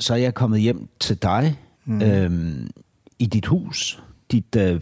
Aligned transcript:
så 0.00 0.14
er 0.14 0.18
jeg 0.18 0.34
kommet 0.34 0.60
hjem 0.60 0.88
til 1.00 1.22
dig 1.22 1.58
mm. 1.84 2.02
øh, 2.02 2.56
i 3.18 3.26
dit 3.26 3.46
hus. 3.46 4.02
Dit 4.30 4.56
øh, 4.56 4.80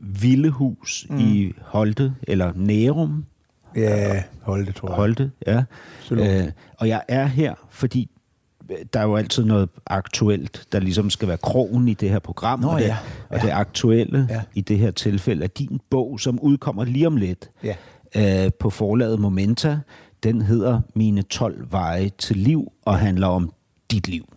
vilde 0.00 0.50
hus 0.50 1.06
mm. 1.10 1.18
i 1.18 1.52
Holte, 1.62 2.14
eller 2.22 2.52
Nærum. 2.56 3.24
Ja, 3.76 4.22
Holte, 4.42 4.72
tror 4.72 4.88
jeg. 4.88 4.96
Holte, 4.96 5.30
ja. 5.46 5.64
Øh, 6.10 6.48
og 6.78 6.88
jeg 6.88 7.02
er 7.08 7.26
her, 7.26 7.54
fordi 7.70 8.10
der 8.92 9.00
er 9.00 9.04
jo 9.04 9.16
altid 9.16 9.44
noget 9.44 9.68
aktuelt, 9.86 10.66
der 10.72 10.80
ligesom 10.80 11.10
skal 11.10 11.28
være 11.28 11.36
krogen 11.36 11.88
i 11.88 11.94
det 11.94 12.10
her 12.10 12.18
program. 12.18 12.60
Nå, 12.60 12.68
og 12.68 12.80
det, 12.80 12.86
ja. 12.86 12.96
og 13.28 13.40
det 13.42 13.50
aktuelle 13.50 14.26
Ja. 14.30 14.42
i 14.54 14.60
det 14.60 14.78
her 14.78 14.90
tilfælde 14.90 15.44
er 15.44 15.48
din 15.48 15.80
bog, 15.90 16.20
som 16.20 16.40
udkommer 16.40 16.84
lige 16.84 17.06
om 17.06 17.16
lidt 17.16 17.50
Ja. 17.64 18.44
øh, 18.46 18.52
på 18.60 18.70
forlaget 18.70 19.20
Momenta. 19.20 19.78
Den 20.22 20.42
hedder 20.42 20.80
Mine 20.94 21.22
12 21.22 21.72
veje 21.72 22.10
til 22.18 22.36
liv 22.36 22.72
og 22.84 22.98
handler 22.98 23.26
om 23.26 23.52
dit 23.90 24.08
liv. 24.08 24.33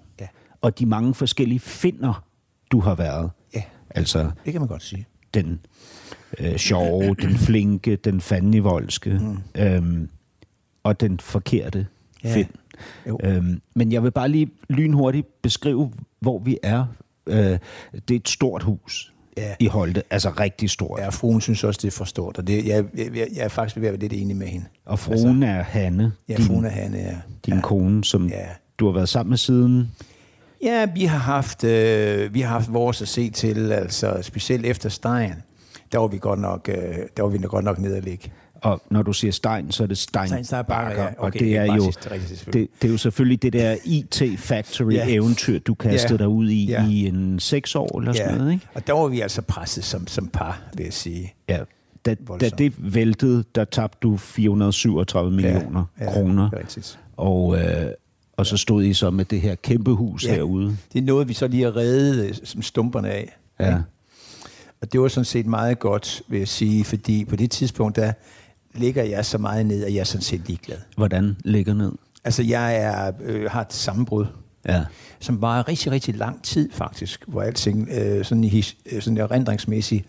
Og 0.61 0.79
de 0.79 0.85
mange 0.85 1.13
forskellige 1.13 1.59
finder, 1.59 2.23
du 2.71 2.79
har 2.79 2.95
været. 2.95 3.31
Ja. 3.55 3.61
Altså 3.89 4.31
Det 4.45 4.51
kan 4.53 4.61
man 4.61 4.67
godt 4.67 4.83
sige. 4.83 5.05
den 5.33 5.59
øh, 6.39 6.57
sjove, 6.57 7.15
den 7.21 7.35
flinke, 7.37 7.95
den 7.95 8.21
fandenivoldske, 8.21 9.09
mm. 9.21 9.61
øhm, 9.61 10.09
og 10.83 10.99
den 10.99 11.19
forkerte 11.19 11.87
Ja. 12.23 12.33
Finn. 12.35 12.49
Jo. 13.07 13.19
Øhm, 13.23 13.61
men 13.75 13.91
jeg 13.91 14.03
vil 14.03 14.11
bare 14.11 14.29
lige 14.29 14.49
lynhurtigt 14.69 15.41
beskrive, 15.41 15.91
hvor 16.19 16.39
vi 16.39 16.57
er. 16.63 16.85
Øh, 17.27 17.35
det 17.35 17.59
er 18.11 18.15
et 18.15 18.29
stort 18.29 18.63
hus 18.63 19.13
Ja. 19.37 19.55
i 19.59 19.67
Holte, 19.67 20.03
altså 20.09 20.29
rigtig 20.29 20.69
stort. 20.69 20.99
Ja, 20.99 21.09
fruen 21.09 21.41
synes 21.41 21.63
også, 21.63 21.79
det 21.81 21.87
er 21.87 21.91
for 21.91 22.05
stort, 22.05 22.37
og 22.37 22.47
det, 22.47 22.65
jeg, 22.67 22.85
jeg, 22.97 23.11
jeg 23.15 23.27
er 23.43 23.47
faktisk 23.47 23.75
ved 23.77 23.87
at 23.87 23.91
være 23.91 23.99
lidt 23.99 24.13
enig 24.13 24.35
med 24.35 24.47
hende. 24.47 24.65
Og 24.85 24.99
fruen 24.99 25.43
er 25.43 25.63
Hanne, 25.63 26.11
Ja, 26.29 26.35
din, 26.35 26.45
fruen 26.45 26.65
er 26.65 26.69
Hanne, 26.69 26.97
ja. 26.97 27.15
din 27.45 27.53
ja. 27.53 27.61
kone, 27.61 28.03
som 28.03 28.27
Ja. 28.27 28.45
du 28.79 28.85
har 28.85 28.93
været 28.93 29.09
sammen 29.09 29.29
med 29.29 29.37
siden. 29.37 29.91
Ja, 30.63 30.85
vi 30.95 31.05
har 31.05 31.17
haft, 31.17 31.63
øh, 31.63 32.33
vi 32.33 32.41
har 32.41 32.49
haft 32.49 32.73
vores 32.73 33.01
at 33.01 33.07
se 33.07 33.29
til, 33.29 33.71
altså 33.71 34.17
specielt 34.21 34.65
efter 34.65 34.89
Stein, 34.89 35.33
der 35.91 35.97
var 35.97 36.07
vi 36.07 36.17
godt 36.17 36.39
nok, 36.39 36.69
øh, 36.69 36.75
der 37.17 37.23
var 37.23 37.29
vi 37.29 37.37
godt 37.37 37.65
nok 37.65 37.79
nede 37.79 37.97
at 37.97 38.03
ligge. 38.03 38.31
Og 38.61 38.81
når 38.89 39.01
du 39.01 39.13
siger 39.13 39.31
Stein, 39.31 39.71
så 39.71 39.83
er 39.83 39.87
det 39.87 39.97
Stein, 39.97 40.27
Stein 40.27 40.43
Steinbacher, 40.43 41.01
ja. 41.03 41.07
og 41.07 41.13
Okay, 41.27 41.39
det 41.39 41.47
det 41.47 41.57
er 41.57 41.61
er 41.61 41.75
jo 41.75 41.83
sidste, 41.83 42.11
rigtigt, 42.11 42.29
selvfølgelig. 42.39 42.69
det, 42.73 42.81
det 42.81 42.87
er 42.87 42.91
jo 42.91 42.97
selvfølgelig 42.97 43.41
det 43.41 43.53
der 43.53 43.75
IT 43.85 44.23
Factory 44.39 44.93
Ja. 44.93 45.05
eventyr, 45.07 45.59
du 45.59 45.73
kastede 45.73 46.13
Ja. 46.13 46.17
dig 46.17 46.27
ud 46.27 46.49
i 46.49 46.65
Ja. 46.65 46.87
i 46.89 47.05
en 47.07 47.39
seks 47.39 47.75
år 47.75 47.99
eller 47.99 48.13
sådan 48.13 48.37
noget, 48.37 48.51
ikke? 48.53 48.67
og 48.73 48.87
der 48.87 48.93
var 48.93 49.07
vi 49.07 49.21
altså 49.21 49.41
presset 49.41 49.83
som, 49.83 50.07
som 50.07 50.27
par, 50.27 50.61
vil 50.73 50.83
jeg 50.83 50.93
sige. 50.93 51.33
Ja. 51.49 51.59
Da, 52.05 52.15
da 52.41 52.49
det 52.49 52.73
væltede, 52.95 53.43
der 53.55 53.63
tabte 53.65 53.97
du 54.01 54.17
437 54.17 55.31
millioner 55.31 55.83
ja, 55.99 56.05
kroner. 56.13 56.49
det 56.49 56.57
er 56.57 56.61
rigtigt. 56.61 56.99
Og, 57.17 57.57
øh, 57.59 57.91
og 58.37 58.45
så 58.45 58.57
stod 58.57 58.83
I 58.83 58.93
så 58.93 59.09
med 59.11 59.25
det 59.25 59.41
her 59.41 59.55
kæmpe 59.55 59.91
hus 59.91 60.25
Ja. 60.25 60.33
herude. 60.33 60.77
Det 60.93 60.99
er 60.99 61.03
noget, 61.05 61.27
vi 61.27 61.33
så 61.33 61.47
lige 61.47 61.63
har 61.63 61.75
reddet 61.75 62.25
øh, 62.29 62.35
som 62.43 62.61
stumperne 62.61 63.09
af. 63.09 63.37
Ja. 63.59 63.77
Og 64.81 64.91
det 64.93 65.01
var 65.01 65.07
sådan 65.07 65.25
set 65.25 65.45
meget 65.45 65.79
godt, 65.79 66.21
vil 66.27 66.39
jeg 66.39 66.47
sige, 66.47 66.83
fordi 66.83 67.25
på 67.25 67.35
det 67.35 67.51
tidspunkt, 67.51 67.95
der 67.95 68.13
ligger 68.75 69.03
jeg 69.03 69.25
så 69.25 69.37
meget 69.37 69.65
ned, 69.65 69.83
at 69.83 69.93
jeg 69.93 69.99
er 69.99 70.03
sådan 70.03 70.21
set 70.21 70.41
ligeglad. 70.47 70.77
Hvordan 70.97 71.35
ligger 71.45 71.73
ned? 71.73 71.91
Altså, 72.23 72.43
jeg 72.43 72.75
er, 72.75 73.11
øh, 73.23 73.51
har 73.51 73.61
et 73.61 73.73
sammenbrud, 73.73 74.25
Ja. 74.67 74.83
som 75.19 75.41
var 75.41 75.67
rigtig, 75.67 75.91
rigtig 75.91 76.15
lang 76.15 76.43
tid 76.43 76.69
faktisk, 76.71 77.23
hvor 77.27 77.41
alting 77.41 77.89
øh, 77.91 78.25
sådan, 78.25 78.43
i, 78.43 78.63
øh, 78.91 79.01
sådan 79.01 79.17
erindringsmæssigt 79.17 80.05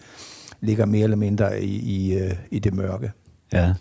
ligger 0.60 0.86
mere 0.86 1.04
eller 1.04 1.16
mindre 1.16 1.62
i, 1.62 1.76
i, 1.78 2.14
øh, 2.18 2.32
i 2.50 2.58
det 2.58 2.74
mørke. 2.74 3.10
ja. 3.52 3.72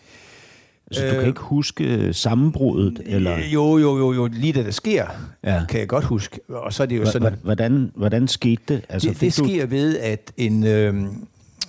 Så 0.91 1.01
du 1.01 1.07
Øh, 1.07 1.13
kan 1.19 1.27
ikke 1.27 1.41
huske 1.41 2.13
sammenbruddet? 2.13 3.01
Eller? 3.05 3.37
Jo, 3.37 3.77
jo, 3.77 3.97
jo, 3.97 4.13
jo, 4.13 4.27
lige 4.31 4.53
da 4.53 4.63
det 4.63 4.73
sker, 4.73 5.05
Ja. 5.43 5.61
kan 5.69 5.79
jeg 5.79 5.87
godt 5.87 6.03
huske. 6.03 6.39
Og 6.49 6.73
så 6.73 6.83
er 6.83 6.87
det 6.87 6.97
jo 6.97 7.05
sådan, 7.05 7.33
Hvordan, 7.43 7.91
hvordan 7.95 8.27
skete 8.27 8.61
det? 8.67 8.85
Altså, 8.89 9.09
det, 9.09 9.21
det 9.21 9.33
sker 9.33 9.65
ved, 9.65 9.97
at 9.99 10.31
en, 10.37 10.63
øh, 10.63 10.95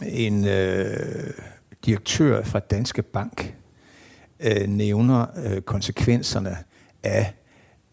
en 0.09 0.47
øh, 0.49 0.87
direktør 1.87 2.43
fra 2.45 2.59
Danske 2.59 3.03
Bank 3.03 3.55
øh, 4.41 4.69
nævner 4.69 5.27
øh, 5.47 5.61
konsekvenserne 5.61 6.57
af 7.03 7.33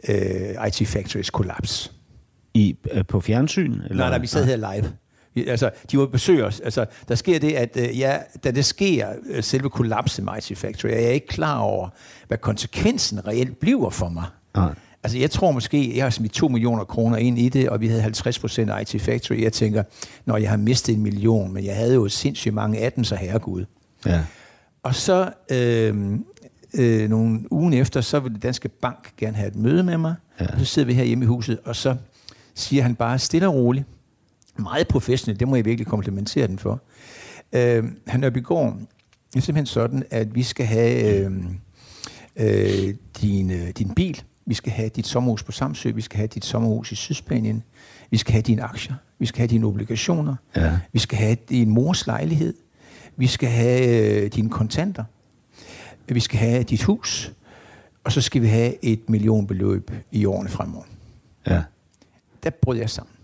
øh, 0.09 0.67
IT 0.67 0.87
Factories 0.87 1.29
kollaps. 1.29 1.91
I, 2.53 2.77
øh, 2.91 3.05
på 3.05 3.19
fjernsyn? 3.19 3.71
Eller? 3.73 3.95
Nej, 3.95 4.09
nej, 4.09 4.17
vi 4.17 4.27
sad 4.27 4.45
her 4.45 4.55
live. 4.55 4.91
Altså, 5.47 5.69
de 5.91 5.97
var 5.97 6.05
besøg 6.05 6.43
os. 6.43 6.59
Altså, 6.59 6.85
der 7.07 7.15
sker 7.15 7.39
det, 7.39 7.51
at 7.51 7.77
øh, 7.77 7.99
ja, 7.99 8.17
da 8.43 8.51
det 8.51 8.65
sker, 8.65 9.07
øh, 9.29 9.43
selve 9.43 9.69
kollapset 9.69 10.25
med 10.25 10.33
IT 10.37 10.57
Factory, 10.57 10.89
er 10.89 10.99
jeg 10.99 11.13
ikke 11.13 11.27
klar 11.27 11.59
over, 11.59 11.89
hvad 12.27 12.37
konsekvensen 12.37 13.27
reelt 13.27 13.59
bliver 13.59 13.89
for 13.89 14.09
mig. 14.09 14.25
Nej. 14.55 14.73
Altså, 15.03 15.17
jeg 15.17 15.31
tror 15.31 15.51
måske, 15.51 15.97
jeg 15.97 16.05
har 16.05 16.09
smidt 16.09 16.31
2 16.33 16.47
millioner 16.47 16.83
kroner 16.83 17.17
ind 17.17 17.39
i 17.39 17.49
det, 17.49 17.69
og 17.69 17.81
vi 17.81 17.87
havde 17.87 18.01
50 18.01 18.39
procent 18.39 18.71
IT 18.81 19.01
Factory. 19.01 19.41
Jeg 19.41 19.53
tænker, 19.53 19.83
når 20.25 20.37
jeg 20.37 20.49
har 20.49 20.57
mistet 20.57 20.95
en 20.95 21.03
million, 21.03 21.53
men 21.53 21.65
jeg 21.65 21.75
havde 21.75 21.93
jo 21.93 22.09
sindssygt 22.09 22.53
mange 22.53 22.79
af 22.79 22.91
dem, 22.91 23.03
så 23.03 23.15
herregud. 23.15 23.65
Ja. 24.05 24.21
Og 24.83 24.95
så 24.95 25.31
øh, 25.51 26.19
øh, 26.73 27.09
nogle 27.09 27.51
ugen 27.51 27.73
efter, 27.73 28.01
så 28.01 28.19
vil 28.19 28.33
det 28.33 28.43
Danske 28.43 28.69
Bank 28.69 29.13
gerne 29.17 29.37
have 29.37 29.47
et 29.47 29.55
møde 29.55 29.83
med 29.83 29.97
mig. 29.97 30.15
Ja. 30.39 30.45
Og 30.53 30.59
så 30.59 30.65
sidder 30.65 30.85
vi 30.85 30.93
her 30.93 31.03
hjemme 31.03 31.23
i 31.23 31.27
huset, 31.27 31.59
og 31.65 31.75
så 31.75 31.95
siger 32.55 32.83
han 32.83 32.95
bare 32.95 33.19
stille 33.19 33.47
og 33.47 33.53
roligt, 33.53 33.85
meget 34.59 34.87
professionelt, 34.87 35.39
det 35.39 35.47
må 35.47 35.55
jeg 35.55 35.65
virkelig 35.65 35.87
komplimentere 35.87 36.47
den 36.47 36.59
for. 36.59 36.81
Øh, 37.53 37.83
han 38.07 38.23
er 38.23 38.29
begård, 38.29 38.77
det 39.33 39.37
er 39.37 39.41
simpelthen 39.41 39.65
sådan, 39.65 40.03
at 40.09 40.35
vi 40.35 40.43
skal 40.43 40.65
have 40.65 41.19
øh, 41.25 41.31
øh, 42.35 42.93
din, 43.21 43.51
øh, 43.51 43.69
din 43.69 43.93
bil, 43.95 44.23
vi 44.45 44.53
skal 44.53 44.71
have 44.71 44.89
dit 44.89 45.07
sommerhus 45.07 45.43
på 45.43 45.51
Samsø, 45.51 45.91
vi 45.91 46.01
skal 46.01 46.17
have 46.17 46.27
dit 46.27 46.45
sommerhus 46.45 46.91
i 46.91 46.95
Sydspanien, 46.95 47.63
vi 48.11 48.17
skal 48.17 48.31
have 48.31 48.41
dine 48.41 48.63
aktier, 48.63 48.95
vi 49.19 49.25
skal 49.25 49.37
have 49.39 49.47
dine 49.47 49.65
obligationer, 49.65 50.35
Ja. 50.55 50.79
vi 50.93 50.99
skal 50.99 51.17
have 51.17 51.37
din 51.49 51.69
mors 51.69 52.07
lejlighed, 52.07 52.53
vi 53.15 53.27
skal 53.27 53.49
have 53.49 54.21
øh, 54.23 54.31
dine 54.31 54.49
kontanter, 54.49 55.03
vi 56.07 56.19
skal 56.19 56.39
have 56.39 56.63
dit 56.63 56.83
hus, 56.83 57.33
og 58.03 58.11
så 58.11 58.21
skal 58.21 58.41
vi 58.41 58.47
have 58.47 58.85
et 58.85 59.09
millionbeløb 59.09 59.91
i 60.11 60.25
årene 60.25 60.49
fremover. 60.49 60.83
ja. 61.47 61.63
Der 62.43 62.49
brød 62.49 62.77
jeg 62.77 62.89
sammen. 62.89 63.14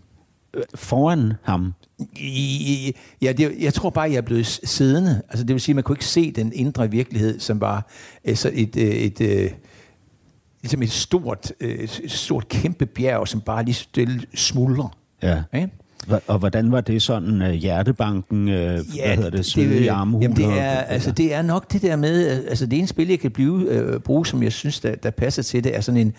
Foran 0.76 1.34
ham? 1.44 1.74
I- 2.20 2.94
Ja, 3.22 3.32
det, 3.32 3.52
jeg 3.60 3.74
tror 3.74 3.90
bare, 3.90 4.10
jeg 4.10 4.18
er 4.18 4.22
blevet 4.22 4.46
siddende. 4.64 5.22
Altså, 5.30 5.44
det 5.46 5.54
vil 5.54 5.62
sige, 5.62 5.74
at 5.74 5.76
man 5.76 5.84
kunne 5.84 5.94
ikke 5.94 6.06
se 6.06 6.32
den 6.32 6.52
indre 6.56 6.92
virkelighed, 6.92 7.40
som 7.40 7.62
var 7.62 7.90
øh, 8.26 8.36
så 8.36 8.52
et, 8.54 8.76
øh, 8.78 8.84
et, 8.84 9.22
et, 9.22 9.56
ligesom 10.62 10.82
et 10.82 10.92
stort, 10.92 11.52
øh, 11.60 11.76
et 11.80 12.12
stort 12.12 12.48
kæmpe 12.50 12.86
bjerg, 12.86 13.28
som 13.28 13.42
bare 13.42 13.64
lige 13.66 13.76
stille 13.76 14.22
smuldrer. 14.36 14.98
Ja. 15.24 15.44
Hva- 16.08 16.20
Og 16.28 16.40
hvordan 16.40 16.72
var 16.72 16.82
det 16.82 17.02
sådan 17.02 17.56
hjertebanken, 17.56 18.48
ja, 18.48 18.54
hvad 18.74 19.16
hedder 19.16 19.30
det, 19.30 19.46
svede 19.46 19.84
i 19.84 19.88
armhuler? 19.88 20.24
Jamen 20.24 20.38
det 20.38 20.60
er, 20.60 20.70
altså, 20.72 21.12
det 21.12 21.34
er 21.34 21.42
nok 21.42 21.72
det 21.74 21.82
der 21.82 21.96
med, 21.96 22.32
øh, 22.38 22.38
altså 22.50 22.66
det 22.66 22.80
ene 22.80 22.88
spil, 22.88 23.08
jeg 23.08 23.20
kan 23.20 23.32
blive, 23.32 23.66
øh, 23.70 24.00
bruge, 24.00 24.26
som 24.26 24.44
jeg 24.44 24.52
synes, 24.52 24.80
der, 24.80 24.96
der 24.96 25.10
passer 25.12 25.44
til 25.44 25.64
det, 25.64 25.76
er 25.76 25.82
sådan 25.82 26.02
en, 26.02 26.14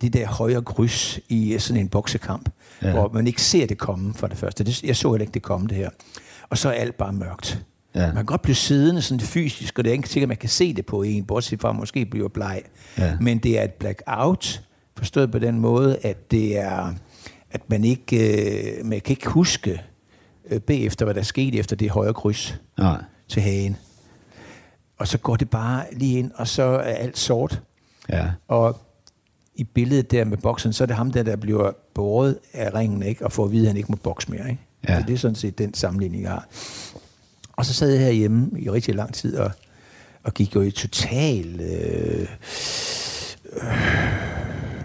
det 0.00 0.12
der 0.12 0.26
højre 0.26 0.62
kryds 0.62 1.18
i 1.28 1.52
øh, 1.54 1.60
sådan 1.60 1.80
en 1.82 1.88
boksekamp, 1.88 2.48
Ja. 2.82 2.90
hvor 2.92 3.10
man 3.12 3.26
ikke 3.26 3.42
ser 3.42 3.66
det 3.66 3.78
komme 3.78 4.14
for 4.14 4.26
det 4.26 4.36
første. 4.38 4.64
Det, 4.64 4.84
jeg 4.84 4.96
så 4.96 5.12
heller 5.12 5.22
ikke 5.22 5.34
det 5.34 5.42
komme, 5.42 5.66
det 5.68 5.76
her. 5.76 5.90
Og 6.50 6.58
så 6.58 6.68
er 6.68 6.72
alt 6.72 6.96
bare 6.96 7.12
mørkt. 7.12 7.64
Ja. 7.94 8.06
Man 8.06 8.14
kan 8.16 8.24
godt 8.24 8.42
blive 8.42 8.54
siddende 8.54 9.02
sådan 9.02 9.20
fysisk, 9.20 9.78
og 9.78 9.84
det 9.84 9.90
er 9.90 9.94
ikke 9.94 10.08
sikkert, 10.08 10.26
at 10.26 10.28
man 10.28 10.36
kan 10.36 10.48
se 10.48 10.74
det 10.74 10.86
på 10.86 11.02
en, 11.02 11.24
bortset 11.24 11.60
fra, 11.60 11.68
at 11.68 11.74
man 11.74 11.80
måske 11.80 12.06
bliver 12.06 12.28
bleg. 12.28 12.62
Ja. 12.98 13.16
Men 13.20 13.38
det 13.38 13.58
er 13.58 13.62
et 13.64 13.72
blackout, 13.72 14.62
forstået 14.96 15.30
på 15.32 15.38
den 15.38 15.60
måde, 15.60 15.96
at 16.02 16.30
det 16.30 16.58
er, 16.58 16.94
at 17.50 17.70
man 17.70 17.84
ikke, 17.84 18.78
øh, 18.80 18.86
man 18.86 19.00
kan 19.00 19.12
ikke 19.12 19.28
huske 19.28 19.82
øh, 20.50 20.60
bagefter, 20.60 21.04
hvad 21.04 21.14
der 21.14 21.22
skete 21.22 21.58
efter 21.58 21.76
det 21.76 21.90
højre 21.90 22.14
kryds 22.14 22.60
Nej. 22.78 23.02
til 23.28 23.42
hagen. 23.42 23.76
Og 24.98 25.08
så 25.08 25.18
går 25.18 25.36
det 25.36 25.50
bare 25.50 25.84
lige 25.92 26.18
ind, 26.18 26.30
og 26.34 26.48
så 26.48 26.62
er 26.62 26.78
alt 26.94 27.18
sort. 27.18 27.62
Ja. 28.08 28.26
Og 28.48 28.80
i 29.56 29.64
billedet 29.64 30.10
der 30.10 30.24
med 30.24 30.36
boksen, 30.36 30.72
så 30.72 30.84
er 30.84 30.86
det 30.86 30.96
ham 30.96 31.10
der, 31.12 31.22
der 31.22 31.36
bliver 31.36 31.70
båret 31.94 32.38
af 32.52 32.74
ringen, 32.74 33.02
ikke? 33.02 33.24
og 33.24 33.32
får 33.32 33.44
at 33.44 33.52
vide, 33.52 33.62
at 33.62 33.66
han 33.68 33.76
ikke 33.76 33.92
må 33.92 33.96
bokse 34.02 34.30
mere. 34.30 34.50
Ikke? 34.50 34.62
Ja. 34.88 35.00
Så 35.00 35.06
det 35.06 35.14
er 35.14 35.18
sådan 35.18 35.34
set 35.34 35.58
den 35.58 35.74
sammenligning, 35.74 36.22
jeg 36.22 36.30
har. 36.30 36.46
Og 37.52 37.66
så 37.66 37.74
sad 37.74 37.90
jeg 37.90 38.00
herhjemme 38.00 38.50
i 38.60 38.70
rigtig 38.70 38.94
lang 38.94 39.14
tid, 39.14 39.36
og, 39.36 39.50
og 40.24 40.34
gik 40.34 40.54
jo 40.54 40.60
i 40.60 40.70
total 40.70 41.60
øh, 41.60 42.28
øh, 43.52 43.62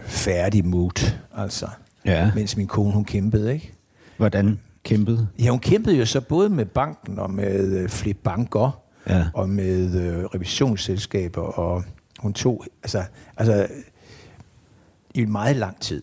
færdig 0.06 0.66
mood, 0.66 1.12
altså. 1.38 1.68
Ja. 2.06 2.31
Mens 2.36 2.57
min 2.57 2.68
kone, 2.68 2.94
hun 2.94 3.06
kæmpede, 3.06 3.54
ikke? 3.54 3.74
Hvordan 4.18 4.60
kæmpede? 4.83 5.27
Ja, 5.39 5.50
hun 5.50 5.60
kæmpede 5.60 5.95
jo 5.95 6.06
så 6.06 6.22
både 6.22 6.50
med 6.50 6.65
banken 6.65 7.19
og 7.19 7.31
med 7.31 7.77
øh, 7.77 7.89
Flip 7.89 8.18
Banker, 8.24 8.81
Ja. 9.10 9.25
og 9.33 9.50
med 9.50 9.95
øh, 9.95 10.24
revisionsselskaber, 10.24 11.42
og 11.42 11.83
hun 12.19 12.33
tog, 12.33 12.65
altså, 12.83 13.04
altså 13.38 13.68
i 15.15 15.25
meget 15.25 15.56
lang 15.56 15.79
tid 15.79 16.01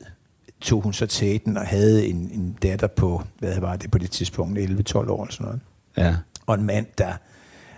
tog 0.61 0.81
hun 0.82 0.93
så 0.93 1.06
tæten 1.06 1.56
og 1.56 1.67
havde 1.67 2.06
en, 2.06 2.17
en 2.17 2.56
datter 2.62 2.87
på, 2.87 3.23
hvad 3.38 3.61
var 3.61 3.76
det 3.76 3.91
på 3.91 3.99
det 3.99 4.11
tidspunkt, 4.11 4.58
11-12 4.58 4.97
år 4.97 5.23
eller 5.23 5.32
sådan 5.32 5.44
noget. 5.47 5.61
Ja. 5.97 6.17
Og 6.47 6.55
en 6.55 6.64
mand, 6.64 6.87
der, 6.99 7.12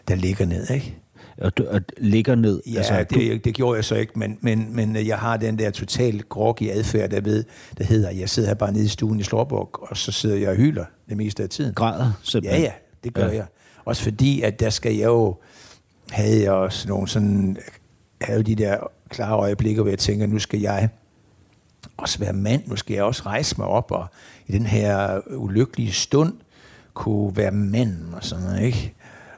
der 0.08 0.14
ligger 0.14 0.46
ned, 0.46 0.70
ikke? 0.70 0.96
Og 1.38 1.58
du 1.58 1.66
og 1.68 1.80
ligger 1.98 2.34
ned. 2.34 2.62
Ja, 2.66 2.76
altså, 2.76 3.04
det, 3.10 3.44
det 3.44 3.54
gjorde 3.54 3.76
jeg 3.76 3.84
så 3.84 3.94
ikke, 3.94 4.18
men, 4.18 4.38
men, 4.40 4.76
men 4.76 5.06
jeg 5.06 5.18
har 5.18 5.36
den 5.36 5.58
der 5.58 5.70
totalt 5.70 6.28
groggy 6.28 6.70
adfærd, 6.70 7.10
der 7.10 7.20
ved, 7.20 7.44
der 7.78 7.84
hedder, 7.84 8.10
jeg 8.10 8.28
sidder 8.30 8.48
her 8.48 8.54
bare 8.54 8.72
nede 8.72 8.84
i 8.84 8.88
stuen 8.88 9.20
i 9.20 9.22
Slåborg, 9.22 9.70
og 9.90 9.96
så 9.96 10.12
sidder 10.12 10.36
jeg 10.36 10.48
og 10.48 10.56
hyler 10.56 10.84
det 11.08 11.16
meste 11.16 11.42
af 11.42 11.48
tiden. 11.48 11.74
græder 11.74 12.04
Ja, 12.04 12.10
simpelthen. 12.22 12.62
ja, 12.62 12.72
det 13.04 13.14
gør 13.14 13.22
Ja. 13.22 13.28
ja. 13.28 13.34
jeg. 13.36 13.46
Også 13.84 14.02
fordi, 14.02 14.42
at 14.42 14.60
der 14.60 14.70
skal 14.70 14.94
jeg 14.94 15.04
jo, 15.06 15.36
havde 16.10 16.42
jeg 16.42 16.52
også 16.52 16.88
nogle 16.88 17.08
sådan, 17.08 17.56
havde 18.20 18.42
de 18.42 18.54
der 18.54 18.76
klare 19.08 19.36
øjeblikker, 19.38 19.82
hvor 19.82 19.90
jeg 19.90 19.98
tænker, 19.98 20.26
nu 20.26 20.38
skal 20.38 20.60
jeg 20.60 20.88
også 21.98 22.18
være 22.18 22.32
mand, 22.32 22.62
nu 22.66 22.76
skal 22.76 22.94
jeg 22.94 23.02
også 23.04 23.22
rejse 23.26 23.54
mig 23.58 23.66
op, 23.66 23.90
og 23.90 24.06
i 24.46 24.52
den 24.52 24.66
her 24.66 25.20
ulykkelige 25.36 25.92
stund, 25.92 26.32
kunne 26.94 27.36
være 27.36 27.50
mand 27.50 28.14
og 28.14 28.24
sådan 28.24 28.44
noget, 28.44 28.62
ikke? 28.62 28.94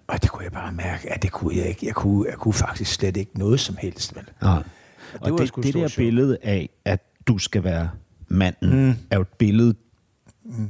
Og 0.06 0.22
det 0.22 0.30
kunne 0.30 0.44
jeg 0.44 0.52
bare 0.52 0.72
mærke, 0.72 1.12
at 1.12 1.22
det 1.22 1.32
kunne 1.32 1.56
jeg 1.56 1.66
ikke. 1.66 1.86
Jeg 1.86 1.94
kunne, 1.94 2.28
jeg 2.28 2.38
kunne 2.38 2.54
faktisk 2.54 2.92
slet 2.94 3.16
ikke 3.16 3.38
noget 3.38 3.60
som 3.60 3.76
helst, 3.78 4.16
vel? 4.16 4.24
Det 4.24 4.34
Og 5.20 5.30
var 5.30 5.36
det, 5.36 5.48
sgu 5.48 5.60
det 5.60 5.70
stor 5.70 5.80
der 5.80 5.88
chok. 5.88 5.96
billede 6.02 6.38
af, 6.42 6.68
at 6.84 7.00
du 7.26 7.38
skal 7.38 7.64
være 7.64 7.90
manden, 8.28 8.84
mm. 8.86 8.94
er 9.10 9.16
jo 9.16 9.20
et 9.22 9.28
billede, 9.38 9.74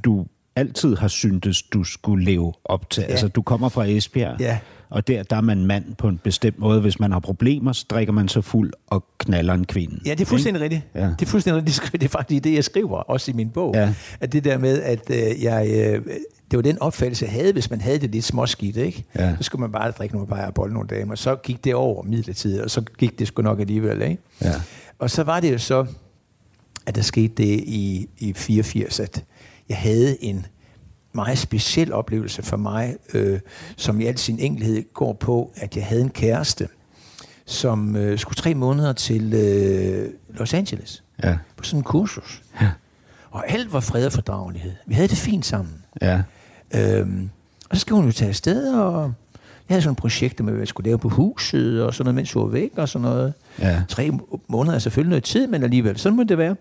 du 0.05 0.27
altid 0.57 0.97
har 0.97 1.09
syntes, 1.09 1.63
du 1.63 1.85
skulle 1.85 2.25
leve 2.25 2.53
op 2.65 2.91
til. 2.91 3.01
Ja. 3.01 3.07
Altså, 3.07 3.29
du 3.29 3.43
kommer 3.43 3.69
fra 3.69 3.85
Esbjerg, 3.85 4.41
Ja. 4.41 4.59
Og 4.91 5.09
der, 5.09 5.23
der 5.23 5.37
er 5.37 5.41
man 5.41 5.65
mand 5.65 5.95
på 5.95 6.09
en 6.09 6.19
bestemt 6.19 6.59
måde. 6.59 6.81
Hvis 6.81 7.01
man 7.01 7.13
har 7.13 7.21
problemer, 7.21 7.73
så 7.73 7.87
drikker 7.91 8.13
man 8.13 8.29
sig 8.29 8.45
fuld 8.45 8.73
og 8.87 9.05
knaller 9.19 9.55
en 9.55 9.65
kvinde. 9.65 10.01
Ja, 10.07 10.11
det 10.11 10.21
er 10.21 10.25
fuldstændig 10.25 10.63
rigtigt. 10.63 10.83
Ja. 10.95 11.07
Det 11.19 11.23
er 11.23 11.27
fuldstændig 11.27 11.63
rigtigt. 11.63 11.93
Det 12.01 12.03
er 12.03 12.09
faktisk 12.09 12.45
det, 12.45 12.55
jeg 12.55 12.65
skriver, 12.65 12.99
også 12.99 13.31
i 13.31 13.35
min 13.35 13.51
bog. 13.51 13.75
Ja. 13.75 13.95
At 14.21 14.33
det 14.33 14.45
der 14.45 14.59
med, 14.59 14.83
at 14.83 15.11
øh, 15.11 15.43
jeg... 15.43 15.71
Øh, 15.71 16.03
det 16.51 16.57
var 16.57 16.63
den 16.63 16.83
opfattelse, 16.83 17.25
jeg 17.25 17.33
havde, 17.33 17.53
hvis 17.53 17.71
man 17.71 17.81
havde 17.81 17.99
det 17.99 18.11
lidt 18.11 18.25
småskidt, 18.25 18.77
ikke? 18.77 19.05
Ja. 19.19 19.37
Så 19.37 19.43
skulle 19.43 19.61
man 19.61 19.73
bare 19.73 19.91
drikke 19.91 20.15
nogle 20.15 20.29
bajer 20.29 20.47
og 20.47 20.55
bolle 20.55 20.75
nogle 20.75 20.89
damer. 20.89 21.15
Så 21.15 21.37
gik 21.37 21.65
det 21.65 21.75
over 21.75 22.03
midlertidigt, 22.03 22.63
og 22.63 22.71
så 22.71 22.81
gik 22.81 23.19
det 23.19 23.27
sgu 23.27 23.43
nok 23.43 23.61
alligevel, 23.61 24.03
ikke? 24.03 24.23
Ja. 24.43 24.53
Og 24.99 25.11
så 25.11 25.23
var 25.23 25.41
det 25.41 25.53
jo 25.53 25.59
så, 25.59 25.87
at 26.87 26.95
der 26.95 27.03
skete 27.03 27.35
det 27.35 27.61
i, 27.67 28.09
i 28.19 28.33
84, 28.33 29.01
at 29.01 29.25
jeg 29.69 29.77
havde 29.77 30.25
en 30.25 30.47
meget 31.13 31.39
speciel 31.39 31.93
oplevelse 31.93 32.43
for 32.43 32.57
mig, 32.57 32.97
øh, 33.15 33.41
som 33.77 34.01
i 34.01 34.05
al 34.07 34.19
sin 34.19 34.39
enkelhed 34.39 34.85
går 34.95 35.13
på, 35.13 35.53
at 35.57 35.77
jeg 35.77 35.87
havde 35.87 36.03
en 36.03 36.11
kæreste, 36.11 36.69
som 37.47 37.97
øh, 37.97 38.19
skulle 38.19 38.37
tre 38.37 38.55
måneder 38.55 38.93
til 38.93 39.35
øh, 39.35 40.11
Los 40.29 40.55
Angeles 40.55 41.05
Ja. 41.23 41.39
på 41.57 41.65
sådan 41.65 41.79
en 41.81 41.85
kursus. 41.85 42.43
Ja. 42.61 42.71
Og 43.31 43.51
alt 43.51 43.73
var 43.73 43.81
fred 43.81 44.07
og 44.07 44.13
fordragelighed. 44.13 44.73
Vi 44.87 44.95
havde 44.95 45.09
det 45.09 45.19
fint 45.19 45.47
sammen. 45.47 45.75
Ja. 46.03 46.23
Øhm, 46.75 47.31
og 47.71 47.77
så 47.77 47.81
skal 47.81 47.97
hun 47.97 48.05
jo 48.07 48.13
tage 48.13 48.29
afsted, 48.29 48.75
og 48.75 49.03
jeg 49.69 49.75
havde 49.75 49.83
sådan 49.83 49.95
projekter 49.97 50.45
med, 50.45 50.53
hvad 50.53 50.61
jeg 50.61 50.69
skulle 50.69 50.87
lave 50.87 50.99
på 50.99 51.09
huset, 51.09 51.83
og 51.85 51.95
sådan 51.95 52.05
noget, 52.05 52.15
mens 52.15 52.33
hun 52.33 52.43
var 52.43 52.49
væk, 52.49 52.71
og 52.77 52.89
sådan 52.89 53.03
noget. 53.09 53.35
Ja. 53.59 53.83
Tre 53.89 54.11
må- 54.11 54.41
måneder 54.49 54.75
er 54.75 54.79
selvfølgelig 54.79 55.11
noget 55.11 55.25
tid, 55.25 55.47
men 55.47 55.63
alligevel, 55.63 55.99
sådan 55.99 56.17
må 56.17 56.23
det 56.23 56.39
være. 56.39 56.57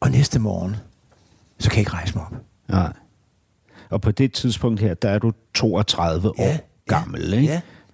Og 0.00 0.10
næste 0.10 0.38
morgen, 0.38 0.76
så 1.58 1.68
kan 1.70 1.76
jeg 1.76 1.80
ikke 1.80 1.92
rejse 1.92 2.14
mig 2.14 2.24
op. 2.24 2.34
Nej. 2.68 2.92
Og 3.90 4.00
på 4.00 4.10
det 4.10 4.32
tidspunkt 4.32 4.80
her, 4.80 4.94
der 4.94 5.08
er 5.08 5.18
du 5.18 5.32
32 5.54 6.32
Ja, 6.38 6.44
år 6.44 6.56
gammel, 6.86 7.32
ikke? 7.34 7.46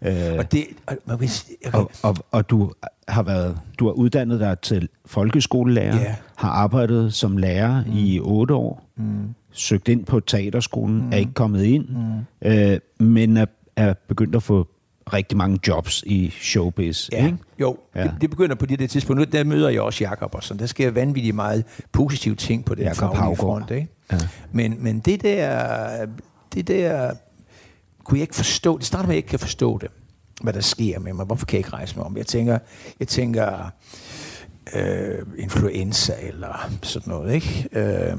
Ja. 0.02 0.32
Øh, 0.32 0.38
og 0.38 0.52
det, 0.52 0.64
og, 0.86 0.96
man 1.06 1.28
sige- 1.28 1.56
jeg, 1.64 1.74
Og, 1.74 1.90
og, 2.02 2.16
og 2.30 2.50
du 2.50 2.72
har 3.08 3.22
været, 3.22 3.58
du 3.78 3.84
har 3.86 3.92
uddannet 3.92 4.40
dig 4.40 4.58
til 4.58 4.88
folkeskolelærer, 5.06 5.96
Ja. 6.00 6.14
har 6.36 6.50
arbejdet 6.50 7.14
som 7.14 7.36
lærer 7.36 7.84
mm. 7.86 7.92
i 7.96 8.20
otte 8.20 8.54
år, 8.54 8.84
mm. 8.96 9.34
søgt 9.52 9.88
ind 9.88 10.04
på 10.04 10.20
teaterskolen, 10.20 10.96
mm. 11.04 11.12
er 11.12 11.16
ikke 11.16 11.32
kommet 11.34 11.62
ind, 11.64 11.88
mm. 11.88 12.48
øh, 12.48 12.78
men 13.06 13.36
er, 13.36 13.46
er 13.76 13.94
begyndt 14.08 14.34
at 14.36 14.42
få 14.42 14.68
rigtig 15.12 15.38
mange 15.38 15.58
jobs 15.68 16.02
i 16.06 16.30
showbiz. 16.30 17.08
Ja, 17.12 17.26
Ikke? 17.26 17.38
jo. 17.60 17.78
Ja. 17.94 18.00
Ja. 18.00 18.06
Det, 18.06 18.14
det 18.20 18.30
begynder 18.30 18.54
på 18.54 18.66
det 18.66 18.78
der 18.78 18.86
tidspunkt. 18.86 19.18
Nu, 19.20 19.24
der 19.38 19.44
møder 19.44 19.68
jeg 19.68 19.80
også 19.80 20.04
Jakob 20.04 20.34
og 20.34 20.42
sådan. 20.42 20.60
Der 20.60 20.66
sker 20.66 20.90
vanvittigt 20.90 21.34
meget 21.36 21.64
positive 21.92 22.34
ting 22.34 22.64
på 22.64 22.74
den 22.74 22.82
Jakob 22.84 22.96
faglige 22.96 23.18
Haugaard. 23.20 23.38
front. 23.38 23.70
Ikke? 23.70 23.88
Ja. 24.12 24.18
Men, 24.52 24.76
men 24.78 24.98
det 24.98 25.22
der, 25.22 26.06
det 26.54 26.68
der 26.68 27.14
kunne 28.04 28.18
jeg 28.18 28.22
ikke 28.22 28.34
forstå. 28.34 28.78
Det 28.78 28.86
starter 28.86 29.06
med, 29.06 29.14
at 29.14 29.16
jeg 29.16 29.16
ikke 29.16 29.28
kan 29.28 29.38
forstå 29.38 29.78
det. 29.78 29.88
Hvad 30.42 30.52
der 30.52 30.60
sker 30.60 30.98
med 30.98 31.12
mig. 31.12 31.26
Hvorfor 31.26 31.46
kan 31.46 31.56
jeg 31.56 31.66
ikke 31.66 31.76
rejse 31.76 31.96
mig 31.96 32.06
om? 32.06 32.16
Jeg 32.16 32.26
tænker, 32.26 32.58
jeg 33.00 33.08
tænker 33.08 33.70
øh, 34.74 35.18
influenza 35.38 36.14
eller 36.22 36.70
sådan 36.82 37.10
noget. 37.10 37.34
Ikke? 37.34 37.68
Øh, 37.72 38.16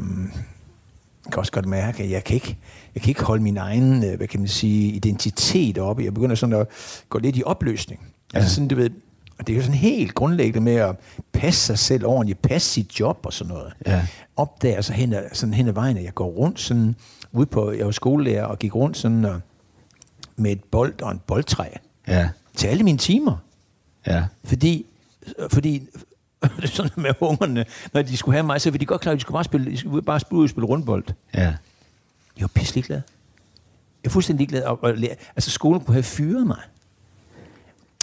jeg 1.26 1.32
kan 1.32 1.40
også 1.40 1.52
godt 1.52 1.66
mærke, 1.66 2.04
at 2.04 2.10
jeg 2.10 2.24
kan 2.24 2.34
ikke, 2.34 2.58
jeg 2.96 3.02
kan 3.02 3.10
ikke 3.10 3.24
holde 3.24 3.44
min 3.44 3.58
egen, 3.58 4.04
øh, 4.04 4.18
hvad 4.18 4.28
kan 4.28 4.40
man 4.40 4.50
sige, 4.50 4.92
identitet 4.92 5.78
oppe. 5.78 6.04
Jeg 6.04 6.14
begynder 6.14 6.36
sådan 6.36 6.56
at 6.56 6.68
gå 7.10 7.20
lidt 7.20 7.38
i 7.38 7.44
opløsning. 7.46 8.02
Ja. 8.34 8.38
Altså 8.38 8.56
sådan, 8.56 8.68
du 8.68 8.76
ved, 8.76 8.90
og 9.40 9.48
det 9.48 9.54
er 9.54 9.58
jo 9.58 9.64
sådan 9.64 9.78
helt 9.78 10.16
grundlæggende 10.16 10.62
med 10.62 10.76
at 10.76 10.96
passe 11.34 11.66
sig 11.66 11.80
selv 11.80 12.06
ordentligt, 12.06 12.42
passe 12.42 12.70
sit 12.70 13.00
job 13.00 13.20
og 13.24 13.34
sådan 13.34 13.54
noget. 13.54 13.74
Ja. 13.86 14.08
Opdager 14.38 14.82
så 14.82 14.94
hen 14.94 15.14
ad, 15.14 15.24
sådan 15.34 15.54
hen 15.54 15.68
ad 15.68 15.74
vejen, 15.74 15.98
at 15.98 16.04
jeg 16.04 16.14
går 16.14 16.28
rundt 16.28 16.60
sådan, 16.60 16.96
ude 17.32 17.46
på, 17.46 17.72
jeg 17.72 17.86
var 17.86 17.92
skolelærer 17.92 18.46
og 18.46 18.60
gik 18.60 18.76
rundt 18.76 18.98
sådan 18.98 19.26
og, 19.26 19.42
med 20.36 20.52
et 20.52 20.64
bold 20.64 21.02
og 21.02 21.12
en 21.12 21.20
boldtræ 21.28 21.70
Ja, 22.08 22.30
til 22.56 22.68
alle 22.68 22.84
mine 22.84 22.98
timer. 22.98 23.38
ja, 24.08 24.26
Fordi, 24.44 24.86
fordi 25.52 25.88
sådan 26.66 26.92
med 27.04 27.12
ungerne, 27.20 27.66
når 27.94 28.02
de 28.02 28.18
skulle 28.18 28.36
have 28.36 28.46
mig, 28.46 28.62
så 28.62 28.70
ville 28.72 28.80
de 28.80 28.86
godt 28.86 29.02
klare, 29.02 29.14
at 29.14 29.18
de 29.18 29.22
skulle 29.22 29.36
bare 29.36 29.44
spille, 29.44 29.72
de 29.72 29.78
skulle 29.78 30.02
bare 30.02 30.20
spille, 30.20 30.50
spille 30.50 30.68
rundbold. 30.68 31.04
ja, 31.34 31.42
Jeg 31.42 32.42
var 32.42 32.48
pisselig 32.48 32.84
glad. 32.84 33.02
Jeg 34.04 34.10
er 34.10 34.14
fuldstændig 34.14 34.48
glad. 34.48 34.64
Og, 34.64 34.84
og, 34.84 34.94
lære- 34.94 35.16
altså, 35.36 35.52
skolen 35.52 35.82
kunne 35.82 35.94
have 35.96 36.04
fyret 36.04 36.48
mig. 36.48 36.60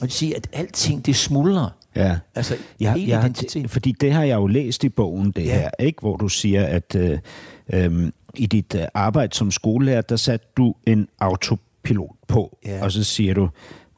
Og 0.02 0.06
det 0.08 0.12
siger, 0.12 0.36
at 0.36 0.48
alting, 0.52 1.06
det 1.06 1.16
smuldrer. 1.16 1.68
ja. 1.96 2.18
Altså, 2.34 2.54
Jeg, 2.80 2.92
hele 2.92 3.12
har- 3.12 3.20
identitet. 3.22 3.70
fordi 3.70 3.92
det 4.00 4.12
har 4.12 4.24
jeg 4.24 4.34
jo 4.36 4.46
læst 4.46 4.84
i 4.84 4.88
bogen, 4.88 5.30
det 5.30 5.44
Ja. 5.44 5.54
her, 5.60 5.70
ikke? 5.78 6.00
hvor 6.00 6.16
du 6.16 6.28
siger, 6.28 6.64
at 6.64 6.94
øh, 6.96 7.18
øh, 7.72 8.10
i 8.34 8.46
dit 8.46 8.74
øh, 8.74 8.82
arbejde 8.94 9.34
som 9.34 9.50
skolelærer, 9.50 10.00
der 10.00 10.16
satte 10.16 10.46
du 10.56 10.74
en 10.86 11.08
autopilot 11.20 12.10
på, 12.28 12.58
Ja. 12.66 12.84
og 12.84 12.92
så 12.92 13.04
siger 13.04 13.34
du, 13.34 13.48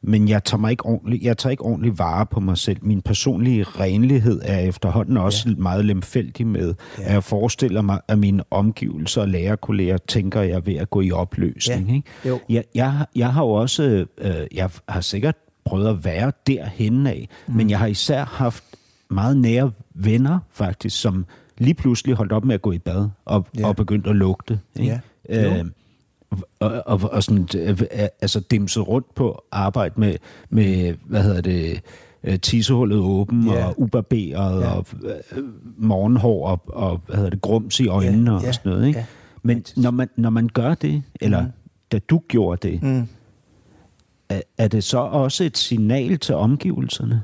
men 0.07 0.29
jeg 0.29 0.45
tager, 0.45 0.59
mig 0.61 0.71
ikke 0.71 0.87
ordentligt, 0.87 1.23
jeg 1.23 1.39
tager 1.39 1.51
ikke 1.51 1.63
ordentligt 1.65 1.99
vare 1.99 2.27
på 2.27 2.41
mig 2.41 2.59
selv. 2.59 2.79
Min 2.83 3.03
personlige 3.03 3.63
renlighed 3.65 4.41
er 4.45 4.59
efterhånden 4.59 5.17
også 5.17 5.49
ja. 5.49 5.55
meget 5.59 5.85
lemfældig 5.85 6.47
med, 6.47 6.75
ja. 6.99 7.05
at 7.05 7.13
jeg 7.13 7.25
forestiller 7.25 7.83
mig, 7.83 8.01
at 8.09 8.19
mine 8.19 8.43
omgivelser 8.51 9.21
og 9.21 9.29
lærerkolleger 9.29 9.97
tænker, 9.97 10.41
at 10.41 10.49
jeg 10.49 10.55
er 10.57 10.61
ved 10.61 10.75
at 10.75 10.91
gå 10.91 11.01
i 11.01 11.11
opløsning. 11.11 11.89
Ja. 11.89 11.95
Ikke? 11.95 12.09
Jo. 12.29 12.41
Jeg, 12.49 12.65
jeg, 12.75 12.93
har- 12.93 13.09
jeg 13.17 13.33
har 13.33 13.43
jo 13.45 13.51
også, 13.51 14.05
øh, 14.19 14.35
jeg 14.55 14.71
har 14.89 15.01
sikkert 15.01 15.37
prøvet 15.65 15.89
at 15.89 16.05
være 16.05 16.33
derhen 16.47 17.07
af, 17.07 17.29
mm. 17.47 17.55
men 17.55 17.71
jeg 17.71 17.79
har 17.79 17.87
især 17.87 18.25
haft 18.25 18.65
meget 19.11 19.37
nære 19.37 19.73
venner 19.95 20.39
faktisk, 20.53 21.01
som 21.01 21.27
lige 21.59 21.75
pludselig 21.75 22.15
holdt 22.15 22.33
op 22.33 22.45
med 22.45 22.55
at 22.55 22.63
gå 22.63 22.73
i 22.73 22.79
bad 22.79 23.09
og, 23.25 23.47
Ja. 23.59 23.67
og 23.69 23.77
begyndte 23.77 24.11
at 24.11 24.17
lugte. 24.17 24.61
Ikke? 24.81 25.01
Ja. 25.29 25.59
Øh, 25.59 25.65
og, 26.61 26.83
og, 26.87 27.01
og 27.13 27.23
sådan, 27.23 27.49
øh, 27.59 27.83
altså 28.21 28.41
dimset 28.41 28.89
rundt 28.89 29.15
på 29.15 29.45
arbejde 29.53 29.95
med, 30.01 30.15
med 30.51 30.95
hvad 31.07 31.23
hedder 31.23 31.41
det, 31.41 31.81
øh, 32.25 32.39
tissehullet 32.41 32.99
åben 32.99 33.47
Ja. 33.49 33.67
og 33.67 33.81
ubarberet 33.81 34.61
Ja. 34.61 34.71
og 34.71 34.87
øh, 35.05 35.45
morgenhår 35.77 36.47
og, 36.49 36.61
og 36.67 37.01
hvad 37.07 37.17
hedder 37.17 37.31
det, 37.31 37.41
grums 37.41 37.81
i 37.81 37.87
øjnene 37.89 38.31
Ja, 38.31 38.37
og 38.49 38.55
sådan 38.55 38.73
noget. 38.73 38.87
Ikke? 38.87 38.99
ja. 38.99 39.05
Men 39.43 39.65
når 39.77 39.91
man, 39.91 40.09
når 40.17 40.31
man 40.31 40.49
gør 40.49 40.75
det, 40.75 41.03
eller 41.21 41.43
mm. 41.43 41.49
da 41.93 41.99
du 41.99 42.21
gjorde 42.29 42.69
det, 42.69 42.83
Mm. 42.83 43.09
Er, 44.29 44.41
er 44.59 44.69
det 44.69 44.85
så 44.85 44.99
også 44.99 45.45
et 45.45 45.59
signal 45.59 46.19
til 46.19 46.35
omgivelserne? 46.35 47.23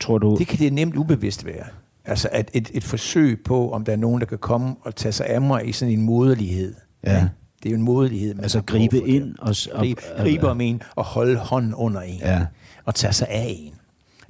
Tror 0.00 0.18
du? 0.18 0.36
Det 0.38 0.46
kan 0.46 0.58
det 0.58 0.72
nemt 0.72 0.96
ubevidst 0.96 1.44
være. 1.44 1.64
Altså 2.04 2.28
at 2.32 2.50
et, 2.54 2.70
et 2.74 2.84
forsøg 2.84 3.40
på, 3.44 3.72
om 3.72 3.84
der 3.84 3.92
er 3.92 3.96
nogen, 3.96 4.20
der 4.20 4.26
kan 4.26 4.38
komme 4.38 4.76
og 4.82 4.96
tage 4.96 5.12
sig 5.12 5.26
af 5.26 5.40
mig 5.40 5.68
i 5.68 5.72
sådan 5.72 5.94
en 5.94 6.02
moderlighed. 6.02 6.74
Ja. 7.06 7.28
Det 7.62 7.68
er 7.68 7.70
jo 7.70 7.76
en 7.76 7.82
moderlighed. 7.82 8.34
man 8.34 8.44
altså 8.44 8.62
gribe 8.62 9.08
ind 9.08 9.34
og, 9.38 9.54
og 9.72 9.80
Gribe, 9.80 10.02
gribe 10.16 10.48
om 10.48 10.60
en 10.60 10.82
og 10.96 11.04
holde 11.04 11.36
hånden 11.36 11.74
under 11.74 12.00
en. 12.00 12.18
Ja. 12.18 12.46
Og 12.84 12.94
tage 12.94 13.12
sig 13.12 13.28
af 13.28 13.56
en. 13.58 13.74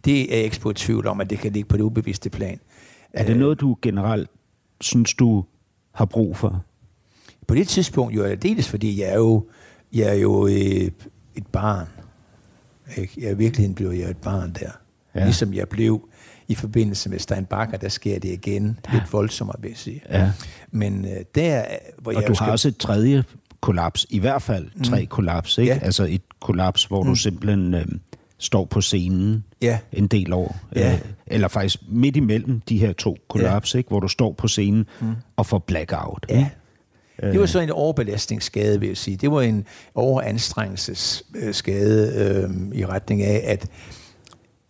Det 0.04 0.32
er 0.32 0.36
jeg 0.36 0.44
ikke 0.44 0.60
på 0.60 0.72
tvivl 0.72 1.06
om, 1.06 1.20
at 1.20 1.30
det 1.30 1.38
kan 1.38 1.52
ligge 1.52 1.68
på 1.68 1.76
det 1.76 1.82
ubevidste 1.82 2.30
plan. 2.30 2.60
er 3.12 3.24
det 3.24 3.36
noget, 3.36 3.60
du 3.60 3.76
generelt 3.82 4.30
synes, 4.80 5.14
du 5.14 5.44
har 5.92 6.04
brug 6.04 6.36
for? 6.36 6.64
På 7.46 7.54
det 7.54 7.68
tidspunkt 7.68 8.16
jo 8.16 8.24
er 8.24 8.28
det 8.28 8.42
dels, 8.42 8.68
fordi 8.68 9.00
jeg 9.00 9.08
er 9.08 9.16
jo, 9.16 9.46
jeg 9.92 10.08
er 10.08 10.14
jo 10.14 10.46
et 10.46 10.94
barn. 11.52 11.86
Ikke? 12.96 13.12
Jeg, 13.18 13.32
I 13.32 13.34
virkeligheden 13.34 13.74
blev 13.74 13.90
jeg 13.90 14.10
et 14.10 14.16
barn 14.16 14.52
der. 14.52 14.60
Ja. 15.14 15.20
Ja. 15.20 15.24
Ligesom 15.24 15.54
jeg 15.54 15.68
blev 15.68 16.08
i 16.48 16.54
forbindelse 16.54 17.10
med 17.10 17.18
Steinbacher, 17.18 17.78
der 17.78 17.88
sker 17.88 18.18
det 18.18 18.28
igen 18.28 18.78
lidt 18.92 19.12
voldsommere, 19.12 19.56
vil 19.60 19.68
jeg 19.68 19.78
sige. 19.78 20.00
Ja. 20.10 20.32
Men 20.70 21.04
øh, 21.04 21.10
der, 21.34 21.64
hvor 21.98 22.12
Og 22.12 22.20
jeg 22.20 22.28
du 22.28 22.34
skal- 22.34 22.44
har 22.44 22.52
også 22.52 22.68
et 22.68 22.76
tredje 22.76 23.24
kollaps, 23.60 24.06
i 24.10 24.18
hvert 24.18 24.42
fald 24.42 24.82
tre 24.84 25.06
kollaps, 25.06 25.58
ikke? 25.58 25.72
Ja. 25.72 25.78
Altså 25.82 26.06
et 26.10 26.22
kollaps, 26.40 26.84
hvor 26.84 27.02
du 27.02 27.14
simpelthen 27.14 27.74
øh, 27.74 27.86
står 28.38 28.64
på 28.64 28.80
scenen 28.80 29.44
Ja. 29.62 29.78
en 29.92 30.06
del 30.06 30.32
år. 30.32 30.56
Ja. 30.76 30.92
Øh, 30.92 31.00
eller 31.26 31.48
faktisk 31.48 31.78
midt 31.88 32.16
imellem 32.16 32.60
de 32.60 32.78
her 32.78 32.92
to 32.92 33.16
kollaps, 33.28 33.74
ikke? 33.74 33.88
Hvor 33.88 34.00
du 34.00 34.08
står 34.08 34.32
på 34.32 34.48
scenen 34.48 34.86
og 35.36 35.46
får 35.46 35.58
blackout. 35.58 36.26
Ja. 36.28 36.48
Det 37.30 37.40
var 37.40 37.46
så 37.46 37.60
en 37.60 37.70
overbelastningsskade, 37.70 38.80
vil 38.80 38.86
jeg 38.88 38.96
sige. 38.96 39.16
Det 39.16 39.30
var 39.30 39.40
en 39.40 39.64
overanstrengelsesskade 39.94 42.12
øh, 42.16 42.50
i 42.78 42.86
retning 42.86 43.22
af, 43.22 43.42
at, 43.46 43.66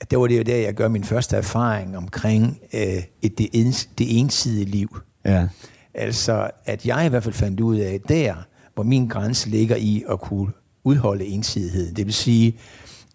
at 0.00 0.10
det 0.10 0.18
var 0.18 0.26
det 0.26 0.38
jo 0.38 0.42
der, 0.42 0.56
jeg 0.56 0.74
gør 0.74 0.88
min 0.88 1.04
første 1.04 1.36
erfaring 1.36 1.96
omkring 1.96 2.60
øh, 2.74 3.02
et, 3.22 3.38
det, 3.38 3.48
ens, 3.52 3.88
det 3.98 4.18
ensidige 4.18 4.64
liv. 4.64 4.98
Ja. 5.24 5.48
Altså, 5.94 6.50
at 6.64 6.86
jeg 6.86 7.06
i 7.06 7.08
hvert 7.08 7.22
fald 7.22 7.34
fandt 7.34 7.60
ud 7.60 7.76
af, 7.76 8.00
der, 8.08 8.34
hvor 8.74 8.84
min 8.84 9.08
grænse 9.08 9.48
ligger 9.48 9.76
i 9.76 10.04
at 10.10 10.20
kunne 10.20 10.52
udholde 10.84 11.24
ensidighed. 11.26 11.94
Det 11.94 12.06
vil 12.06 12.14
sige, 12.14 12.56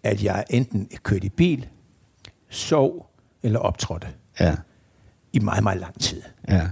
at 0.02 0.24
jeg 0.24 0.44
enten 0.50 0.88
kørte 1.02 1.26
i 1.26 1.28
bil, 1.28 1.66
sov 2.50 3.06
eller 3.42 3.58
optrådte 3.58 4.06
Ja. 4.40 4.54
i 5.32 5.38
meget, 5.38 5.62
meget 5.62 5.80
lang 5.80 6.00
tid. 6.00 6.22
Ja. 6.48 6.68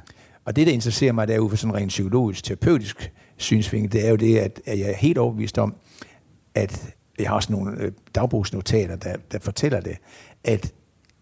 Og 0.47 0.57
det, 0.57 0.67
der 0.67 0.73
interesserer 0.73 1.13
mig, 1.13 1.29
der 1.29 1.35
jo 1.35 1.49
for 1.49 1.57
sådan 1.57 1.75
en 1.75 1.77
rent 1.77 1.89
psykologisk, 1.89 2.45
terapeutisk 2.45 3.13
synsvinkel, 3.37 3.93
det 3.93 4.07
er 4.07 4.11
jo 4.11 4.17
det, 4.17 4.39
at, 4.39 4.61
at 4.67 4.79
jeg 4.79 4.91
er 4.91 4.97
helt 4.97 5.19
overbevist 5.19 5.59
om, 5.59 5.75
at 6.55 6.95
jeg 7.19 7.29
har 7.29 7.35
også 7.35 7.53
nogle 7.53 7.81
øh, 7.81 7.93
dagbogsnotater, 8.15 8.97
der, 8.97 9.17
der 9.33 9.39
fortæller 9.39 9.81
det, 9.81 9.97
at 10.45 10.73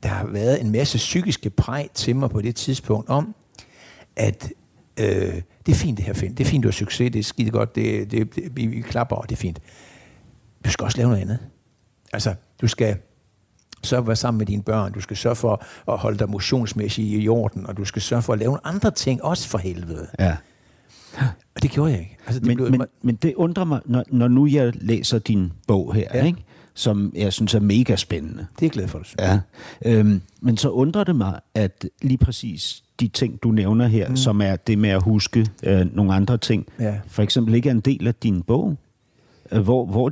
der 0.02 0.08
har 0.08 0.26
været 0.26 0.60
en 0.60 0.72
masse 0.72 0.98
psykiske 0.98 1.50
præg 1.50 1.90
til 1.94 2.16
mig 2.16 2.30
på 2.30 2.40
det 2.40 2.56
tidspunkt 2.56 3.08
om, 3.08 3.34
at 4.16 4.52
øh, 5.00 5.42
det 5.66 5.72
er 5.72 5.76
fint 5.76 5.96
det 5.96 6.06
her, 6.06 6.12
Finn. 6.12 6.34
Det 6.34 6.44
er 6.44 6.48
fint, 6.48 6.62
du 6.62 6.68
har 6.68 6.72
succes. 6.72 7.12
Det 7.12 7.18
er 7.18 7.22
skide 7.22 7.50
godt. 7.50 7.74
Det, 7.74 8.10
det, 8.10 8.34
det, 8.34 8.56
vi, 8.56 8.80
klapper 8.80 9.16
og 9.16 9.28
Det 9.28 9.36
er 9.36 9.40
fint. 9.40 9.60
Du 10.64 10.70
skal 10.70 10.84
også 10.84 10.98
lave 10.98 11.08
noget 11.08 11.22
andet. 11.22 11.38
Altså, 12.12 12.34
du 12.60 12.68
skal 12.68 12.96
sørge 13.86 13.98
for 14.00 14.04
at 14.04 14.08
være 14.08 14.16
sammen 14.16 14.38
med 14.38 14.46
dine 14.46 14.62
børn. 14.62 14.92
Du 14.92 15.00
skal 15.00 15.16
sørge 15.16 15.36
for 15.36 15.64
at 15.92 15.98
holde 15.98 16.18
dig 16.18 16.30
motionsmæssigt 16.30 17.24
i 17.24 17.28
orden, 17.28 17.66
og 17.66 17.76
du 17.76 17.84
skal 17.84 18.02
sørge 18.02 18.22
for 18.22 18.32
at 18.32 18.38
lave 18.38 18.48
nogle 18.48 18.66
andre 18.66 18.90
ting 18.90 19.24
også 19.24 19.48
for 19.48 19.58
helvede. 19.58 20.06
ja. 20.18 20.36
Og 21.56 21.62
det 21.62 21.70
gjorde 21.70 21.90
jeg 21.90 22.00
ikke. 22.00 22.16
Altså, 22.26 22.40
det 22.40 22.46
Men, 22.48 22.56
blev, 22.56 22.70
men, 22.70 22.82
men 23.02 23.14
det 23.16 23.34
undrer 23.34 23.64
mig, 23.64 23.80
når, 23.86 24.04
når 24.10 24.28
nu 24.28 24.46
jeg 24.46 24.72
læser 24.74 25.18
din 25.18 25.52
bog 25.66 25.94
her, 25.94 26.08
Ja. 26.14 26.24
ikke? 26.24 26.44
som 26.74 27.12
jeg 27.16 27.32
synes 27.32 27.54
er 27.54 27.60
mega 27.60 27.96
spændende. 27.96 28.38
det 28.38 28.62
er 28.62 28.66
jeg 28.66 28.70
glad 28.70 28.88
for, 28.88 28.98
du. 28.98 29.04
Ja, 29.18 29.40
øhm, 29.86 30.20
men 30.40 30.56
så 30.56 30.68
undrer 30.70 31.04
det 31.04 31.16
mig, 31.16 31.40
at 31.54 31.84
lige 32.02 32.18
præcis 32.18 32.84
de 33.00 33.08
ting, 33.08 33.42
du 33.42 33.50
nævner 33.50 33.86
her, 33.86 34.08
mm. 34.08 34.16
som 34.16 34.40
er 34.40 34.56
det 34.56 34.78
med 34.78 34.90
at 34.90 35.02
huske 35.02 35.46
øh, 35.62 35.96
nogle 35.96 36.14
andre 36.14 36.38
ting, 36.38 36.66
Ja. 36.80 36.94
for 37.08 37.22
eksempel 37.22 37.54
ikke 37.54 37.68
er 37.68 37.72
en 37.74 37.80
del 37.80 38.06
af 38.06 38.14
din 38.14 38.42
bog. 38.42 38.76
Øh, 39.52 39.60
hvor 39.62 39.86
hvor 39.86 40.06
er 40.06 40.08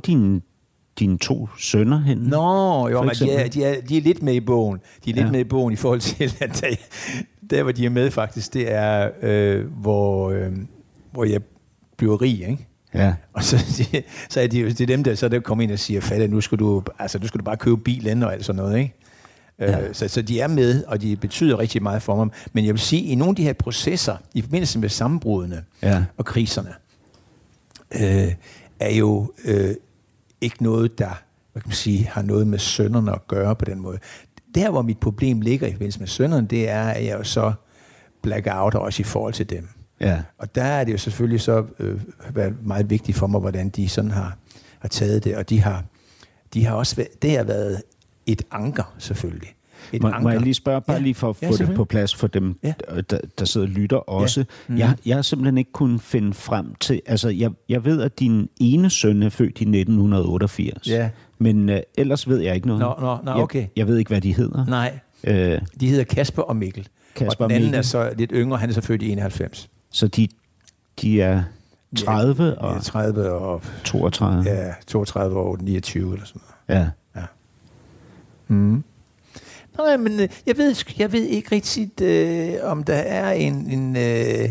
dine, 0.99 1.17
to 1.17 1.49
sønner 1.59 1.99
henne? 2.01 2.29
Nå, 2.29 2.87
jo, 2.89 3.01
men 3.01 3.09
de 3.09 3.31
er, 3.31 3.47
de, 3.49 3.63
er, 3.63 3.81
de 3.81 3.97
er 3.97 4.01
lidt 4.01 4.23
med 4.23 4.33
i 4.33 4.39
bogen. 4.39 4.79
De 5.05 5.09
er 5.09 5.13
lidt 5.15 5.25
Ja. 5.25 5.31
med 5.31 5.39
i 5.39 5.43
bogen 5.43 5.73
i 5.73 5.75
forhold 5.75 5.99
til, 6.15 6.23
at 6.41 6.61
der, 6.61 6.75
der 7.49 7.63
hvor 7.63 7.71
de 7.71 7.85
er 7.85 7.89
med 7.89 8.11
faktisk, 8.11 8.53
det 8.53 8.71
er, 8.71 9.09
øh, 9.21 9.65
hvor, 9.81 10.29
øh, 10.31 10.51
hvor 11.11 11.23
jeg 11.23 11.41
bliver 11.97 12.21
rig, 12.21 12.41
ikke? 12.41 12.67
Ja, 12.93 13.13
Og 13.33 13.43
så, 13.43 13.57
så 14.29 14.41
er 14.41 14.47
det, 14.47 14.77
det 14.77 14.81
er 14.81 14.87
dem, 14.87 15.03
der 15.03 15.15
så 15.15 15.29
der 15.29 15.39
kommer 15.39 15.63
ind 15.63 15.71
og 15.71 15.79
siger, 15.79 16.01
fatter, 16.01 16.27
nu 16.27 16.41
skal 16.41 16.57
du, 16.59 16.83
altså, 16.99 17.19
nu 17.19 17.27
skal 17.27 17.39
du 17.39 17.43
bare 17.43 17.57
købe 17.57 17.77
bilen 17.77 18.23
og 18.23 18.33
alt 18.33 18.45
sådan 18.45 18.57
noget, 18.63 18.77
ikke? 18.79 18.93
Ja. 19.59 19.71
Ja. 19.79 19.93
Så, 19.93 20.07
så 20.07 20.21
de 20.21 20.39
er 20.39 20.47
med, 20.47 20.83
og 20.83 21.01
de 21.01 21.15
betyder 21.15 21.59
rigtig 21.59 21.83
meget 21.83 22.01
for 22.01 22.15
mig. 22.15 22.27
Men 22.53 22.65
jeg 22.65 22.73
vil 22.73 22.79
sige, 22.81 23.01
i 23.03 23.15
nogle 23.15 23.29
af 23.29 23.35
de 23.35 23.43
her 23.43 23.53
processer, 23.53 24.17
i 24.33 24.41
forbindelse 24.41 24.79
med 24.79 24.89
sammenbrudene 24.89 25.63
Ja. 25.83 26.03
og 26.17 26.25
kriserne, 26.25 26.69
øh, 27.95 28.33
er 28.79 28.93
jo 28.95 29.31
øh, 29.45 29.75
ikke 30.43 30.63
noget, 30.63 30.97
der 30.99 31.23
hvad 31.53 31.61
kan 31.61 31.69
man 31.69 31.75
sige, 31.75 32.05
har 32.05 32.21
noget 32.21 32.47
med 32.47 32.59
sønderne 32.59 33.11
at 33.11 33.27
gøre 33.27 33.55
på 33.55 33.65
den 33.65 33.79
måde. 33.79 33.99
Der, 34.55 34.69
hvor 34.69 34.81
mit 34.81 34.97
problem 34.97 35.41
ligger 35.41 35.67
i 35.67 35.71
forbindelse 35.71 35.99
med 35.99 36.07
sønderne, 36.07 36.47
det 36.47 36.69
er, 36.69 36.83
at 36.83 37.05
jeg 37.05 37.17
jo 37.17 37.23
så 37.23 37.53
blackout 38.21 38.75
også 38.75 39.01
i 39.01 39.03
forhold 39.03 39.33
til 39.33 39.49
dem. 39.49 39.67
ja, 39.99 40.21
Og 40.37 40.55
der 40.55 40.63
er 40.63 40.83
det 40.83 40.93
jo 40.93 40.97
selvfølgelig 40.97 41.41
så 41.41 41.65
øh, 41.79 42.01
været 42.33 42.55
meget 42.65 42.89
vigtigt 42.89 43.17
for 43.17 43.27
mig, 43.27 43.39
hvordan 43.39 43.69
de 43.69 43.89
sådan 43.89 44.11
har, 44.11 44.37
har 44.79 44.89
taget 44.89 45.23
det, 45.23 45.35
og 45.35 45.49
de 45.49 45.61
har, 45.61 45.83
de 46.53 46.65
har 46.65 46.75
også 46.75 46.95
været, 46.95 47.21
det 47.21 47.37
har 47.37 47.43
været 47.43 47.81
et 48.25 48.41
anker 48.51 48.95
selvfølgelig. 48.97 49.55
Et 49.93 50.01
Må, 50.01 50.11
må 50.21 50.29
jeg 50.29 50.41
lige 50.41 50.53
spørge, 50.53 50.81
bare 50.81 50.97
Ja. 50.97 51.03
lige 51.03 51.15
for 51.15 51.29
at 51.29 51.35
Ja, 51.41 51.49
få 51.49 51.57
det 51.57 51.75
på 51.75 51.85
plads 51.85 52.15
for 52.15 52.27
dem, 52.27 52.59
Ja. 52.63 52.73
ja. 52.95 53.01
der, 53.01 53.17
der 53.39 53.45
sidder 53.45 53.67
og 53.67 53.71
lytter 53.73 53.97
også. 53.97 54.39
Ja. 54.39 54.45
Mhm. 54.67 54.77
Jeg, 54.79 54.95
jeg 55.05 55.15
har 55.17 55.21
simpelthen 55.21 55.57
ikke 55.57 55.71
kunnet 55.71 56.01
finde 56.01 56.33
frem 56.33 56.75
til... 56.79 57.01
Altså, 57.05 57.29
jeg, 57.29 57.51
jeg 57.69 57.85
ved, 57.85 58.01
at 58.01 58.19
din 58.19 58.49
ene 58.59 58.89
søn 58.89 59.23
er 59.23 59.29
født 59.29 59.57
i 59.61 59.63
1988. 59.63 60.87
Ja. 60.87 61.09
Men 61.39 61.69
øh, 61.69 61.79
ellers 61.97 62.27
ved 62.29 62.39
jeg 62.39 62.55
ikke 62.55 62.67
noget. 62.67 62.79
Nå, 62.81 62.95
nå, 62.99 63.17
nå, 63.23 63.41
okay. 63.41 63.59
Jeg, 63.59 63.69
jeg 63.75 63.87
ved 63.87 63.97
ikke, 63.97 64.09
hvad 64.09 64.21
de 64.21 64.35
hedder. 64.35 64.65
Nej, 64.65 64.99
Øh, 65.27 65.61
de 65.79 65.87
hedder 65.87 66.03
Kasper 66.03 66.41
og 66.41 66.55
Mikkel. 66.55 66.87
Kasper 67.15 67.43
og 67.45 67.49
den 67.49 67.53
og 67.53 67.55
anden 67.55 67.65
Mikkel. 67.67 67.77
er 67.77 67.81
så 67.81 68.11
lidt 68.17 68.31
yngre, 68.33 68.57
han 68.57 68.69
er 68.69 68.73
så 68.73 68.81
født 68.81 69.01
i 69.01 69.11
91. 69.11 69.69
så 69.91 70.07
de, 70.07 70.27
de 71.01 71.21
er 71.21 71.43
30 71.97 72.43
Ja, 72.43 72.51
og 72.51 72.83
30 72.83 73.31
og 73.31 73.61
32. 73.83 74.43
ja, 74.45 74.73
32 74.87 75.37
år, 75.39 75.57
29 75.61 76.13
eller 76.13 76.25
sådan 76.25 76.41
noget. 76.67 76.81
Ja. 77.15 77.21
Mm. 78.47 78.83
Nej, 79.77 79.97
men 79.97 80.19
øh, 80.19 80.29
jeg 80.45 80.57
ved, 80.57 80.75
jeg 80.97 81.11
ved 81.11 81.23
ikke 81.23 81.55
rigtigt, 81.55 82.01
øh, 82.01 82.53
om 82.63 82.83
der 82.83 82.95
er 82.95 83.31
en, 83.31 83.53
en, 83.53 83.97
øh, 83.97 84.49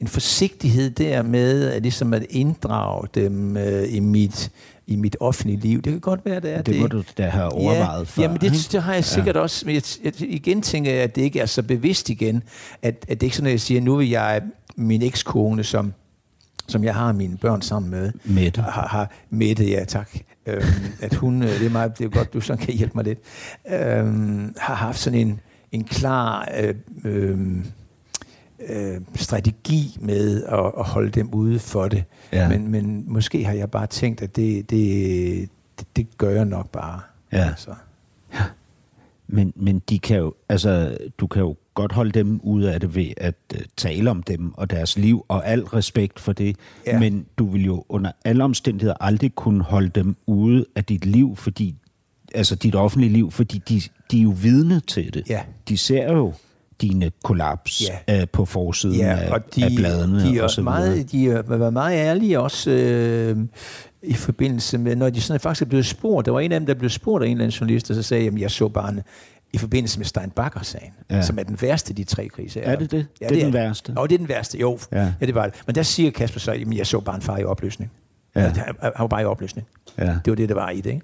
en 0.00 0.08
forsigtighed 0.08 0.90
der 0.90 1.22
med 1.22 1.70
at, 1.70 1.82
ligesom 1.82 2.14
at 2.14 2.26
inddrage 2.30 3.08
dem 3.14 3.56
øh, 3.56 3.94
i, 3.94 4.00
mit, 4.00 4.50
i 4.86 4.96
mit 4.96 5.16
offentlige 5.20 5.60
liv. 5.60 5.82
Det 5.82 5.92
kan 5.92 6.00
godt 6.00 6.24
være, 6.24 6.40
det 6.40 6.54
er 6.54 6.62
Det 6.62 6.80
må 6.80 6.86
du 6.86 7.02
da 7.18 7.28
have 7.28 7.52
overvejet 7.52 7.98
ja, 7.98 8.04
før. 8.04 8.22
Jamen, 8.22 8.40
det, 8.40 8.68
det 8.72 8.82
har 8.82 8.94
jeg 8.94 9.04
sikkert 9.04 9.36
ja. 9.36 9.40
også. 9.40 9.66
Men 9.66 9.74
jeg, 9.74 9.82
jeg, 10.04 10.12
igen 10.20 10.62
tænker 10.62 10.92
jeg, 10.92 11.02
at 11.02 11.16
det 11.16 11.22
ikke 11.22 11.40
er 11.40 11.46
så 11.46 11.62
bevidst 11.62 12.10
igen. 12.10 12.42
At, 12.82 13.06
at 13.08 13.20
det 13.20 13.22
ikke 13.26 13.34
er 13.34 13.36
sådan, 13.36 13.46
at 13.46 13.52
jeg 13.52 13.60
siger, 13.60 13.80
nu 13.80 13.96
vil 13.96 14.08
jeg 14.08 14.42
min 14.76 15.02
ekskone, 15.02 15.64
som, 15.64 15.92
som 16.66 16.84
jeg 16.84 16.94
har 16.94 17.12
mine 17.12 17.36
børn 17.36 17.62
sammen 17.62 17.90
med. 17.90 18.12
Mette. 18.24 18.62
Har, 18.62 18.88
har, 18.88 19.10
Mette, 19.30 19.64
ja 19.64 19.84
tak. 19.84 20.10
Øhm, 20.46 20.62
at 21.00 21.14
hun, 21.14 21.42
øh, 21.42 21.48
det 21.48 21.66
er, 21.66 21.70
meget, 21.70 21.98
det 21.98 22.04
er 22.04 22.08
godt, 22.08 22.32
du 22.32 22.40
sådan 22.40 22.64
kan 22.64 22.74
hjælpe 22.74 22.92
mig 22.94 23.04
lidt, 23.04 23.18
øhm, 23.70 24.54
har 24.58 24.74
haft 24.74 24.98
sådan 24.98 25.18
en, 25.18 25.40
en 25.72 25.84
klar 25.84 26.48
øh, 26.58 26.74
øh, 27.04 27.38
øh, 28.68 29.00
strategi 29.14 29.96
med 30.00 30.44
at, 30.44 30.72
at 30.78 30.84
holde 30.84 31.10
dem 31.10 31.34
ude 31.34 31.58
for 31.58 31.88
det. 31.88 32.04
Ja. 32.32 32.48
Men, 32.48 32.68
men 32.68 33.04
måske 33.06 33.44
har 33.44 33.52
jeg 33.52 33.70
bare 33.70 33.86
tænkt, 33.86 34.22
at 34.22 34.36
det, 34.36 34.70
det, 34.70 35.48
det, 35.78 35.96
det 35.96 36.18
gør 36.18 36.30
jeg 36.30 36.44
nok 36.44 36.70
bare. 36.70 37.00
Ja. 37.32 37.48
Altså. 37.48 37.74
Men, 39.28 39.52
men 39.56 39.82
de 39.88 39.98
kan 39.98 40.16
jo, 40.16 40.34
altså, 40.48 40.98
du 41.18 41.26
kan 41.26 41.42
jo 41.42 41.56
godt 41.74 41.92
holde 41.92 42.10
dem 42.10 42.40
ude 42.42 42.72
af 42.72 42.80
det 42.80 42.94
ved 42.94 43.10
at 43.16 43.34
uh, 43.54 43.60
tale 43.76 44.10
om 44.10 44.22
dem 44.22 44.54
og 44.54 44.70
deres 44.70 44.98
liv, 44.98 45.24
og 45.28 45.46
al 45.48 45.62
respekt 45.62 46.20
for 46.20 46.32
det. 46.32 46.56
Ja. 46.86 46.98
Men 46.98 47.26
du 47.38 47.50
vil 47.50 47.64
jo 47.64 47.84
under 47.88 48.12
alle 48.24 48.44
omstændigheder 48.44 48.94
aldrig 49.00 49.34
kunne 49.34 49.62
holde 49.62 49.88
dem 49.88 50.16
ude 50.26 50.66
af 50.76 50.84
dit 50.84 51.06
liv, 51.06 51.36
fordi, 51.36 51.74
altså 52.34 52.54
dit 52.54 52.74
offentlige 52.74 53.12
liv, 53.12 53.30
fordi 53.30 53.58
de, 53.68 53.80
de 54.10 54.18
er 54.18 54.22
jo 54.22 54.34
vidne 54.42 54.80
til 54.80 55.14
det. 55.14 55.30
Ja. 55.30 55.40
De 55.68 55.76
ser 55.76 56.12
jo 56.12 56.32
dine 56.80 57.10
kollaps 57.24 57.82
Ja. 58.08 58.22
uh, 58.22 58.28
på 58.32 58.44
forsiden 58.44 58.96
Ja, 58.96 59.16
af, 59.20 59.30
og 59.30 59.54
de, 59.54 59.64
af 59.64 59.70
bladene 59.76 60.32
de 60.32 60.42
og 60.42 60.50
så 60.50 60.60
er 60.60 60.62
meget, 60.64 61.12
de 61.12 61.26
har 61.26 61.42
været 61.42 61.72
meget 61.72 61.96
ærlige 61.96 62.40
også 62.40 62.70
øh, 62.70 63.36
i 64.02 64.14
forbindelse 64.14 64.78
med, 64.78 64.96
når 64.96 65.10
de 65.10 65.20
sådan 65.20 65.40
faktisk 65.40 65.62
er 65.62 65.66
blevet 65.66 65.86
spurgt. 65.86 66.26
Der 66.26 66.32
var 66.32 66.40
en 66.40 66.52
af 66.52 66.60
dem, 66.60 66.66
der 66.66 66.74
blev 66.74 66.90
spurgt 66.90 67.24
af 67.24 67.26
en 67.28 67.32
eller 67.32 67.44
anden 67.44 67.58
journalist, 67.58 67.90
og 67.90 67.96
så 67.96 68.02
sagde, 68.02 68.26
at 68.26 68.38
jeg 68.38 68.50
så 68.50 68.68
bare 68.68 68.88
en, 68.92 69.00
i 69.52 69.58
forbindelse 69.58 69.98
med 69.98 70.06
Steinbacher-sagen, 70.06 70.92
Ja. 71.10 71.16
ja. 71.16 71.22
som 71.22 71.38
er 71.38 71.42
den 71.42 71.58
værste 71.62 71.90
af 71.90 71.96
de 71.96 72.04
tre 72.04 72.28
kriser. 72.28 72.60
Er 72.60 72.76
det 72.76 72.90
det? 72.90 73.06
Det 73.18 73.26
er 73.38 73.44
den 73.44 73.52
værste? 73.52 73.94
Jo, 73.98 74.06
det 74.06 74.12
er 74.14 74.18
den 74.18 74.28
værste, 74.28 74.58
jo. 74.58 74.78
Ja. 74.92 74.98
Ja. 75.02 75.12
ja 75.20 75.26
det 75.26 75.34
var 75.34 75.46
det. 75.46 75.54
Men 75.66 75.74
der 75.74 75.82
siger 75.82 76.10
Kasper 76.10 76.40
så, 76.40 76.50
at 76.52 76.74
jeg 76.76 76.86
så 76.86 77.00
bare 77.00 77.16
en 77.16 77.22
far 77.22 77.38
i 77.38 77.44
opløsning. 77.44 77.90
Ja. 78.36 78.42
Ja. 78.42 78.50
Han 78.82 78.92
var 78.98 79.06
bare 79.06 79.22
i 79.22 79.24
opløsning. 79.24 79.66
Ja. 79.98 80.04
Det 80.04 80.26
var 80.30 80.34
det, 80.34 80.48
der 80.48 80.54
var 80.54 80.70
i 80.70 80.76
det, 80.80 80.90
ikke? 80.90 81.02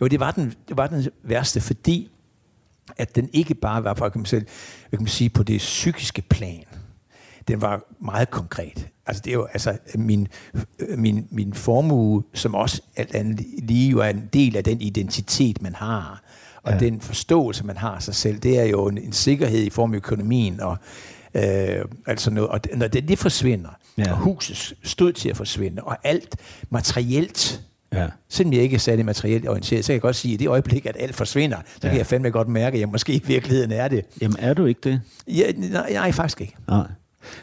Jo, 0.00 0.06
det 0.06 0.20
var 0.20 0.30
den, 0.30 0.54
det 0.68 0.76
var 0.76 0.86
den 0.86 1.06
værste, 1.22 1.60
fordi 1.60 2.10
at 2.96 3.16
den 3.16 3.28
ikke 3.32 3.54
bare 3.54 3.84
var, 3.84 3.94
hvad 3.94 4.10
kan 4.10 4.18
man, 4.20 4.26
selv, 4.26 4.46
hvad 4.88 4.98
kan 4.98 5.02
man 5.04 5.08
sige, 5.08 5.30
på 5.30 5.42
det 5.42 5.58
psykiske 5.58 6.22
plan. 6.22 6.64
Den 7.48 7.60
var 7.60 7.80
meget 8.00 8.30
konkret. 8.30 8.88
Altså 9.06 9.22
det 9.24 9.30
er 9.30 9.34
jo 9.34 9.44
altså 9.52 9.78
min, 9.94 10.28
min, 10.96 11.26
min 11.30 11.54
formue, 11.54 12.22
som 12.34 12.54
også 12.54 12.82
alt 12.96 13.14
andet 13.14 13.46
lige 13.62 13.90
jo 13.90 13.98
er 13.98 14.08
en 14.08 14.28
del 14.32 14.56
af 14.56 14.64
den 14.64 14.80
identitet, 14.80 15.62
man 15.62 15.74
har, 15.74 16.22
og 16.62 16.72
Ja. 16.72 16.78
den 16.78 17.00
forståelse, 17.00 17.66
man 17.66 17.76
har 17.76 17.90
af 17.90 18.02
sig 18.02 18.14
selv, 18.14 18.38
det 18.38 18.58
er 18.58 18.64
jo 18.64 18.86
en, 18.86 18.98
en 18.98 19.12
sikkerhed 19.12 19.62
i 19.62 19.70
form 19.70 19.92
af 19.92 19.96
økonomien, 19.96 20.60
og 20.60 20.76
øh, 21.34 21.84
altså 22.06 22.30
noget, 22.30 22.50
og 22.50 22.60
når 22.76 22.88
det, 22.88 23.08
det 23.08 23.18
forsvinder, 23.18 23.70
ja. 23.98 24.12
og 24.12 24.18
huset 24.18 24.74
stod 24.82 25.12
til 25.12 25.28
at 25.28 25.36
forsvinde, 25.36 25.82
og 25.82 25.96
alt 26.04 26.36
materielt 26.70 27.62
Ja. 27.92 28.06
Selvom 28.28 28.52
jeg 28.52 28.62
ikke 28.62 28.74
er 28.74 28.78
særlig 28.78 29.04
materielt 29.04 29.48
orienteret, 29.48 29.84
så 29.84 29.88
kan 29.88 29.94
jeg 29.94 30.00
godt 30.00 30.16
sige, 30.16 30.34
at 30.34 30.40
i 30.40 30.44
det 30.44 30.48
øjeblik, 30.50 30.86
at 30.86 30.96
alt 31.00 31.14
forsvinder, 31.14 31.56
så 31.66 31.78
ja. 31.82 31.88
kan 31.88 31.98
jeg 31.98 32.06
fandme 32.06 32.30
godt 32.30 32.48
mærke, 32.48 32.74
at 32.74 32.80
jeg 32.80 32.88
måske 32.88 33.12
i 33.12 33.22
virkeligheden 33.26 33.72
er 33.72 33.88
det. 33.88 34.04
Jamen, 34.22 34.36
er 34.40 34.54
du 34.54 34.64
ikke 34.66 34.80
det? 34.84 35.00
Ja, 35.28 35.52
nej, 35.56 35.92
nej, 35.92 36.12
faktisk 36.12 36.40
ikke. 36.40 36.54
Nej. 36.68 36.86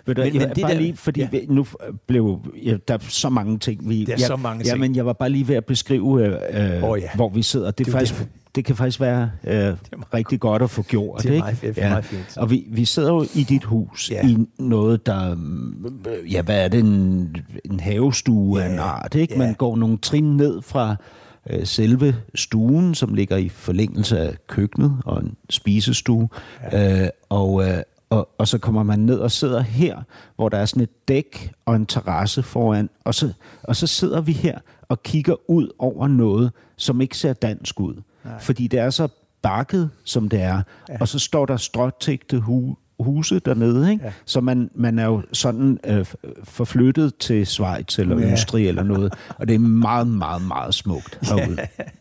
Ved 0.06 0.16
du, 0.16 0.22
Men- 0.22 0.34
men, 0.34 0.34
men 0.34 0.42
jeg, 0.48 0.56
det 0.56 0.62
bare 0.64 0.74
der- 0.74 0.80
lige, 0.80 0.98
fordi 0.98 1.22
ja. 1.22 1.28
nu 1.48 1.66
blev, 2.08 2.40
ja, 2.66 2.78
der 2.88 2.94
er 2.94 2.98
så 3.10 3.30
mange 3.30 3.60
ting. 3.60 3.90
Vi, 3.90 4.06
Der 4.06 4.14
er 4.14 4.18
jeg, 4.20 4.28
så 4.28 4.36
mange 4.36 4.64
ting. 4.64 4.80
men 4.80 4.96
jeg 4.96 5.06
var 5.06 5.14
bare 5.14 5.30
lige 5.30 5.48
ved 5.48 5.56
at 5.56 5.66
beskrive, 5.66 6.26
øh, 6.26 6.84
Åh, 6.84 7.00
ja. 7.02 7.10
hvor 7.16 7.30
vi 7.30 7.42
sidder. 7.42 7.66
Det, 7.72 7.78
Det 7.78 7.88
er 7.88 7.92
faktisk, 7.92 8.14
det 8.20 8.28
kan 8.66 8.76
faktisk 8.76 9.00
være 9.00 9.32
øh, 9.44 9.74
rigtig 10.14 10.40
godt 10.40 10.62
at 10.62 10.70
få 10.70 10.82
gjort. 10.84 11.24
Det 11.24 11.30
er 11.30 11.34
ikke? 11.34 11.44
meget 11.44 11.62
det 11.62 11.78
er 11.84 11.90
meget 11.90 12.06
fint. 12.06 12.38
Og 12.38 12.50
vi, 12.50 12.66
vi 12.70 12.86
sidder 12.86 13.14
jo 13.14 13.26
i 13.36 13.44
dit 13.44 13.64
hus, 13.64 14.12
Ja. 14.12 14.28
ja. 14.28 14.30
i 14.34 14.38
noget, 14.60 15.06
der... 15.06 15.38
Ja, 16.32 16.42
hvad 16.42 16.64
er 16.64 16.68
det? 16.68 16.80
En, 16.80 17.36
en 17.66 17.80
havestue 17.80 18.62
af 18.64 18.68
Ja, 18.68 18.74
en 18.74 18.80
art, 18.80 19.16
ikke? 19.16 19.34
ja. 19.34 19.40
Man 19.40 19.54
går 19.54 19.76
nogle 19.76 19.98
trin 19.98 20.38
ned 20.38 20.62
fra 20.62 20.96
øh, 21.50 21.66
selve 21.66 22.16
stuen, 22.36 22.96
som 22.96 23.14
ligger 23.14 23.38
i 23.38 23.50
forlængelse 23.50 24.20
af 24.20 24.36
køkkenet 24.48 24.94
og 25.06 25.20
en 25.20 25.36
spisestue. 25.50 26.30
Ja. 26.72 27.02
Øh, 27.04 27.10
og, 27.30 27.68
øh, 27.68 27.78
og, 28.10 28.30
og 28.38 28.48
så 28.48 28.58
kommer 28.58 28.84
man 28.84 29.00
ned 29.00 29.20
og 29.20 29.32
sidder 29.32 29.62
her, 29.62 29.98
hvor 30.36 30.50
der 30.50 30.58
er 30.58 30.66
sådan 30.66 30.84
et 30.84 31.08
dæk 31.08 31.52
og 31.66 31.76
en 31.76 31.86
terrasse 31.86 32.44
foran. 32.44 32.90
Og 33.06 33.16
så, 33.16 33.32
og 33.64 33.76
så 33.76 33.88
sidder 33.88 34.22
vi 34.22 34.32
her 34.32 34.60
og 34.90 35.04
kigger 35.04 35.50
ud 35.50 35.70
over 35.80 36.08
noget, 36.08 36.52
som 36.78 37.02
ikke 37.02 37.18
ser 37.18 37.34
dansk 37.34 37.80
ud. 37.80 37.94
Nej. 38.28 38.40
Fordi 38.40 38.68
det 38.68 38.80
er 38.80 38.90
så 38.90 39.08
bakket, 39.42 39.90
som 40.04 40.30
det 40.30 40.42
er. 40.42 40.62
Ja. 40.90 40.98
Og 41.00 41.08
så 41.08 41.20
står 41.20 41.46
der 41.46 41.58
stråtægte 41.58 42.40
hu, 42.40 42.78
huse 43.00 43.40
dernede, 43.40 43.92
ikke? 43.92 44.04
Ja. 44.04 44.08
Ja. 44.10 44.14
Så 44.26 44.42
man, 44.42 44.70
man 44.76 45.00
er 45.00 45.06
jo 45.06 45.22
sådan 45.34 45.80
øh, 45.86 46.06
forflyttet 46.44 47.16
til 47.18 47.48
Schweiz 47.48 48.00
eller 48.00 48.20
Ja. 48.20 48.26
ja. 48.28 48.34
Østrig 48.34 48.68
eller 48.68 48.84
noget. 48.84 49.14
Og 49.30 49.48
det 49.48 49.56
er 49.56 49.60
meget, 49.60 50.08
meget, 50.08 50.42
meget 50.42 50.74
smukt 50.74 51.20
herude. 51.30 51.58